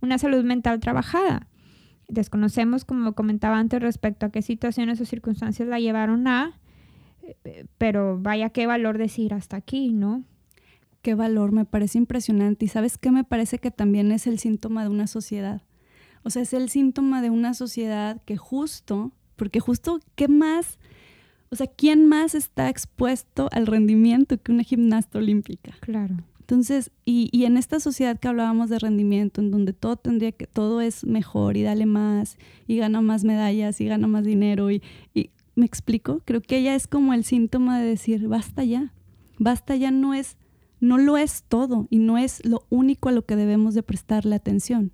una 0.02 0.18
salud 0.18 0.44
mental 0.44 0.80
trabajada. 0.80 1.48
Desconocemos, 2.08 2.86
como 2.86 3.14
comentaba 3.14 3.60
antes, 3.60 3.82
respecto 3.82 4.26
a 4.26 4.32
qué 4.32 4.42
situaciones 4.42 5.00
o 5.00 5.06
circunstancias 5.06 5.68
la 5.68 5.80
llevaron 5.80 6.28
a, 6.28 6.60
pero 7.78 8.20
vaya 8.20 8.50
qué 8.50 8.66
valor 8.68 8.98
decir 8.98 9.34
hasta 9.34 9.58
aquí, 9.58 9.94
¿no? 9.94 10.24
Qué 11.02 11.16
valor, 11.16 11.52
me 11.52 11.66
parece 11.66 11.98
impresionante. 11.98 12.66
Y 12.66 12.68
sabes 12.68 12.98
qué 12.98 13.12
me 13.12 13.24
parece 13.24 13.60
que 13.60 13.72
también 13.72 14.12
es 14.12 14.28
el 14.28 14.40
síntoma 14.40 14.84
de 14.84 14.90
una 14.90 15.08
sociedad. 15.08 15.62
O 16.24 16.30
sea, 16.30 16.42
es 16.42 16.54
el 16.54 16.70
síntoma 16.70 17.22
de 17.22 17.30
una 17.30 17.54
sociedad 17.54 18.22
que 18.26 18.38
justo, 18.38 19.12
porque 19.36 19.60
justo, 19.60 20.00
¿qué 20.16 20.28
más 20.28 20.80
o 21.52 21.56
sea, 21.56 21.68
¿quién 21.68 22.08
más 22.08 22.34
está 22.34 22.70
expuesto 22.70 23.50
al 23.52 23.68
rendimiento 23.68 24.38
que 24.42 24.54
una 24.54 24.64
gimnasta 24.64 25.20
olímpica? 25.20 25.74
Claro. 25.82 26.16
Entonces, 26.40 26.92
y, 27.06 27.30
y, 27.32 27.46
en 27.46 27.58
esta 27.58 27.80
sociedad 27.80 28.20
que 28.20 28.28
hablábamos 28.28 28.70
de 28.70 28.80
rendimiento, 28.80 29.42
en 29.42 29.52
donde 29.52 29.74
todo 29.74 29.98
tendría 29.98 30.32
que, 30.32 30.48
todo 30.48 30.82
es 30.82 31.06
mejor 31.06 31.58
y 31.58 31.64
dale 31.64 31.86
más, 31.86 32.38
y 32.68 32.78
gana 32.78 33.02
más 33.02 33.24
medallas, 33.24 33.80
y 33.80 33.86
gana 33.86 34.08
más 34.08 34.24
dinero, 34.24 34.72
y, 34.72 34.82
y 35.14 35.30
¿me 35.56 35.66
explico? 35.66 36.22
Creo 36.26 36.42
que 36.42 36.58
ella 36.58 36.76
es 36.76 36.88
como 36.88 37.14
el 37.14 37.26
síntoma 37.26 37.80
de 37.80 37.86
decir, 37.86 38.28
basta 38.28 38.64
ya, 38.64 38.94
basta 39.38 39.76
ya 39.76 39.92
no 39.92 40.14
es, 40.14 40.38
no 40.80 40.98
lo 40.98 41.18
es 41.18 41.44
todo, 41.48 41.88
y 41.90 42.00
no 42.00 42.18
es 42.18 42.46
lo 42.46 42.66
único 42.70 43.10
a 43.10 43.14
lo 43.14 43.26
que 43.26 43.36
debemos 43.36 43.74
de 43.74 43.84
prestarle 43.84 44.36
atención. 44.36 44.92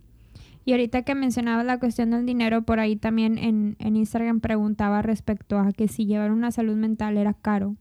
Y 0.68 0.74
ahorita 0.74 1.04
que 1.04 1.16
mencionaba 1.16 1.64
la 1.64 1.80
cuestión 1.80 2.10
del 2.12 2.26
dinero, 2.26 2.64
por 2.64 2.82
ahí 2.82 2.98
también 2.98 3.38
en, 3.38 3.78
Instagram 3.80 4.42
preguntaba 4.42 5.02
respecto 5.02 5.58
a 5.60 5.72
que 5.72 5.88
si 5.88 6.06
llevar 6.06 6.34
una 6.34 6.52
salud 6.52 6.76
mental 6.76 7.16
era 7.16 7.34
caro. 7.34 7.78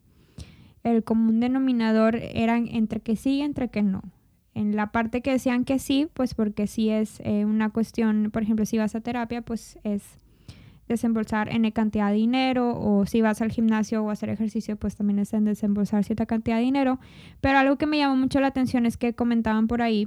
El 0.84 1.03
común 1.03 1.41
denominador 1.41 2.14
era 2.14 2.57
entre 2.59 3.01
que 3.01 3.16
sí 3.16 3.39
y 3.39 3.43
entre 3.43 3.70
que 3.70 3.82
no. 3.82 4.03
En 4.55 4.76
la 4.76 4.93
parte 4.93 5.20
que 5.20 5.32
decían 5.32 5.64
que 5.64 5.80
sí, 5.80 6.07
pues 6.14 6.34
porque 6.34 6.68
sí 6.68 6.89
es 6.89 7.18
eh, 7.24 7.45
una 7.45 7.70
cuestión, 7.70 8.30
por 8.32 8.45
ejemplo, 8.45 8.64
si 8.64 8.78
vas 8.78 8.95
a 8.95 9.01
terapia, 9.01 9.43
pues 9.43 9.80
es 9.82 10.05
desembolsar 10.87 11.53
N 11.53 11.72
cantidad 11.72 12.11
de 12.11 12.18
dinero, 12.18 12.78
o 12.78 13.05
si 13.05 13.20
vas 13.20 13.43
al 13.43 13.51
gimnasio 13.51 14.05
o 14.05 14.11
a 14.11 14.12
hacer 14.12 14.28
ejercicio, 14.28 14.76
pues 14.76 14.95
también 14.95 15.18
es 15.18 15.32
en 15.32 15.45
desembolsar 15.45 16.05
cierta 16.05 16.26
cantidad 16.26 16.59
de 16.59 16.62
dinero. 16.62 17.01
Pero 17.41 17.59
algo 17.59 17.78
que 17.78 17.87
me 17.87 17.99
llamó 17.99 18.14
mucho 18.14 18.39
la 18.39 18.47
atención 18.47 18.87
es 18.87 18.97
que 18.97 19.12
comentaban 19.12 19.66
por 19.66 19.82
ahí 19.82 20.07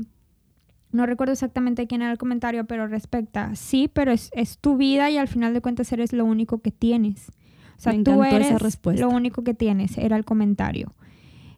no 0.92 1.06
recuerdo 1.06 1.34
exactamente 1.34 1.88
quién 1.88 2.02
era 2.02 2.12
el 2.12 2.18
comentario, 2.18 2.66
pero 2.66 2.88
respecta, 2.88 3.56
sí, 3.56 3.90
pero 3.92 4.12
es, 4.12 4.32
tu 4.60 4.78
vida 4.78 5.10
y 5.10 5.18
al 5.18 5.28
final 5.28 5.54
de 5.54 5.62
cuentas 5.62 5.92
eres 5.92 6.14
lo 6.14 6.26
único 6.26 6.62
que 6.62 6.72
tienes. 6.72 7.30
O 7.78 7.82
sea, 7.82 7.94
tú 8.04 8.24
eres 8.24 8.52
lo 8.84 9.10
único 9.10 9.44
que 9.44 9.54
tienes, 9.54 9.98
era 9.98 10.18
el 10.18 10.26
comentario. 10.26 10.94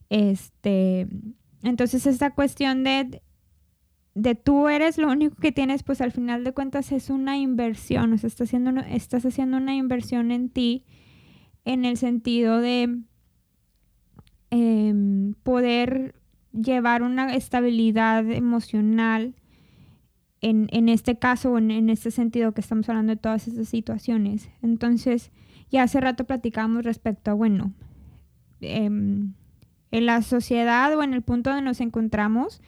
Este, 0.09 1.07
entonces 1.63 2.05
esta 2.05 2.31
cuestión 2.31 2.83
de, 2.83 3.21
de 4.13 4.35
tú 4.35 4.67
eres 4.67 4.97
lo 4.97 5.09
único 5.09 5.35
que 5.37 5.51
tienes, 5.51 5.83
pues 5.83 6.01
al 6.01 6.11
final 6.11 6.43
de 6.43 6.51
cuentas 6.51 6.91
es 6.91 7.09
una 7.09 7.37
inversión, 7.37 8.13
o 8.13 8.17
sea, 8.17 8.27
estás 8.27 8.49
haciendo, 8.49 8.81
estás 8.81 9.25
haciendo 9.25 9.57
una 9.57 9.75
inversión 9.75 10.31
en 10.31 10.49
ti 10.49 10.85
en 11.63 11.85
el 11.85 11.97
sentido 11.97 12.59
de 12.59 12.99
em, 14.49 15.33
poder 15.43 16.20
llevar 16.53 17.03
una 17.03 17.33
estabilidad 17.35 18.29
emocional 18.29 19.35
en, 20.41 20.67
en 20.71 20.89
este 20.89 21.17
caso 21.17 21.51
o 21.51 21.57
en, 21.57 21.71
en, 21.71 21.89
este 21.89 22.11
sentido 22.11 22.53
que 22.53 22.61
estamos 22.61 22.89
hablando 22.89 23.11
de 23.11 23.17
todas 23.17 23.47
estas 23.47 23.69
situaciones. 23.69 24.49
Entonces, 24.61 25.31
ya 25.69 25.83
hace 25.83 26.01
rato 26.01 26.25
platicamos 26.25 26.83
respecto 26.83 27.31
a, 27.31 27.33
bueno, 27.35 27.71
em, 28.59 29.33
en 29.91 30.05
la 30.05 30.21
sociedad 30.21 30.95
o 30.97 31.03
en 31.03 31.13
el 31.13 31.21
punto 31.21 31.49
donde 31.49 31.65
nos 31.65 31.79
encontramos, 31.79 32.61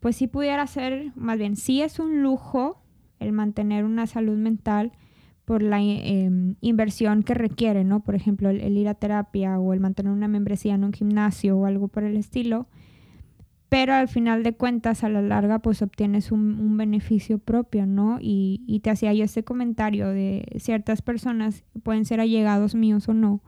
pues 0.00 0.16
sí 0.16 0.26
pudiera 0.26 0.66
ser, 0.66 1.12
más 1.16 1.38
bien, 1.38 1.56
sí 1.56 1.82
es 1.82 1.98
un 1.98 2.22
lujo 2.22 2.82
el 3.18 3.32
mantener 3.32 3.84
una 3.84 4.06
salud 4.06 4.36
mental 4.36 4.92
por 5.44 5.62
la 5.62 5.80
em, 5.80 6.56
inversión 6.60 7.22
que 7.22 7.34
requiere, 7.34 7.82
¿no? 7.82 8.00
Por 8.00 8.14
ejemplo, 8.14 8.50
el, 8.50 8.76
ir 8.76 8.86
a 8.86 8.94
terapia 8.94 9.58
o 9.58 9.72
el 9.72 9.80
mantener 9.80 10.12
una 10.12 10.28
membresía 10.28 10.74
en 10.74 10.84
un 10.84 10.92
gimnasio 10.92 11.56
o 11.56 11.66
algo 11.66 11.88
por 11.88 12.04
el 12.04 12.16
estilo 12.16 12.66
pero 13.68 13.92
al 13.94 14.08
final 14.08 14.42
de 14.42 14.54
cuentas 14.54 15.04
a 15.04 15.08
la 15.08 15.20
larga 15.20 15.58
pues 15.58 15.82
obtienes 15.82 16.32
un, 16.32 16.76
beneficio 16.76 17.38
propio, 17.38 17.86
¿no? 17.86 18.18
Y, 18.20 18.80
te 18.82 18.90
hacía 18.90 19.12
yo 19.12 19.24
ese 19.24 19.44
comentario 19.44 20.08
de 20.08 20.46
ciertas 20.58 21.02
personas, 21.02 21.64
pueden 21.82 22.04
ser 22.04 22.20
allegados 22.20 22.74
míos 22.74 23.08
o 23.08 23.14
no, 23.14 23.42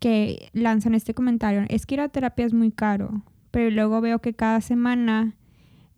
que 0.00 0.50
lanzan 0.52 0.94
este 0.94 1.14
comentario, 1.14 1.64
es 1.68 1.84
que 1.84 1.96
ir 1.96 2.00
a 2.00 2.08
terapia 2.08 2.46
es 2.46 2.54
muy 2.54 2.70
caro, 2.70 3.22
pero 3.50 3.70
luego 3.70 4.00
veo 4.00 4.20
que 4.20 4.34
cada 4.34 4.60
semana 4.60 5.36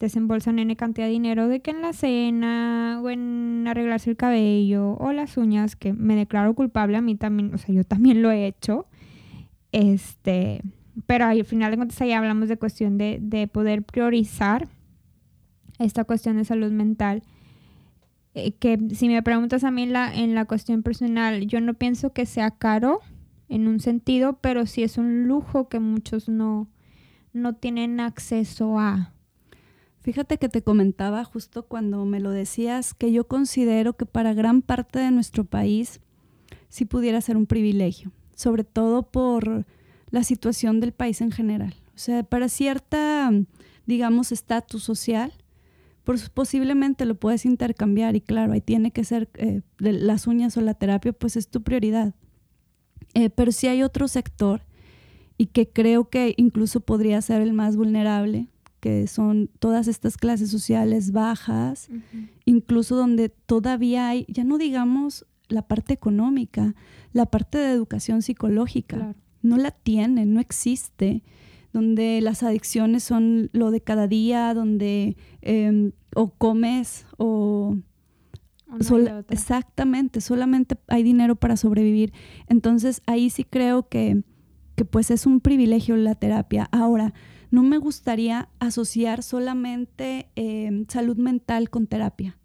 desembolsan 0.00 0.58
N 0.58 0.76
cantidad 0.76 1.06
de 1.06 1.12
dinero 1.12 1.48
de 1.48 1.60
que 1.60 1.70
en 1.70 1.82
la 1.82 1.92
cena 1.92 3.00
o 3.02 3.10
en 3.10 3.64
arreglarse 3.66 4.10
el 4.10 4.16
cabello 4.16 4.96
o 4.98 5.12
las 5.12 5.36
uñas, 5.36 5.76
que 5.76 5.92
me 5.92 6.16
declaro 6.16 6.54
culpable 6.54 6.96
a 6.96 7.00
mí 7.00 7.14
también, 7.14 7.54
o 7.54 7.58
sea, 7.58 7.74
yo 7.74 7.84
también 7.84 8.22
lo 8.22 8.30
he 8.30 8.46
hecho, 8.46 8.86
este 9.72 10.62
pero 11.04 11.26
al 11.26 11.44
final 11.44 11.70
de 11.70 11.76
cuentas 11.76 12.00
ahí 12.00 12.12
hablamos 12.12 12.48
de 12.48 12.56
cuestión 12.56 12.96
de, 12.96 13.18
de 13.20 13.46
poder 13.48 13.82
priorizar 13.82 14.68
esta 15.78 16.04
cuestión 16.04 16.36
de 16.36 16.44
salud 16.44 16.72
mental. 16.72 17.22
Eh, 18.34 18.52
que 18.52 18.78
si 18.94 19.08
me 19.08 19.22
preguntas 19.22 19.64
a 19.64 19.70
mí 19.70 19.86
la, 19.86 20.14
en 20.14 20.34
la 20.34 20.44
cuestión 20.44 20.82
personal, 20.82 21.46
yo 21.46 21.60
no 21.60 21.74
pienso 21.74 22.12
que 22.12 22.26
sea 22.26 22.50
caro 22.50 23.00
en 23.48 23.68
un 23.68 23.80
sentido, 23.80 24.38
pero 24.40 24.66
sí 24.66 24.82
es 24.82 24.98
un 24.98 25.24
lujo 25.26 25.68
que 25.68 25.80
muchos 25.80 26.28
no, 26.28 26.68
no 27.32 27.54
tienen 27.54 28.00
acceso 28.00 28.78
a. 28.78 29.12
Fíjate 30.00 30.38
que 30.38 30.48
te 30.48 30.62
comentaba 30.62 31.24
justo 31.24 31.64
cuando 31.64 32.04
me 32.04 32.20
lo 32.20 32.30
decías 32.30 32.94
que 32.94 33.10
yo 33.10 33.26
considero 33.26 33.96
que 33.96 34.06
para 34.06 34.34
gran 34.34 34.62
parte 34.62 34.98
de 34.98 35.10
nuestro 35.10 35.44
país 35.44 36.00
sí 36.68 36.84
pudiera 36.84 37.20
ser 37.20 37.36
un 37.36 37.46
privilegio, 37.46 38.12
sobre 38.34 38.64
todo 38.64 39.02
por 39.10 39.66
la 40.10 40.22
situación 40.22 40.80
del 40.80 40.92
país 40.92 41.20
en 41.20 41.30
general. 41.30 41.74
O 41.94 41.98
sea, 41.98 42.22
para 42.22 42.48
cierta, 42.48 43.30
digamos, 43.86 44.32
estatus 44.32 44.82
social, 44.82 45.32
pues 46.04 46.28
posiblemente 46.30 47.04
lo 47.04 47.16
puedes 47.16 47.44
intercambiar 47.44 48.14
y 48.14 48.20
claro, 48.20 48.52
ahí 48.52 48.60
tiene 48.60 48.92
que 48.92 49.02
ser 49.02 49.28
eh, 49.34 49.62
las 49.78 50.26
uñas 50.26 50.56
o 50.56 50.60
la 50.60 50.74
terapia, 50.74 51.12
pues 51.12 51.36
es 51.36 51.48
tu 51.48 51.62
prioridad. 51.62 52.14
Eh, 53.14 53.30
pero 53.30 53.50
si 53.50 53.66
hay 53.66 53.82
otro 53.82 54.06
sector 54.08 54.62
y 55.38 55.46
que 55.46 55.68
creo 55.68 56.08
que 56.08 56.34
incluso 56.36 56.80
podría 56.80 57.20
ser 57.22 57.40
el 57.40 57.52
más 57.52 57.76
vulnerable, 57.76 58.48
que 58.80 59.06
son 59.08 59.50
todas 59.58 59.88
estas 59.88 60.16
clases 60.16 60.50
sociales 60.50 61.10
bajas, 61.10 61.88
incluso 62.44 62.94
donde 62.94 63.28
todavía 63.28 64.08
hay, 64.08 64.26
ya 64.28 64.44
no 64.44 64.58
digamos 64.58 65.26
la 65.48 65.62
parte 65.62 65.92
económica, 65.92 66.74
la 67.12 67.26
parte 67.26 67.58
de 67.58 67.72
educación 67.72 68.22
psicológica, 68.22 69.16
no 69.46 69.56
la 69.56 69.70
tienen, 69.70 70.34
no 70.34 70.40
existe, 70.40 71.22
donde 71.72 72.20
las 72.20 72.42
adicciones 72.42 73.04
son 73.04 73.50
lo 73.52 73.70
de 73.70 73.80
cada 73.80 74.06
día, 74.06 74.54
donde 74.54 75.16
em, 75.42 75.92
o 76.14 76.30
comes 76.30 77.06
o... 77.18 77.76
exactamente, 79.28 80.20
solamente 80.20 80.76
hay 80.88 81.02
dinero 81.02 81.36
para 81.36 81.56
sobrevivir. 81.56 82.12
Entonces 82.48 83.02
ahí 83.06 83.30
sí 83.30 83.44
creo 83.44 83.88
que, 83.88 84.22
que 84.74 84.84
pues 84.84 85.10
es 85.10 85.26
un 85.26 85.40
privilegio 85.40 85.96
la 85.96 86.14
terapia. 86.14 86.68
Ahora, 86.72 87.12
no 87.50 87.62
me 87.62 87.78
gustaría 87.78 88.48
asociar 88.58 89.22
solamente 89.22 90.30
em, 90.34 90.86
salud 90.88 91.16
mental 91.16 91.70
con 91.70 91.86
terapia. 91.86 92.38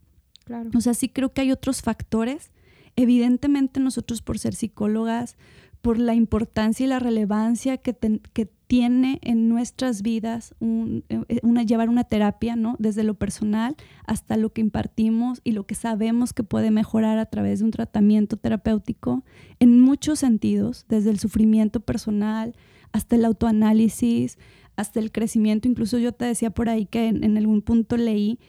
Claro. 0.44 0.70
O 0.76 0.82
sea, 0.82 0.94
sí 0.94 1.10
creo 1.10 1.34
que 1.34 1.42
hay 1.42 1.52
otros 1.52 1.82
factores. 1.82 2.52
Evidentemente 2.96 3.80
nosotros 3.80 4.22
por 4.22 4.38
ser 4.38 4.54
psicólogas, 4.54 5.38
por 5.82 5.98
la 5.98 6.14
importancia 6.14 6.86
y 6.86 6.90
la 6.90 7.00
relevancia 7.00 7.78
que, 7.78 7.96
que 8.34 8.50
tiene 8.72 9.20
en 9.22 9.50
nuestras 9.50 10.02
vidas 10.02 10.56
eh, 10.62 11.42
llevar 11.68 11.90
una 11.90 12.06
terapia, 12.06 12.56
¿no? 12.56 12.78
Desde 12.80 13.04
lo 13.04 13.16
personal 13.16 13.76
hasta 14.06 14.38
lo 14.38 14.54
que 14.54 14.62
impartimos 14.62 15.42
y 15.44 15.52
lo 15.52 15.66
que 15.66 15.76
sabemos 15.76 16.32
que 16.32 16.44
puede 16.44 16.72
mejorar 16.72 17.18
a 17.18 17.26
través 17.26 17.60
de 17.60 17.66
un 17.66 17.72
tratamiento 17.72 18.38
terapéutico 18.38 19.26
en 19.60 19.82
muchos 19.82 20.20
sentidos, 20.20 20.86
desde 20.88 21.10
el 21.10 21.20
sufrimiento 21.20 21.82
personal 21.82 22.56
hasta 22.94 23.18
el 23.18 23.26
autoanálisis, 23.26 24.38
hasta 24.78 25.02
el 25.02 25.12
crecimiento. 25.12 25.68
Incluso 25.68 25.98
yo 25.98 26.14
te 26.14 26.24
decía 26.24 26.50
por 26.50 26.70
ahí 26.70 26.86
que 26.86 27.08
en, 27.08 27.38
algún 27.38 27.62
punto 27.62 27.98
leí 27.98 28.40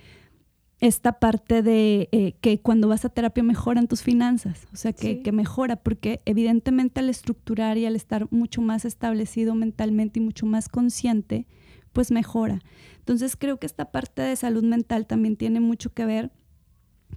esta 0.82 1.20
parte 1.20 1.62
de 1.62 2.08
eh, 2.10 2.34
que 2.40 2.60
cuando 2.60 2.88
vas 2.88 3.04
a 3.04 3.08
terapia 3.08 3.44
mejoran 3.44 3.86
tus 3.86 4.02
finanzas, 4.02 4.66
o 4.72 4.76
sea, 4.76 4.92
que, 4.92 5.22
que, 5.22 5.30
mejora, 5.30 5.76
porque 5.76 6.20
evidentemente 6.24 6.98
al 6.98 7.08
estructurar 7.08 7.78
y 7.78 7.86
al 7.86 7.94
estar 7.94 8.26
mucho 8.32 8.60
más 8.62 8.84
establecido 8.84 9.54
mentalmente 9.54 10.18
y 10.18 10.24
mucho 10.24 10.44
más 10.44 10.68
consciente, 10.68 11.46
pues 11.92 12.10
mejora. 12.10 12.58
Entonces 12.98 13.36
creo 13.36 13.60
que 13.60 13.66
esta 13.66 13.92
parte 13.92 14.22
de 14.22 14.34
salud 14.34 14.64
mental 14.64 15.06
también 15.06 15.36
tiene 15.36 15.60
mucho 15.60 15.92
que 15.92 16.04
ver 16.04 16.32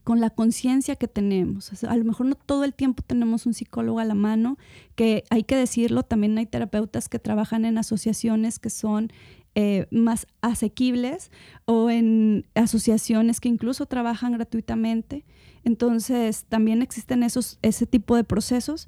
con 0.03 0.22
la 0.22 0.30
conciencia 0.30 0.95
que 0.95 1.07
tenemos. 1.07 1.84
a 1.86 1.97
lo 1.97 2.03
mejor 2.03 2.28
no 2.28 2.36
todo 2.36 2.66
el 2.66 2.74
tiempo 2.76 3.01
tenemos 3.01 3.47
un 3.47 3.55
psicólogo 3.55 3.97
a 3.99 4.05
la 4.05 4.13
mano, 4.13 4.59
que 4.93 5.24
hay 5.32 5.41
que 5.41 5.55
decirlo, 5.55 6.03
también 6.03 6.38
hay 6.38 6.45
terapeutas 6.45 7.09
que 7.09 7.18
trabajan 7.18 7.66
en 7.66 7.80
asociaciones 7.80 8.59
que 8.59 8.70
son 8.70 9.11
eh, 9.56 9.88
más 9.89 10.28
asequibles 10.41 11.32
o 11.66 11.89
en 11.89 12.45
asociaciones 12.56 13.39
que 13.39 13.49
incluso 13.49 13.86
trabajan 13.86 14.34
gratuitamente. 14.34 15.26
Entonces, 15.64 16.45
también 16.49 16.82
existen 16.82 17.24
esos, 17.24 17.58
ese 17.62 17.88
tipo 17.88 18.16
de 18.16 18.24
procesos. 18.24 18.88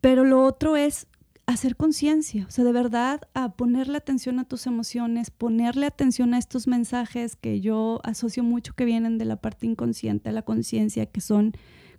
Pero 0.00 0.24
lo 0.24 0.44
otro 0.44 0.76
es 0.76 1.06
hacer 1.46 1.76
conciencia, 1.76 2.46
o 2.46 2.50
sea, 2.50 2.64
de 2.64 2.72
verdad 2.72 3.22
a 3.34 3.52
ponerle 3.52 3.96
atención 3.96 4.38
a 4.38 4.44
tus 4.44 4.66
emociones, 4.66 5.30
ponerle 5.30 5.86
atención 5.86 6.34
a 6.34 6.38
estos 6.38 6.66
mensajes 6.66 7.34
que 7.34 7.60
yo 7.60 8.00
asocio 8.04 8.44
mucho 8.44 8.74
que 8.74 8.84
vienen 8.84 9.18
de 9.18 9.24
la 9.24 9.36
parte 9.36 9.66
inconsciente 9.66 10.28
a 10.28 10.32
la 10.32 10.42
conciencia, 10.42 11.06
que 11.06 11.20
son 11.20 11.52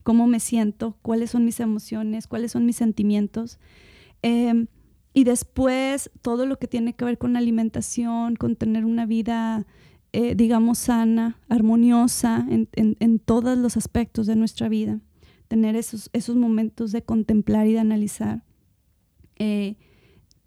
cómo 0.03 0.27
me 0.27 0.39
siento, 0.39 0.97
cuáles 1.01 1.31
son 1.31 1.45
mis 1.45 1.59
emociones, 1.59 2.27
cuáles 2.27 2.51
son 2.51 2.65
mis 2.65 2.75
sentimientos. 2.75 3.59
Em, 4.21 4.67
y 5.13 5.23
después 5.23 6.09
todo 6.21 6.45
lo 6.45 6.57
que 6.57 6.67
tiene 6.67 6.93
que 6.93 7.05
ver 7.05 7.17
con 7.17 7.37
alimentación, 7.37 8.35
con 8.35 8.55
tener 8.55 8.83
una 8.85 9.05
vida, 9.05 9.65
eh, 10.11 10.35
digamos, 10.35 10.79
sana, 10.79 11.39
armoniosa 11.49 12.45
en, 12.49 12.67
en, 12.73 13.19
todos 13.19 13.57
los 13.57 13.77
aspectos 13.77 14.25
de 14.25 14.35
nuestra 14.35 14.69
vida. 14.69 14.99
Tener 15.47 15.75
esos, 15.75 16.09
esos 16.13 16.35
momentos 16.35 16.91
de 16.91 17.03
contemplar 17.03 17.67
y 17.67 17.73
de 17.73 17.79
analizar. 17.79 18.43
Eh, 19.35 19.75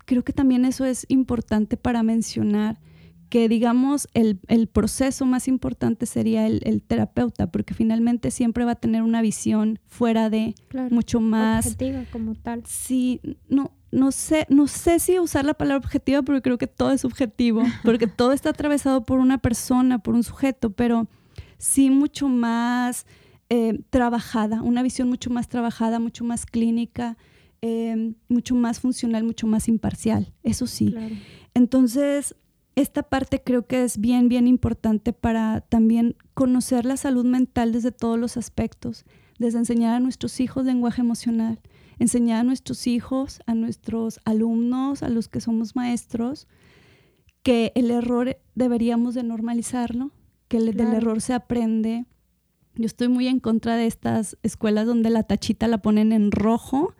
creo 0.05 0.25
que 0.25 0.33
también 0.33 0.65
eso 0.65 0.85
es 0.85 1.07
importante 1.09 1.77
para 1.77 2.03
mencionar 2.03 2.81
que 3.29 3.49
digamos 3.49 4.09
el, 4.15 4.39
proceso 4.69 5.27
más 5.27 5.49
importante 5.49 6.07
sería 6.07 6.47
el, 6.47 6.83
terapeuta, 6.83 7.51
porque 7.51 7.75
finalmente 7.75 8.31
siempre 8.31 8.65
va 8.65 8.73
a 8.73 8.77
tener 8.77 9.03
una 9.03 9.21
visión 9.21 9.79
fuera 9.87 10.31
de 10.31 10.55
mucho 10.91 11.21
más 11.21 11.67
objetiva 11.67 12.05
como 12.13 12.35
tal. 12.35 12.63
Sí, 12.67 13.21
no, 13.49 13.73
no 13.91 14.13
sé, 14.13 14.47
no 14.49 14.67
sé 14.67 14.99
si 14.99 15.19
usar 15.19 15.45
la 15.45 15.55
palabra 15.55 15.85
objetiva, 15.85 16.23
porque 16.23 16.43
creo 16.43 16.59
que 16.59 16.67
todo 16.67 16.93
es 16.93 17.01
subjetivo, 17.01 17.63
porque 17.85 18.07
todo 18.07 18.33
está 18.33 18.51
atravesado 18.51 19.05
por 19.05 19.19
una 19.19 19.39
persona, 19.39 19.99
por 19.99 20.15
un 20.15 20.23
sujeto, 20.23 20.71
pero 20.71 21.07
sí 21.59 21.91
mucho 21.91 22.29
más 22.29 23.07
eh, 23.49 23.81
trabajada, 23.91 24.63
una 24.63 24.83
visión 24.83 25.09
mucho 25.09 25.31
más 25.31 25.49
trabajada, 25.49 25.99
mucho 25.99 26.25
más 26.25 26.47
clínica 26.47 27.17
Em, 27.63 28.15
mucho 28.29 28.55
más 28.55 28.81
funcional, 28.81 29.25
mucho 29.25 29.47
más 29.47 29.67
imparcial, 29.67 30.33
eso 30.43 30.67
sí. 30.67 30.95
Entonces, 31.55 32.37
esta 32.75 33.03
parte 33.03 33.43
creo 33.43 33.67
que 33.67 33.83
es 33.83 33.99
bien, 33.99 34.29
bien 34.29 34.47
importante 34.47 35.15
para 35.15 35.63
también 35.63 36.17
conocer 36.35 36.85
la 36.85 36.99
salud 36.99 37.25
mental 37.25 37.73
desde 37.73 37.93
todos 37.93 38.19
los 38.19 38.37
aspectos, 38.37 39.07
desde 39.39 39.59
enseñar 39.59 39.97
a 39.97 40.01
nuestros 40.01 40.39
hijos 40.39 40.67
lenguaje 40.67 41.01
emocional, 41.01 41.59
enseñar 41.99 42.41
a 42.41 42.45
nuestros 42.45 42.87
hijos, 42.87 43.41
a 43.47 43.55
nuestros 43.55 44.21
alumnos, 44.25 45.03
a 45.03 45.09
los 45.09 45.29
que 45.29 45.41
somos 45.41 45.77
maestros, 45.77 46.47
que 47.43 47.73
el 47.75 47.91
error 47.91 48.37
deberíamos 48.55 49.15
de 49.15 49.23
normalizarlo, 49.23 50.11
que 50.49 50.59
el, 50.59 50.75
del 50.75 50.93
error 50.93 51.21
se 51.21 51.33
aprende. 51.33 52.05
Yo 52.75 52.87
estoy 52.87 53.09
muy 53.09 53.29
en 53.29 53.41
contra 53.41 53.77
de 53.77 53.87
estas 53.87 54.37
escuelas 54.43 54.87
donde 54.87 55.11
la 55.11 55.23
tachita 55.23 55.69
la 55.69 55.79
ponen 55.79 56.13
en 56.13 56.31
rojo 56.33 56.95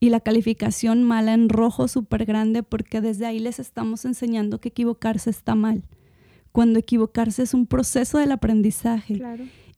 y 0.00 0.08
la 0.08 0.20
calificación 0.20 1.04
mala 1.04 1.34
en 1.34 1.48
rojo 1.48 1.86
súper 1.86 2.24
grande 2.24 2.62
porque 2.62 3.00
desde 3.00 3.26
ahí 3.26 3.38
les 3.38 3.58
estamos 3.58 4.04
enseñando 4.06 4.60
que 4.60 4.70
equivocarse 4.70 5.28
está 5.30 5.54
mal, 5.54 5.84
cuando 6.52 6.78
equivocarse 6.78 7.42
es 7.42 7.54
un 7.54 7.66
proceso 7.66 8.18
del 8.18 8.32
aprendizaje. 8.32 9.14
Y 9.14 9.69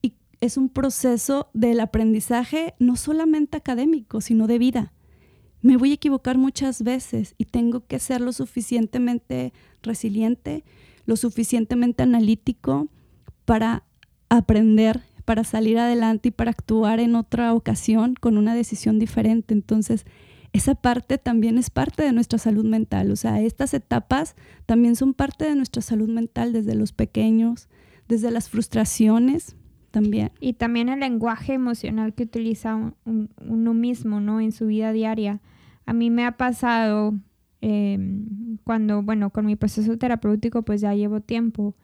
es 0.43 0.57
un 0.57 0.69
proceso 0.69 1.49
del 1.55 1.79
aprendizaje 1.81 2.75
no 2.81 2.97
solamente 2.97 3.57
académico, 3.57 4.21
sino 4.21 4.49
de 4.49 4.59
vida. 4.59 4.93
Me 5.63 5.77
voy 5.77 5.93
a 5.93 5.95
equivocar 5.95 6.37
muchas 6.37 6.83
veces 6.83 7.37
y 7.39 7.45
tengo 7.45 7.87
que 7.87 8.01
ser 8.01 8.21
lo 8.21 8.33
suficientemente 8.33 9.53
resiliente, 9.83 10.65
lo 11.07 11.17
suficientemente 11.17 12.03
analítico 12.03 12.89
para 13.45 13.85
aprender 14.29 15.01
para 15.25 15.45
salir 15.45 15.79
adelante 15.79 16.29
y 16.29 16.33
para 16.33 16.51
actuar 16.51 16.99
en 16.99 17.15
otra 17.15 17.55
ocasión 17.55 18.17
con 18.19 18.37
una 18.37 18.57
decisión 18.57 18.99
diferente. 18.99 19.55
Entonces, 19.55 20.05
esa 20.53 20.75
parte 20.75 21.17
también 21.17 21.59
es 21.59 21.71
parte 21.71 22.03
de 22.03 22.13
nuestra 22.13 22.41
salud 22.41 22.65
mental. 22.65 23.13
O 23.13 23.17
sea, 23.17 23.41
estas 23.41 23.73
etapas 23.73 24.35
también 24.67 24.97
son 24.97 25.15
parte 25.15 25.45
de 25.45 25.55
nuestra 25.55 25.81
salud 25.81 26.09
mental 26.09 26.53
desde 26.53 26.75
los 26.75 26.91
pequeños, 26.91 27.69
desde 28.09 28.33
las 28.33 28.49
frustraciones 28.49 29.55
también. 29.93 30.33
Y 30.41 30.55
también 30.55 30.89
el 30.89 31.01
lenguaje 31.01 31.53
emocional 31.55 32.15
que 32.15 32.25
utiliza 32.25 32.93
uno 33.05 33.75
mismo, 33.75 34.21
¿no? 34.21 34.41
En 34.41 34.51
su 34.51 34.67
vida 34.67 34.93
diaria. 34.93 35.41
A 35.87 35.93
mí 35.93 36.11
me 36.11 36.27
ha 36.27 36.37
pasado 36.37 37.15
em, 37.61 38.59
cuando, 38.65 39.03
bueno, 39.03 39.31
con 39.31 39.47
mi 39.47 39.55
proceso 39.55 39.97
terapéutico 39.97 40.63
pues 40.63 40.81
ya 40.81 40.95
llevo 40.95 41.21
tiempo 41.21 41.77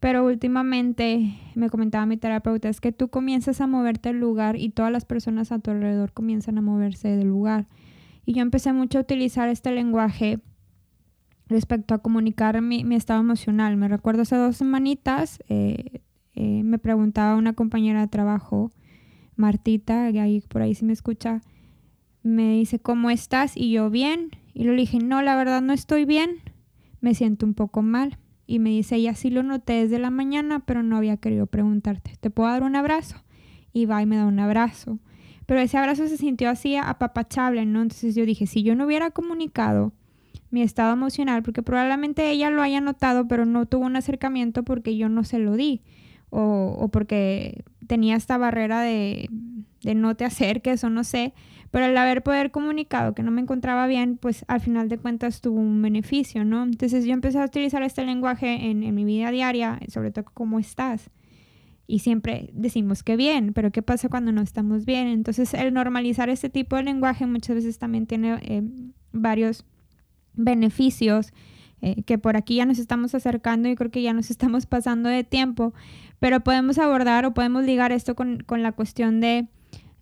pero 0.00 0.24
últimamente 0.24 1.34
me 1.54 1.70
comentaba 1.70 2.06
mi 2.06 2.16
terapeuta, 2.16 2.68
es 2.68 2.80
que 2.80 2.92
tú 2.92 3.08
comienzas 3.08 3.60
a 3.60 3.66
moverte 3.66 4.10
del 4.10 4.20
lugar 4.20 4.56
y 4.56 4.68
todas 4.68 4.92
las 4.92 5.04
personas 5.04 5.52
a 5.52 5.58
tu 5.58 5.70
alrededor 5.70 6.12
comienzan 6.12 6.58
a 6.58 6.62
moverse 6.62 7.08
del 7.08 7.28
lugar. 7.28 7.66
Y 8.24 8.34
yo 8.34 8.42
empecé 8.42 8.72
mucho 8.72 8.98
a 8.98 9.02
utilizar 9.02 9.48
este 9.48 9.72
lenguaje 9.72 10.40
respecto 11.48 11.94
a 11.94 11.98
comunicar 11.98 12.60
mi, 12.60 12.84
estado 12.94 13.20
emocional. 13.20 13.76
Me 13.76 13.88
recuerdo 13.88 14.22
hace 14.22 14.36
dos 14.36 14.56
semanitas, 14.56 15.38
eh, 15.48 16.02
eh, 16.36 16.62
me 16.62 16.78
preguntaba 16.78 17.34
una 17.34 17.54
compañera 17.54 18.00
de 18.00 18.08
trabajo, 18.08 18.70
Martita, 19.36 20.12
que 20.12 20.20
ahí 20.20 20.40
por 20.42 20.62
ahí 20.62 20.74
si 20.74 20.84
me 20.84 20.92
escucha, 20.92 21.40
me 22.22 22.52
dice, 22.52 22.78
¿cómo 22.78 23.10
estás? 23.10 23.56
Y 23.56 23.70
yo, 23.72 23.90
bien. 23.90 24.30
Y 24.52 24.64
le 24.64 24.72
dije, 24.72 24.98
no, 24.98 25.22
la 25.22 25.34
verdad 25.34 25.62
no 25.62 25.72
estoy 25.72 26.04
bien, 26.04 26.36
me 27.00 27.14
siento 27.14 27.46
un 27.46 27.54
poco 27.54 27.82
mal. 27.82 28.18
Y 28.46 28.58
me 28.58 28.70
dice, 28.70 28.96
ella 28.96 29.14
sí 29.14 29.30
lo 29.30 29.42
noté 29.42 29.74
desde 29.74 29.98
la 29.98 30.10
mañana, 30.10 30.60
pero 30.60 30.82
no 30.82 30.96
había 30.96 31.16
querido 31.16 31.46
preguntarte, 31.46 32.12
¿te 32.20 32.30
puedo 32.30 32.48
dar 32.48 32.62
un 32.62 32.76
abrazo? 32.76 33.24
Y 33.72 33.86
va 33.86 34.02
y 34.02 34.06
me 34.06 34.16
da 34.16 34.26
un 34.26 34.38
abrazo. 34.38 34.98
Pero 35.46 35.60
ese 35.60 35.78
abrazo 35.78 36.06
se 36.06 36.16
sintió 36.16 36.50
así 36.50 36.76
apapachable, 36.76 37.64
¿no? 37.66 37.82
Entonces 37.82 38.14
yo 38.14 38.26
dije, 38.26 38.46
si 38.46 38.62
yo 38.62 38.74
no 38.74 38.86
hubiera 38.86 39.10
comunicado 39.10 39.92
mi 40.50 40.62
estado 40.62 40.92
emocional, 40.92 41.42
porque 41.42 41.62
probablemente 41.62 42.30
ella 42.30 42.50
lo 42.50 42.62
haya 42.62 42.80
notado, 42.80 43.26
pero 43.26 43.46
no 43.46 43.66
tuvo 43.66 43.86
un 43.86 43.96
acercamiento 43.96 44.64
porque 44.64 44.96
yo 44.96 45.08
no 45.08 45.24
se 45.24 45.38
lo 45.38 45.56
di, 45.56 45.82
o, 46.38 46.88
porque 46.88 47.64
tenía 47.86 48.16
esta 48.16 48.36
barrera 48.36 48.82
de, 48.82 49.30
no 49.94 50.16
te 50.16 50.24
acerques 50.24 50.84
o 50.84 50.90
no 50.90 51.02
sé, 51.02 51.32
pero 51.70 51.86
al 51.86 51.96
haber 51.96 52.22
poder 52.22 52.50
comunicado 52.50 53.14
que 53.14 53.22
no 53.22 53.30
me 53.30 53.40
encontraba 53.40 53.86
bien, 53.86 54.18
pues 54.18 54.44
al 54.48 54.60
final 54.60 54.88
de 54.88 54.98
cuentas 54.98 55.40
tuvo 55.40 55.58
un 55.58 55.80
beneficio, 55.80 56.44
¿no? 56.44 56.64
Entonces 56.64 57.04
yo 57.04 57.12
empecé 57.12 57.38
a 57.38 57.44
utilizar 57.44 57.82
este 57.82 58.04
lenguaje 58.04 58.70
en, 58.70 58.82
en 58.82 58.94
mi 58.94 59.04
vida 59.04 59.30
diaria, 59.30 59.80
sobre 59.88 60.10
todo 60.10 60.26
cómo 60.34 60.58
estás. 60.58 61.10
Y 61.86 62.00
siempre 62.00 62.50
decimos 62.52 63.02
que 63.02 63.16
bien, 63.16 63.52
pero 63.52 63.70
¿qué 63.70 63.80
pasa 63.80 64.08
cuando 64.08 64.32
no 64.32 64.42
estamos 64.42 64.84
bien? 64.84 65.06
Entonces 65.06 65.54
el 65.54 65.72
normalizar 65.72 66.28
este 66.28 66.50
tipo 66.50 66.76
de 66.76 66.82
lenguaje 66.82 67.26
muchas 67.26 67.56
veces 67.56 67.78
también 67.78 68.06
tiene 68.06 68.38
eh, 68.42 68.62
varios 69.12 69.64
beneficios. 70.34 71.32
Eh, 71.82 72.02
que 72.04 72.16
por 72.16 72.36
aquí 72.36 72.56
ya 72.56 72.64
nos 72.64 72.78
estamos 72.78 73.14
acercando 73.14 73.68
y 73.68 73.76
creo 73.76 73.90
que 73.90 74.02
ya 74.02 74.12
nos 74.12 74.30
estamos 74.30 74.66
pasando 74.66 75.08
de 75.08 75.24
tiempo, 75.24 75.74
pero 76.18 76.40
podemos 76.40 76.78
abordar 76.78 77.26
o 77.26 77.34
podemos 77.34 77.64
ligar 77.64 77.92
esto 77.92 78.14
con, 78.14 78.38
con 78.40 78.62
la 78.62 78.72
cuestión 78.72 79.20
de 79.20 79.48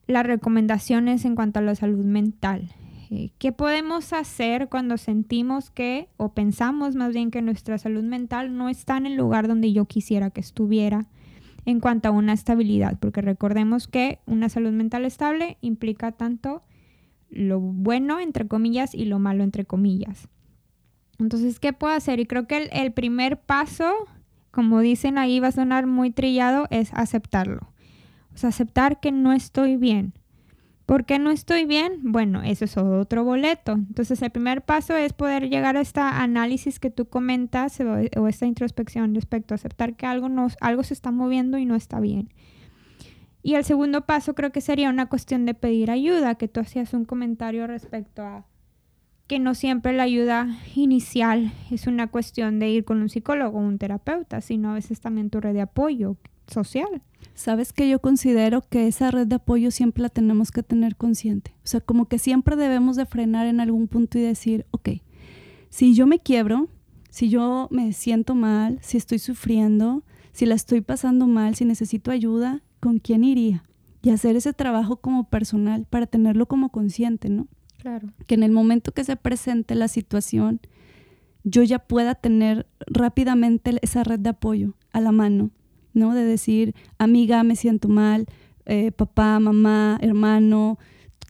las 0.06 0.26
recomendaciones 0.26 1.24
en 1.24 1.34
cuanto 1.34 1.58
a 1.58 1.62
la 1.62 1.74
salud 1.74 2.04
mental. 2.04 2.70
Eh, 3.10 3.30
¿Qué 3.38 3.52
podemos 3.52 4.12
hacer 4.12 4.68
cuando 4.68 4.96
sentimos 4.96 5.70
que, 5.70 6.08
o 6.16 6.32
pensamos 6.32 6.94
más 6.94 7.12
bien 7.12 7.30
que 7.30 7.42
nuestra 7.42 7.78
salud 7.78 8.02
mental 8.02 8.56
no 8.56 8.68
está 8.68 8.96
en 8.96 9.06
el 9.06 9.14
lugar 9.14 9.46
donde 9.46 9.72
yo 9.72 9.84
quisiera 9.84 10.30
que 10.30 10.40
estuviera 10.40 11.06
en 11.64 11.80
cuanto 11.80 12.08
a 12.08 12.12
una 12.12 12.32
estabilidad? 12.32 12.98
Porque 12.98 13.20
recordemos 13.20 13.88
que 13.88 14.20
una 14.26 14.48
salud 14.48 14.72
mental 14.72 15.04
estable 15.04 15.58
implica 15.60 16.12
tanto 16.12 16.62
lo 17.30 17.60
bueno, 17.60 18.20
entre 18.20 18.46
comillas, 18.46 18.94
y 18.94 19.04
lo 19.04 19.18
malo, 19.18 19.44
entre 19.44 19.64
comillas. 19.64 20.28
Entonces, 21.18 21.60
¿qué 21.60 21.72
puedo 21.72 21.92
hacer? 21.92 22.20
Y 22.20 22.26
creo 22.26 22.46
que 22.46 22.68
el, 22.72 22.92
primer 22.92 23.38
paso, 23.40 23.92
como 24.50 24.80
dicen 24.80 25.18
ahí, 25.18 25.40
va 25.40 25.48
a 25.48 25.52
sonar 25.52 25.86
muy 25.86 26.10
trillado, 26.10 26.66
es 26.70 26.92
aceptarlo. 26.92 27.72
O 28.34 28.38
sea, 28.38 28.48
aceptar 28.48 29.00
que 29.00 29.12
no 29.12 29.32
estoy 29.32 29.76
bien. 29.76 30.14
¿Por 30.86 31.06
qué 31.06 31.18
no 31.18 31.30
estoy 31.30 31.64
bien? 31.64 32.00
Bueno, 32.02 32.42
eso 32.42 32.66
es 32.66 32.76
otro 32.76 33.24
boleto. 33.24 33.72
Entonces, 33.72 34.20
el 34.20 34.30
primer 34.30 34.62
paso 34.62 34.96
es 34.96 35.14
poder 35.14 35.48
llegar 35.48 35.76
a 35.76 35.80
este 35.80 36.00
análisis 36.00 36.78
que 36.78 36.90
tú 36.90 37.08
comentas 37.08 37.80
o, 37.80 38.28
esta 38.28 38.46
introspección 38.46 39.14
respecto 39.14 39.54
a 39.54 39.56
aceptar 39.56 39.94
que 39.94 40.06
algo, 40.06 40.28
algo 40.60 40.82
se 40.82 40.92
está 40.92 41.10
moviendo 41.10 41.56
y 41.56 41.64
no 41.64 41.74
está 41.74 42.00
bien. 42.00 42.28
Y 43.42 43.54
el 43.54 43.64
segundo 43.64 44.02
paso 44.02 44.34
creo 44.34 44.52
que 44.52 44.60
sería 44.60 44.90
una 44.90 45.06
cuestión 45.06 45.46
de 45.46 45.54
pedir 45.54 45.90
ayuda, 45.90 46.34
que 46.34 46.48
tú 46.48 46.60
hacías 46.60 46.92
un 46.92 47.04
comentario 47.04 47.66
respecto 47.66 48.22
a 48.22 48.46
que 49.26 49.38
no 49.38 49.54
siempre 49.54 49.92
la 49.92 50.02
ayuda 50.02 50.58
inicial 50.74 51.52
es 51.70 51.86
una 51.86 52.08
cuestión 52.08 52.58
de 52.58 52.68
ir 52.68 52.84
con 52.84 53.00
un 53.00 53.08
psicólogo 53.08 53.58
o 53.58 53.62
un 53.62 53.78
terapeuta, 53.78 54.40
sino 54.40 54.70
a 54.70 54.74
veces 54.74 55.00
también 55.00 55.30
tu 55.30 55.40
red 55.40 55.54
de 55.54 55.62
apoyo 55.62 56.16
social. 56.46 57.02
Sabes 57.34 57.72
que 57.72 57.88
yo 57.88 58.00
considero 58.00 58.62
que 58.62 58.86
esa 58.86 59.10
red 59.10 59.26
de 59.26 59.36
apoyo 59.36 59.70
siempre 59.70 60.02
la 60.02 60.10
tenemos 60.10 60.50
que 60.50 60.62
tener 60.62 60.96
consciente. 60.96 61.52
O 61.64 61.66
sea, 61.66 61.80
como 61.80 62.06
que 62.06 62.18
siempre 62.18 62.56
debemos 62.56 62.96
de 62.96 63.06
frenar 63.06 63.46
en 63.46 63.60
algún 63.60 63.88
punto 63.88 64.18
y 64.18 64.22
decir, 64.22 64.66
ok, 64.70 64.90
si 65.70 65.94
yo 65.94 66.06
me 66.06 66.18
quiebro, 66.18 66.68
si 67.08 67.30
yo 67.30 67.68
me 67.70 67.92
siento 67.92 68.34
mal, 68.34 68.78
si 68.82 68.98
estoy 68.98 69.18
sufriendo, 69.18 70.04
si 70.32 70.46
la 70.46 70.54
estoy 70.54 70.80
pasando 70.80 71.26
mal, 71.26 71.54
si 71.54 71.64
necesito 71.64 72.10
ayuda, 72.10 72.62
¿con 72.78 72.98
quién 72.98 73.24
iría? 73.24 73.64
Y 74.02 74.10
hacer 74.10 74.36
ese 74.36 74.52
trabajo 74.52 74.96
como 74.96 75.30
personal 75.30 75.86
para 75.88 76.06
tenerlo 76.06 76.46
como 76.46 76.68
consciente, 76.68 77.30
¿no? 77.30 77.48
Claro. 77.84 78.08
Que 78.26 78.34
en 78.34 78.42
el 78.42 78.50
momento 78.50 78.92
que 78.92 79.04
se 79.04 79.14
presente 79.14 79.74
la 79.74 79.88
situación, 79.88 80.60
yo 81.42 81.62
ya 81.62 81.78
pueda 81.78 82.14
tener 82.14 82.66
rápidamente 82.86 83.78
esa 83.82 84.04
red 84.04 84.18
de 84.18 84.30
apoyo 84.30 84.74
a 84.92 85.02
la 85.02 85.12
mano 85.12 85.50
¿no? 85.94 86.14
De 86.14 86.24
decir, 86.24 86.74
amiga, 86.98 87.42
me 87.42 87.56
siento 87.56 87.88
mal, 87.88 88.26
eh, 88.66 88.92
papá, 88.92 89.38
mamá, 89.38 89.98
hermano, 90.02 90.78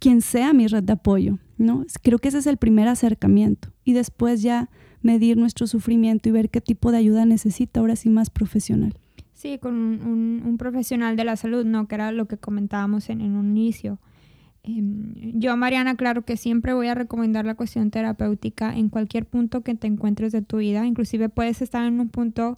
quien 0.01 0.23
sea 0.23 0.53
mi 0.53 0.67
red 0.67 0.83
de 0.83 0.95
apoyo, 0.95 1.39
¿no? 1.59 1.85
Creo 2.03 2.19
que 2.19 2.29
ese 2.29 2.39
es 2.39 2.47
el 2.47 2.57
primer 2.57 2.89
acercamiento. 2.89 3.69
Y 3.85 3.93
después 3.93 4.43
ya 4.43 4.71
medir 5.03 5.37
nuestro 5.37 5.67
sufrimiento 5.67 6.29
y 6.29 6.33
ver 6.33 6.51
qué 6.51 6.61
tipo 6.61 6.91
de 6.91 6.99
ayuda 6.99 7.27
necesita, 7.27 7.81
ahora 7.81 7.95
sí 7.95 8.09
más 8.09 8.31
profesional. 8.31 8.95
Sí, 9.35 9.59
con 9.59 9.75
un, 9.75 10.57
profesional 10.59 11.17
de 11.17 11.25
la 11.25 11.37
salud, 11.37 11.67
¿no? 11.67 11.87
Que 11.87 11.97
era 11.97 12.13
lo 12.13 12.27
que 12.27 12.39
comentábamos 12.39 13.11
en, 13.11 13.21
en 13.21 13.33
un 13.33 13.57
inicio. 13.57 13.99
Em, 14.65 15.39
yo, 15.39 15.57
Mariana, 15.57 15.95
claro 15.95 16.25
que 16.25 16.37
siempre 16.37 16.73
voy 16.73 16.89
a 16.89 16.95
recomendar 16.95 17.45
la 17.45 17.55
cuestión 17.55 17.91
terapéutica 17.91 18.75
en 18.75 18.89
cualquier 18.89 19.27
punto 19.27 19.61
que 19.63 19.75
te 19.75 19.87
encuentres 19.87 20.33
de 20.33 20.43
tu 20.43 20.57
vida. 20.57 20.87
Inclusive 20.87 21.29
puedes 21.29 21.61
estar 21.63 21.87
en 21.87 22.01
un 22.01 22.09
punto 22.09 22.57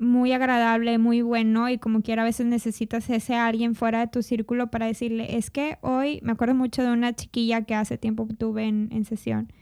muy 0.00 0.32
agradable, 0.32 0.98
muy 0.98 1.20
bueno 1.20 1.68
y 1.68 1.78
como 1.78 2.00
quiera 2.02 2.22
a 2.22 2.24
veces 2.24 2.46
necesitas 2.46 3.08
ese 3.10 3.34
alguien 3.36 3.74
fuera 3.74 4.00
de 4.00 4.06
tu 4.06 4.22
círculo 4.22 4.70
para 4.70 4.86
decirle, 4.86 5.36
es 5.36 5.50
que 5.50 5.76
hoy 5.82 6.20
me 6.22 6.32
acuerdo 6.32 6.54
mucho 6.54 6.82
de 6.82 6.90
una 6.90 7.14
chiquilla 7.14 7.62
que 7.62 7.74
hace 7.74 7.98
tiempo 7.98 8.26
tuve 8.38 8.64
en, 8.64 9.04
sesión, 9.04 9.52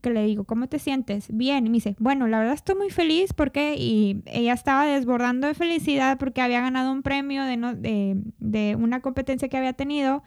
que 0.00 0.10
le 0.10 0.24
digo, 0.24 0.44
¿cómo 0.44 0.68
te 0.68 0.78
sientes? 0.78 1.26
Bien, 1.30 1.66
y 1.66 1.70
me 1.70 1.74
dice, 1.74 1.96
bueno, 1.98 2.28
la 2.28 2.38
verdad 2.38 2.54
estoy 2.54 2.76
muy 2.76 2.90
feliz 2.90 3.32
porque 3.32 3.74
y 3.76 4.22
ella 4.26 4.52
estaba 4.52 4.86
desbordando 4.86 5.48
de 5.48 5.54
felicidad 5.54 6.16
porque 6.16 6.42
había 6.42 6.60
ganado 6.60 6.92
un 6.92 7.02
premio 7.02 7.42
de, 7.42 7.56
no, 7.56 7.74
de, 7.74 8.16
de 8.38 8.76
una 8.76 9.00
competencia 9.00 9.48
que 9.48 9.56
había 9.56 9.72
tenido, 9.72 10.22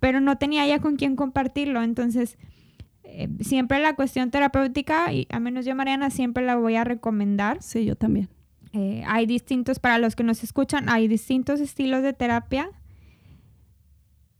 pero 0.00 0.20
no 0.20 0.38
tenía 0.38 0.66
ya 0.66 0.80
con 0.80 0.96
quién 0.96 1.16
compartirlo, 1.16 1.82
entonces... 1.82 2.38
Eh, 3.08 3.28
siempre 3.40 3.78
la 3.78 3.94
cuestión 3.94 4.32
terapéutica, 4.32 5.12
y 5.12 5.28
a 5.30 5.38
menos 5.38 5.64
yo, 5.64 5.76
Mariana, 5.76 6.10
siempre 6.10 6.44
la 6.44 6.56
voy 6.56 6.74
a 6.74 6.82
recomendar. 6.82 7.62
Sí, 7.62 7.84
yo 7.84 7.94
también. 7.94 8.28
Eh, 8.72 9.04
hay 9.06 9.26
distintos, 9.26 9.78
para 9.78 9.98
los 9.98 10.16
que 10.16 10.24
nos 10.24 10.42
escuchan, 10.42 10.88
hay 10.88 11.06
distintos 11.06 11.60
estilos 11.60 12.02
de 12.02 12.12
terapia. 12.12 12.68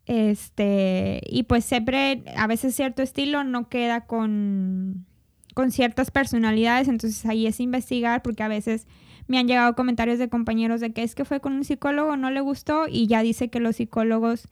Este, 0.05 1.21
y 1.27 1.45
pues 1.45 1.65
siempre, 1.65 2.25
a 2.37 2.47
veces 2.47 2.75
cierto 2.75 3.03
estilo 3.03 3.45
no 3.45 3.69
queda 3.69 4.07
con, 4.07 5.07
con 5.55 5.71
ciertas 5.71 6.11
personalidades, 6.11 6.89
entonces 6.89 7.25
ahí 7.25 7.47
es 7.47 7.61
investigar, 7.61 8.23
porque 8.23 8.43
a 8.43 8.49
veces 8.49 8.87
me 9.27 9.39
han 9.39 9.49
llegado 9.49 9.75
comentarios 9.75 10.19
de 10.19 10.29
compañeros 10.29 10.81
de 10.81 10.93
que 10.93 11.03
es 11.03 11.15
que 11.15 11.25
fue 11.25 11.41
con 11.41 11.55
un 11.55 11.65
psicólogo, 11.65 12.17
no 12.17 12.31
le 12.31 12.41
gustó, 12.41 12.87
y 12.89 13.07
ya 13.07 13.23
dice 13.23 13.49
que 13.49 13.59
los 13.59 13.77
psicólogos 13.77 14.49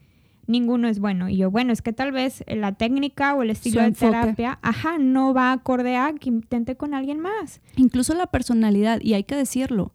ninguno 0.46 0.88
es 0.88 0.98
bueno. 0.98 1.28
Y 1.28 1.36
yo, 1.36 1.50
bueno, 1.50 1.72
es 1.72 1.82
que 1.82 1.92
tal 1.92 2.12
vez 2.12 2.44
la 2.46 2.72
técnica 2.72 3.34
o 3.34 3.42
el 3.42 3.50
estilo 3.50 3.82
de 3.82 3.92
terapia, 3.92 4.58
ajá, 4.62 4.98
no 4.98 5.34
va 5.34 5.52
acorde 5.52 5.96
a 5.96 6.12
que 6.12 6.28
intente 6.28 6.76
con 6.76 6.94
alguien 6.94 7.20
más. 7.20 7.60
Incluso 7.76 8.14
la 8.14 8.26
personalidad, 8.26 9.00
y 9.00 9.14
hay 9.14 9.24
que 9.24 9.36
decirlo, 9.36 9.92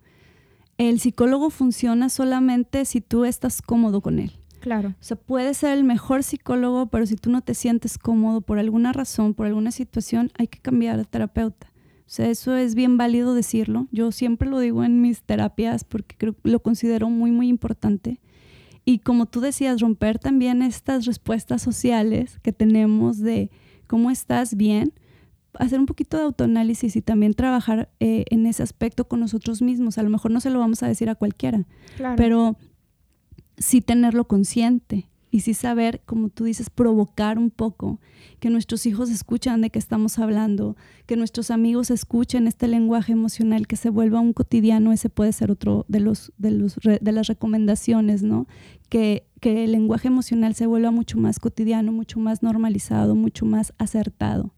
el 0.78 1.00
psicólogo 1.00 1.50
funciona 1.50 2.10
solamente 2.10 2.86
si 2.86 3.02
tú 3.02 3.26
estás 3.26 3.62
cómodo 3.62 4.02
con 4.02 4.20
él. 4.20 4.32
Claro. 4.60 4.90
O 4.90 5.04
sea, 5.04 5.18
puede 5.18 5.54
ser 5.54 5.78
el 5.78 5.84
mejor 5.84 6.24
psicólogo, 6.24 6.88
pero 6.88 7.06
si 7.06 7.16
tú 7.16 7.30
no 7.30 7.42
te 7.42 7.54
sientes 7.54 7.98
cómodo 7.98 8.42
por 8.42 8.60
alguna 8.60 8.94
razón, 8.94 9.34
por 9.34 9.48
alguna 9.48 9.72
situación, 9.72 10.32
hay 10.38 10.48
que 10.48 10.60
cambiar 10.60 10.98
de 10.98 11.06
terapeuta. 11.06 11.72
O 12.00 12.12
sea, 12.12 12.28
eso 12.28 12.56
es 12.56 12.76
bien 12.76 12.98
válido 12.98 13.34
decirlo. 13.34 13.88
Yo 13.92 14.12
siempre 14.12 14.50
lo 14.50 14.60
digo 14.60 14.84
en 14.84 15.02
mis 15.02 15.22
terapias 15.22 15.84
porque 15.84 16.16
creo, 16.18 16.36
lo 16.44 16.60
considero 16.60 17.10
muy, 17.10 17.32
muy 17.32 17.48
importante. 17.50 18.20
Y 18.90 18.98
como 18.98 19.28
tú 19.28 19.40
decías, 19.40 19.82
romper 19.82 20.18
también 20.18 20.64
estas 20.64 21.06
respuestas 21.06 21.62
sociales 21.62 22.40
que 22.42 22.52
tenemos 22.52 23.20
de 23.20 23.52
cómo 23.86 24.10
estás 24.10 24.56
bien, 24.56 24.94
hacer 25.54 25.80
un 25.80 25.86
poquito 25.86 26.18
de 26.18 26.24
autoanálisis 26.24 26.96
y 26.96 27.04
también 27.04 27.36
trabajar 27.36 27.92
eh, 28.00 28.26
en 28.32 28.48
ese 28.48 28.64
aspecto 28.64 29.08
con 29.08 29.20
nosotros 29.20 29.62
mismos. 29.62 30.00
A 30.00 30.02
lo 30.02 30.10
mejor 30.10 30.32
no 30.32 30.40
se 30.40 30.50
lo 30.50 30.58
vamos 30.58 30.82
a 30.82 30.88
decir 30.88 31.08
a 31.08 31.14
cualquiera, 31.14 31.68
pero 32.18 32.58
sí 33.60 33.82
tenerlo 33.82 34.28
consciente 34.28 35.08
y 35.32 35.42
sí 35.42 35.54
saber, 35.54 36.02
como 36.06 36.30
tú 36.30 36.46
dices, 36.46 36.70
provocar 36.70 37.38
un 37.38 37.52
poco, 37.52 38.00
que 38.40 38.50
nuestros 38.50 38.86
hijos 38.86 39.10
escuchan 39.10 39.62
de 39.62 39.70
qué 39.70 39.80
estamos 39.80 40.18
hablando, 40.20 40.76
que 41.06 41.16
nuestros 41.16 41.52
amigos 41.52 41.92
escuchen 41.92 42.48
este 42.48 42.68
lenguaje 42.68 43.12
emocional, 43.12 43.68
que 43.68 43.76
se 43.76 43.90
vuelva 43.90 44.20
un 44.20 44.34
cotidiano, 44.34 44.92
ese 44.92 45.10
puede 45.10 45.34
ser 45.34 45.52
otro 45.52 45.86
de, 45.88 46.00
los, 46.00 46.32
de, 46.38 46.52
los, 46.52 46.76
de 46.76 47.12
las 47.12 47.28
recomendaciones, 47.28 48.24
¿no? 48.24 48.48
Que, 48.90 49.28
que 49.40 49.66
el 49.66 49.72
lenguaje 49.72 50.08
emocional 50.08 50.56
se 50.56 50.66
vuelva 50.66 50.92
mucho 50.92 51.18
más 51.18 51.40
cotidiano, 51.40 51.92
mucho 51.92 52.20
más 52.20 52.42
normalizado, 52.42 53.16
mucho 53.16 53.46
más 53.46 53.74
acertado. 53.78 54.54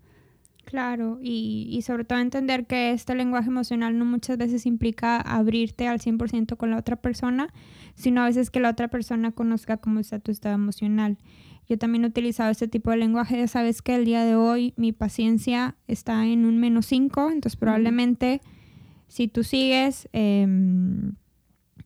Claro, 0.71 1.19
y, 1.21 1.67
y, 1.69 1.81
sobre 1.81 2.05
todo 2.05 2.19
entender 2.19 2.65
que 2.65 2.91
este 2.91 3.13
lenguaje 3.13 3.49
emocional 3.49 3.97
no 3.97 4.05
muchas 4.05 4.37
veces 4.37 4.65
implica 4.65 5.19
abrirte 5.19 5.89
al 5.89 5.99
100% 5.99 6.55
con 6.55 6.71
la 6.71 6.77
otra 6.77 6.95
persona, 6.95 7.53
sino 7.93 8.21
a 8.21 8.27
veces 8.27 8.49
que 8.49 8.61
la 8.61 8.69
otra 8.69 8.87
persona 8.87 9.33
conozca 9.33 9.75
cómo 9.75 9.99
está 9.99 10.19
tu 10.19 10.31
estado 10.31 10.55
emocional. 10.55 11.17
Yo 11.67 11.77
también 11.77 12.05
he 12.05 12.07
utilizado 12.07 12.51
este 12.51 12.69
tipo 12.69 12.89
de 12.89 12.95
lenguaje, 12.95 13.37
ya 13.37 13.49
sabes 13.49 13.81
que 13.81 13.95
el 13.95 14.05
día 14.05 14.23
de 14.23 14.37
hoy 14.37 14.73
mi 14.77 14.93
paciencia 14.93 15.75
está 15.89 16.25
en 16.25 16.45
un 16.45 16.57
menos 16.57 16.85
5, 16.85 17.31
entonces 17.31 17.57
probablemente 17.57 18.39
si 19.09 19.27
tú 19.27 19.43
sigues 19.43 20.07
em, 20.13 21.15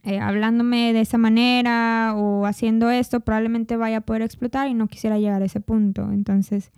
eh, 0.03 0.19
hablándome 0.19 0.93
de 0.93 1.01
esa 1.01 1.17
manera 1.17 2.13
o 2.15 2.45
haciendo 2.45 2.91
esto, 2.91 3.21
probablemente 3.21 3.77
vaya 3.77 3.97
a 3.97 4.01
poder 4.01 4.21
explotar 4.21 4.67
y 4.67 4.75
no 4.75 4.87
quisiera 4.87 5.17
llegar 5.17 5.41
a 5.41 5.45
ese 5.45 5.59
punto. 5.59 6.11
Entonces 6.11 6.71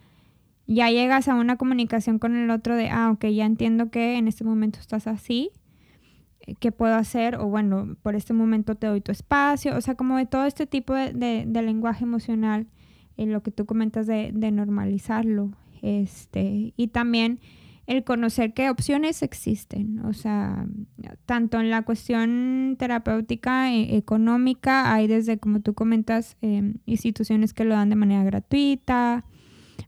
ya 0.68 0.92
llegas 0.92 1.30
a 1.30 1.36
una 1.36 1.56
comunicación 1.56 2.20
con 2.20 2.36
el 2.36 2.52
otro 2.52 2.76
de, 2.76 2.90
ah, 2.90 3.12
ok, 3.12 3.26
ya 3.28 3.46
entiendo 3.46 3.90
que 3.90 4.18
en 4.18 4.28
este 4.28 4.44
momento 4.44 4.80
estás 4.80 5.08
así, 5.08 5.52
eh, 6.42 6.56
¿qué 6.60 6.74
puedo 6.74 6.96
hacer? 6.96 7.38
O 7.38 7.48
bueno, 7.48 7.96
por 8.04 8.16
este 8.16 8.34
momento 8.34 8.76
te 8.76 8.88
doy 8.88 9.00
tu 9.00 9.12
espacio, 9.14 9.76
o 9.78 9.82
sea, 9.82 9.96
como 9.96 10.18
de 10.18 10.26
todo 10.26 10.46
este 10.46 10.68
tipo 10.68 10.94
de, 10.94 11.46
lenguaje 11.46 12.04
emocional, 12.04 12.68
en 13.16 13.32
lo 13.32 13.42
que 13.42 13.52
tú 13.52 13.66
comentas 13.66 14.08
de, 14.08 14.32
normalizarlo, 14.32 15.52
este, 15.82 16.74
y 16.76 16.88
también 16.90 17.40
el 17.88 18.04
conocer 18.04 18.54
qué 18.54 18.70
opciones 18.70 19.24
existen, 19.24 20.00
o 20.00 20.12
sea, 20.12 20.68
tanto 21.26 21.62
en 21.62 21.70
la 21.70 21.84
cuestión 21.84 22.76
terapéutica, 22.78 23.72
e, 23.72 23.96
económica, 23.96 24.94
hay 24.94 25.08
desde, 25.08 25.38
como 25.38 25.62
tú 25.62 25.74
comentas, 25.74 26.36
em, 26.42 26.76
instituciones 26.86 27.54
que 27.54 27.64
lo 27.64 27.76
dan 27.76 27.90
de 27.90 27.96
manera 27.96 28.26
gratuita, 28.26 29.24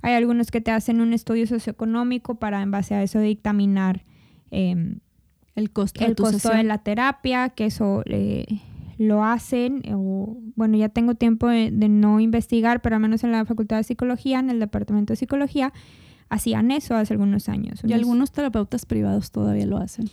hay 0.02 0.14
algunos 0.14 0.52
que 0.52 0.62
te 0.62 0.72
hacen 0.72 1.02
un 1.02 1.14
estudio 1.14 1.46
socioeconómico 1.48 2.36
para 2.36 2.62
en 2.62 2.72
base 2.72 2.96
a 2.96 3.04
eso 3.04 3.20
dictaminar 3.20 4.06
em, 4.52 5.00
el 5.56 5.72
costo, 5.72 6.06
el 6.06 6.16
costo 6.16 6.50
de 6.50 6.64
la 6.64 6.78
terapia, 6.80 7.50
que 7.50 7.66
eso 7.66 8.04
eh, 8.06 8.46
lo 8.98 9.24
hacen. 9.24 9.82
O, 9.94 10.38
bueno, 10.56 10.78
ya 10.78 10.90
tengo 10.90 11.16
tiempo 11.16 11.48
de, 11.48 11.72
no 11.72 12.20
investigar, 12.20 12.82
pero 12.82 12.96
al 12.96 13.02
menos 13.02 13.24
en 13.24 13.32
la 13.32 13.44
Facultad 13.46 13.78
de 13.78 13.84
Psicología, 13.84 14.40
en 14.40 14.50
el 14.50 14.60
Departamento 14.60 15.14
de 15.14 15.18
Psicología, 15.18 15.74
hacían 16.30 16.72
eso 16.72 16.96
hace 16.96 17.14
algunos 17.14 17.50
años. 17.50 17.82
Y 17.86 17.94
algunos 17.94 18.32
terapeutas 18.32 18.86
privados 18.86 19.32
todavía 19.32 19.66
lo 19.66 19.78
hacen. 19.78 20.10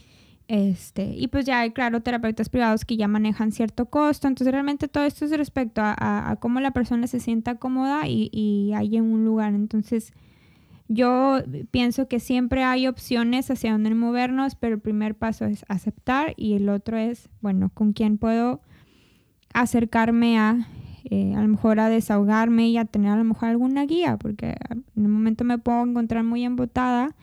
Este, 0.49 1.15
y 1.17 1.27
pues 1.27 1.45
ya 1.45 1.61
hay, 1.61 1.73
claro, 1.73 2.03
terapeutas 2.03 2.49
privados 2.49 2.85
que 2.85 2.97
ya 2.97 3.09
manejan 3.09 3.51
cierto 3.51 3.87
costo. 3.87 4.29
Entonces, 4.29 4.53
realmente 4.53 4.89
todo 4.89 5.05
esto 5.05 5.25
es 5.25 5.37
respecto 5.37 5.81
a, 5.85 6.37
cómo 6.41 6.61
la 6.61 6.71
persona 6.71 7.07
se 7.09 7.21
sienta 7.21 7.57
cómoda 7.57 8.07
y, 8.07 8.31
y 8.33 8.73
hay 8.75 8.97
en 8.97 9.05
un 9.05 9.25
lugar. 9.25 9.55
Entonces, 9.55 10.13
yo 10.89 11.41
pienso 11.71 12.07
que 12.07 12.21
siempre 12.21 12.63
hay 12.63 12.87
opciones 12.87 13.51
hacia 13.51 13.73
dónde 13.73 13.95
movernos, 13.95 14.55
pero 14.55 14.77
el 14.77 14.81
primer 14.81 15.17
paso 15.17 15.45
es 15.45 15.65
aceptar 15.69 16.35
y 16.37 16.55
el 16.55 16.69
otro 16.69 16.97
es, 16.97 17.29
bueno, 17.41 17.71
con 17.75 17.93
quién 17.93 18.19
puedo 18.19 18.61
acercarme 19.53 20.39
a, 20.39 20.69
eh, 21.05 21.35
a 21.35 21.43
lo 21.43 21.49
mejor 21.49 21.81
a 21.81 21.89
desahogarme 21.89 22.69
y 22.69 22.79
a 22.79 22.85
tener 22.85 23.11
a 23.11 23.17
lo 23.17 23.25
mejor 23.25 23.49
alguna 23.49 23.85
guía, 23.85 24.17
porque 24.17 24.55
en 24.71 25.07
un 25.07 25.11
momento 25.11 25.45
me 25.45 25.59
puedo 25.59 25.83
encontrar 25.83 26.23
muy 26.23 26.45
embotada 26.45 27.17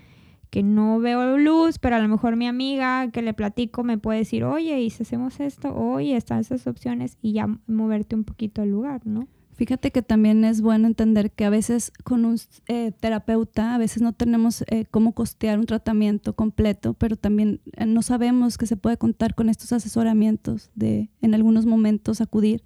que 0.54 0.62
no 0.62 1.00
veo 1.00 1.40
luz, 1.40 1.80
pero 1.80 1.96
a 1.96 2.00
lo 2.00 2.08
mejor 2.08 2.36
mi 2.36 2.46
amiga 2.46 3.10
que 3.10 3.24
le 3.24 3.34
platico 3.34 3.84
me 3.84 3.98
puede 3.98 4.20
decir, 4.20 4.44
oye, 4.44 4.80
y 4.84 4.92
si 4.92 5.02
hacemos 5.02 5.40
esto, 5.40 5.76
oye, 5.76 6.16
están 6.16 6.42
esas 6.42 6.68
opciones 6.68 7.18
y 7.24 7.34
ya 7.34 7.48
moverte 7.66 8.16
un 8.16 8.24
poquito 8.24 8.62
al 8.62 8.70
lugar, 8.70 9.02
¿no? 9.04 9.28
Fíjate 9.56 9.90
que 9.90 10.04
también 10.04 10.46
es 10.46 10.62
bueno 10.62 10.86
entender 10.86 11.32
que 11.32 11.46
a 11.46 11.50
veces 11.50 11.92
con 12.04 12.24
un 12.24 12.38
eh, 12.68 12.92
terapeuta, 13.00 13.74
a 13.74 13.80
veces 13.80 14.04
no 14.04 14.14
tenemos 14.14 14.64
eh, 14.68 14.86
cómo 14.92 15.14
costear 15.14 15.58
un 15.58 15.66
tratamiento 15.66 16.36
completo, 16.36 16.94
pero 16.94 17.16
también 17.16 17.60
eh, 17.76 17.88
no 17.88 18.04
sabemos 18.04 18.60
que 18.60 18.68
se 18.68 18.78
puede 18.78 18.98
contar 18.98 19.34
con 19.34 19.50
estos 19.50 19.74
asesoramientos 19.74 20.70
de 20.76 21.10
en 21.24 21.34
algunos 21.34 21.66
momentos 21.66 22.22
acudir. 22.22 22.64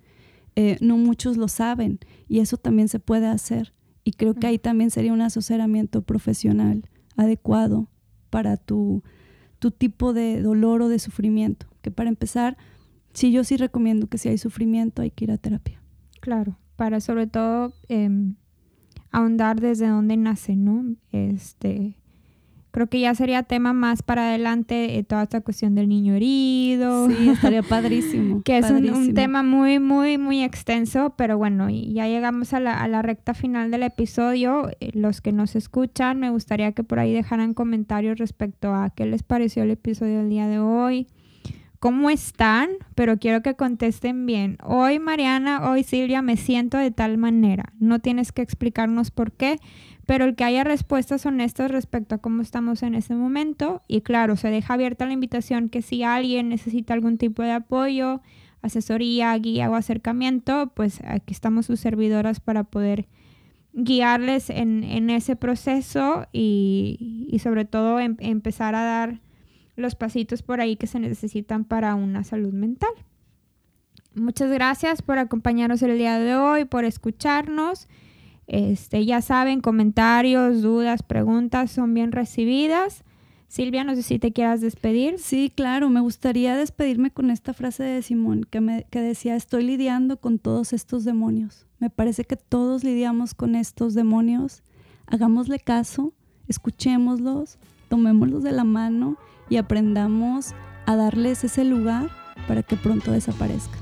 no 0.82 0.98
muchos 0.98 1.38
lo 1.38 1.48
saben 1.48 2.00
y 2.28 2.40
eso 2.40 2.58
también 2.58 2.90
se 2.90 3.00
puede 3.00 3.28
hacer. 3.28 3.74
Y 4.04 4.12
creo 4.12 4.34
que 4.34 4.48
ahí 4.48 4.60
también 4.60 4.92
sería 4.92 5.14
un 5.14 5.22
asesoramiento 5.22 6.02
profesional 6.02 6.84
adecuado 7.18 7.90
para 8.30 8.58
tu, 8.58 9.04
tu 9.60 9.72
tipo 9.72 10.14
de 10.14 10.42
dolor 10.42 10.82
o 10.82 10.90
de 10.90 11.00
sufrimiento. 11.00 11.68
Que 11.82 11.92
para 11.92 12.10
empezar, 12.10 12.58
sí, 13.14 13.32
yo 13.32 13.44
sí 13.44 13.58
recomiendo 13.58 14.08
que 14.08 14.18
si 14.18 14.30
hay 14.30 14.38
sufrimiento 14.38 15.02
hay 15.02 15.12
que 15.12 15.26
ir 15.26 15.32
a 15.32 15.38
terapia. 15.38 15.82
Claro, 16.22 16.58
para 16.76 17.02
sobre 17.02 17.28
todo 17.28 17.74
em, 17.90 18.36
ahondar 19.12 19.60
desde 19.60 19.88
dónde 19.88 20.18
nace, 20.18 20.56
¿no? 20.56 20.96
Este, 21.12 21.96
creo 22.78 22.86
que 22.86 23.00
ya 23.00 23.16
sería 23.16 23.42
tema 23.42 23.74
más 23.74 24.04
para 24.04 24.28
adelante 24.28 25.00
eh, 25.00 25.04
toda 25.04 25.24
esta 25.24 25.42
cuestión 25.42 25.74
del 25.74 25.90
niño 25.90 26.14
herido. 26.14 27.10
Sí, 27.10 27.30
estaría 27.30 27.64
padrísimo. 27.68 28.44
que 28.44 28.60
es 28.60 28.70
un, 28.70 29.16
tema 29.16 29.42
muy, 29.42 29.80
muy, 29.80 30.20
muy 30.20 30.44
extenso, 30.44 31.16
pero 31.18 31.40
bueno, 31.40 31.72
ya 31.72 32.08
llegamos 32.08 32.54
a 32.54 32.60
la, 32.60 32.80
a 32.80 32.88
la 32.88 33.02
recta 33.02 33.34
final 33.34 33.72
del 33.72 33.82
episodio. 33.82 34.70
Eh, 34.80 34.92
los 34.94 35.22
que 35.22 35.32
nos 35.32 35.56
escuchan, 35.56 36.20
me 36.20 36.30
gustaría 36.30 36.72
que 36.74 36.84
por 36.84 37.00
ahí 37.00 37.16
dejaran 37.16 37.56
comentarios 37.56 38.20
respecto 38.20 38.76
a 38.76 38.92
qué 38.92 39.08
les 39.08 39.24
pareció 39.24 39.64
el 39.64 39.72
episodio 39.72 40.20
del 40.20 40.30
día 40.30 40.48
de 40.48 40.60
hoy. 40.60 41.08
¿Cómo 41.80 42.12
están? 42.12 42.70
Pero 42.94 43.18
quiero 43.18 43.42
que 43.42 43.56
contesten 43.56 44.28
bien. 44.28 44.58
Hoy 44.64 45.00
Mariana, 45.00 45.70
hoy 45.70 45.84
Silvia, 45.84 46.22
me 46.22 46.38
siento 46.38 46.78
de 46.78 46.92
tal 46.92 47.18
manera. 47.18 47.74
No 47.80 47.98
tienes 48.00 48.32
que 48.32 48.44
explicarnos 48.44 49.10
por 49.10 49.32
qué, 49.32 49.58
pero 50.08 50.24
el 50.24 50.36
que 50.36 50.46
haya 50.46 50.64
respuestas 50.64 51.26
honestas 51.26 51.70
respecto 51.70 52.16
a 52.16 52.18
cómo 52.20 52.42
estamos 52.42 52.82
en 52.82 52.96
ese 52.96 53.14
momento 53.14 53.84
y 53.90 54.02
claro, 54.02 54.38
se 54.38 54.48
deja 54.48 54.74
abierta 54.74 55.06
la 55.06 55.12
invitación 55.12 55.68
que 55.68 55.82
si 55.82 56.02
alguien 56.02 56.48
necesita 56.48 56.94
algún 56.94 57.18
tipo 57.18 57.44
de 57.44 57.52
apoyo, 57.52 58.22
asesoría, 58.62 59.38
guía 59.38 59.70
o 59.70 59.76
acercamiento, 59.76 60.72
pues 60.74 61.02
aquí 61.06 61.34
estamos 61.34 61.66
sus 61.66 61.82
servidoras 61.82 62.40
para 62.40 62.64
poder 62.64 63.10
guiarles 63.74 64.50
en, 64.50 65.10
ese 65.10 65.36
proceso 65.36 66.26
y, 66.32 67.38
sobre 67.44 67.66
todo 67.66 68.00
em, 68.00 68.16
empezar 68.20 68.76
a 68.76 68.84
dar 68.84 69.20
los 69.76 69.96
pasitos 69.96 70.42
por 70.42 70.62
ahí 70.62 70.78
que 70.78 70.88
se 70.88 71.00
necesitan 71.00 71.66
para 71.66 71.96
una 71.96 72.24
salud 72.24 72.54
mental. 72.54 72.90
Muchas 74.16 74.50
gracias 74.52 75.02
por 75.02 75.20
acompañarnos 75.20 75.82
el 75.82 75.98
día 75.98 76.18
de 76.18 76.38
hoy, 76.38 76.64
por 76.64 76.86
escucharnos. 76.86 77.90
Este, 78.48 79.06
ya 79.06 79.22
saben, 79.22 79.62
comentarios, 79.62 80.62
dudas, 80.62 81.04
preguntas 81.04 81.72
son 81.72 81.94
bien 81.94 82.12
recibidas. 82.12 83.04
Silvia, 83.50 83.84
no 83.84 83.96
sé 83.96 84.04
si 84.04 84.20
te 84.20 84.34
quieras 84.34 84.62
despedir. 84.62 85.20
Sí, 85.20 85.52
claro, 85.54 85.90
me 85.90 86.02
gustaría 86.02 86.56
despedirme 86.56 87.12
con 87.12 87.30
esta 87.32 87.54
frase 87.54 87.84
de 87.84 88.02
Simón 88.02 88.46
que, 88.50 88.60
me, 88.60 88.86
que 88.90 89.00
decía, 89.00 89.36
estoy 89.36 89.64
lidiando 89.64 90.18
con 90.18 90.40
todos 90.40 90.74
estos 90.74 91.06
demonios. 91.06 91.66
Me 91.80 91.90
parece 91.90 92.26
que 92.26 92.36
todos 92.36 92.84
lidiamos 92.84 93.34
con 93.34 93.56
estos 93.56 93.94
demonios. 93.94 94.64
Hagámosle 95.06 95.60
caso, 95.60 96.14
escuchémoslos, 96.48 97.58
tomémoslos 97.88 98.44
de 98.44 98.52
la 98.52 98.66
mano 98.66 99.18
y 99.50 99.58
aprendamos 99.58 100.54
a 100.86 100.96
darles 100.96 101.44
ese 101.44 101.64
lugar 101.64 102.10
para 102.48 102.64
que 102.64 102.76
pronto 102.76 103.12
desaparezcan. 103.12 103.80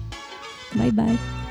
Bye 0.76 0.92
bye. 0.92 1.45